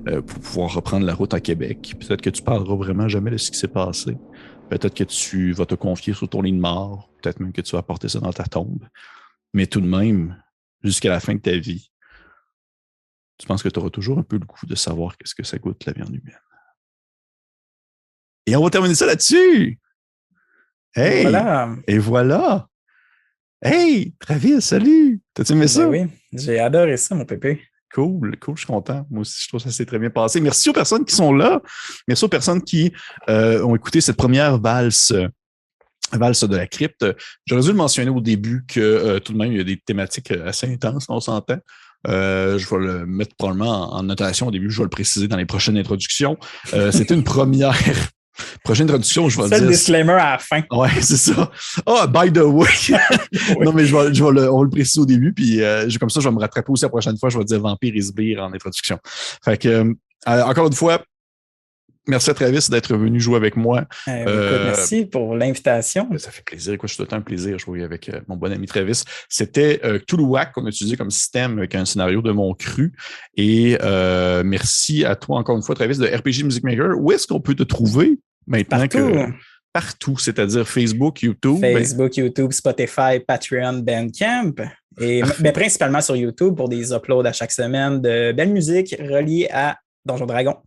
[0.07, 1.95] euh, pour pouvoir reprendre la route à Québec.
[1.99, 4.17] Peut-être que tu parleras vraiment jamais de ce qui s'est passé.
[4.71, 7.09] Peut-être que tu vas te confier sur ton lit de mort.
[7.21, 8.87] Peut-être même que tu vas porter ça dans ta tombe.
[9.53, 10.41] Mais tout de même,
[10.81, 11.91] jusqu'à la fin de ta vie,
[13.37, 15.57] tu penses que tu auras toujours un peu le goût de savoir qu'est-ce que ça
[15.57, 16.39] goûte la viande humaine.
[18.45, 19.77] Et on va terminer ça là-dessus.
[20.95, 21.23] Hey!
[21.23, 21.75] Voilà.
[21.85, 22.69] Et voilà.
[23.61, 25.21] Hey, Travis, salut!
[25.33, 25.89] T'as-tu aimé ben ça?
[25.89, 27.61] oui, j'ai adoré ça, mon pépé.
[27.93, 29.05] Cool, cool, je suis content.
[29.09, 30.39] Moi aussi, je trouve que ça s'est très bien passé.
[30.39, 31.61] Merci aux personnes qui sont là.
[32.07, 32.93] Merci aux personnes qui
[33.29, 35.13] euh, ont écouté cette première valse,
[36.13, 37.05] valse de la crypte.
[37.45, 39.77] J'aurais dû le mentionner au début que euh, tout de même, il y a des
[39.77, 41.57] thématiques assez intenses, on s'entend.
[42.07, 45.37] Euh, je vais le mettre probablement en notation au début, je vais le préciser dans
[45.37, 46.37] les prochaines introductions.
[46.91, 47.75] C'était une première
[48.63, 49.57] Prochaine introduction, je vais dire.
[49.57, 50.61] C'est le disclaimer à la fin.
[50.71, 51.51] Ouais, c'est ça.
[51.85, 52.67] Oh, by the way.
[53.59, 55.89] non, mais je vais, je vais le, on va le préciser au début, puis euh,
[55.99, 57.29] comme ça, je vais me rattraper aussi la prochaine fois.
[57.29, 58.97] Je vais dire Vampire et Sbire en introduction.
[59.43, 59.93] Fait que, euh,
[60.25, 61.01] encore une fois,
[62.07, 63.85] merci à Travis d'être venu jouer avec moi.
[64.07, 66.09] Eh, euh, merci pour l'invitation.
[66.17, 66.77] Ça fait plaisir.
[66.77, 69.03] Quoi, je suis tout le temps un plaisir de jouer avec mon bon ami Travis.
[69.29, 72.93] C'était euh, Toulouac qu'on a utilisé comme système avec un scénario de mon cru.
[73.37, 73.77] Et
[74.43, 76.97] merci à toi encore une fois, Travis, de RPG Music Maker.
[76.97, 78.97] Où est-ce qu'on peut te trouver Maintenant partout.
[78.97, 79.25] que
[79.73, 81.59] partout, c'est-à-dire Facebook, YouTube?
[81.59, 84.53] Ben Facebook, YouTube, Spotify, Patreon, Bandcamp.
[84.99, 89.47] Et, mais principalement sur YouTube pour des uploads à chaque semaine de belle musique reliée
[89.51, 90.57] à Donjon Dragon.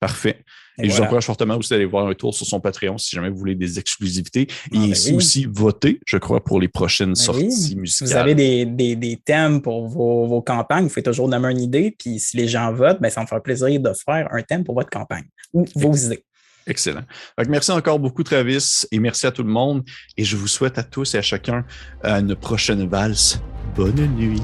[0.00, 0.42] Parfait.
[0.82, 3.30] Et, je vous encourage fortement aussi d'aller voir un tour sur son Patreon si jamais
[3.30, 4.46] vous voulez des exclusivités.
[4.50, 8.08] Ah, et ben aussi voter, je crois, pour les prochaines ben sorties musicales.
[8.08, 11.94] Vous avez des, des, thèmes pour vos, vos, campagnes, vous faites toujours donner une idée.
[11.98, 14.74] Puis si les gens votent, ben, ça me fera plaisir de faire un thème pour
[14.74, 16.24] votre campagne ou vos idées.
[16.66, 17.02] Excellent.
[17.48, 19.82] merci encore beaucoup, Travis, et merci à tout le monde.
[20.16, 21.64] Et je vous souhaite à tous et à chacun
[22.04, 23.40] une prochaine valse.
[23.74, 24.42] Bonne nuit.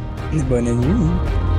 [0.49, 1.56] Bonne nuit.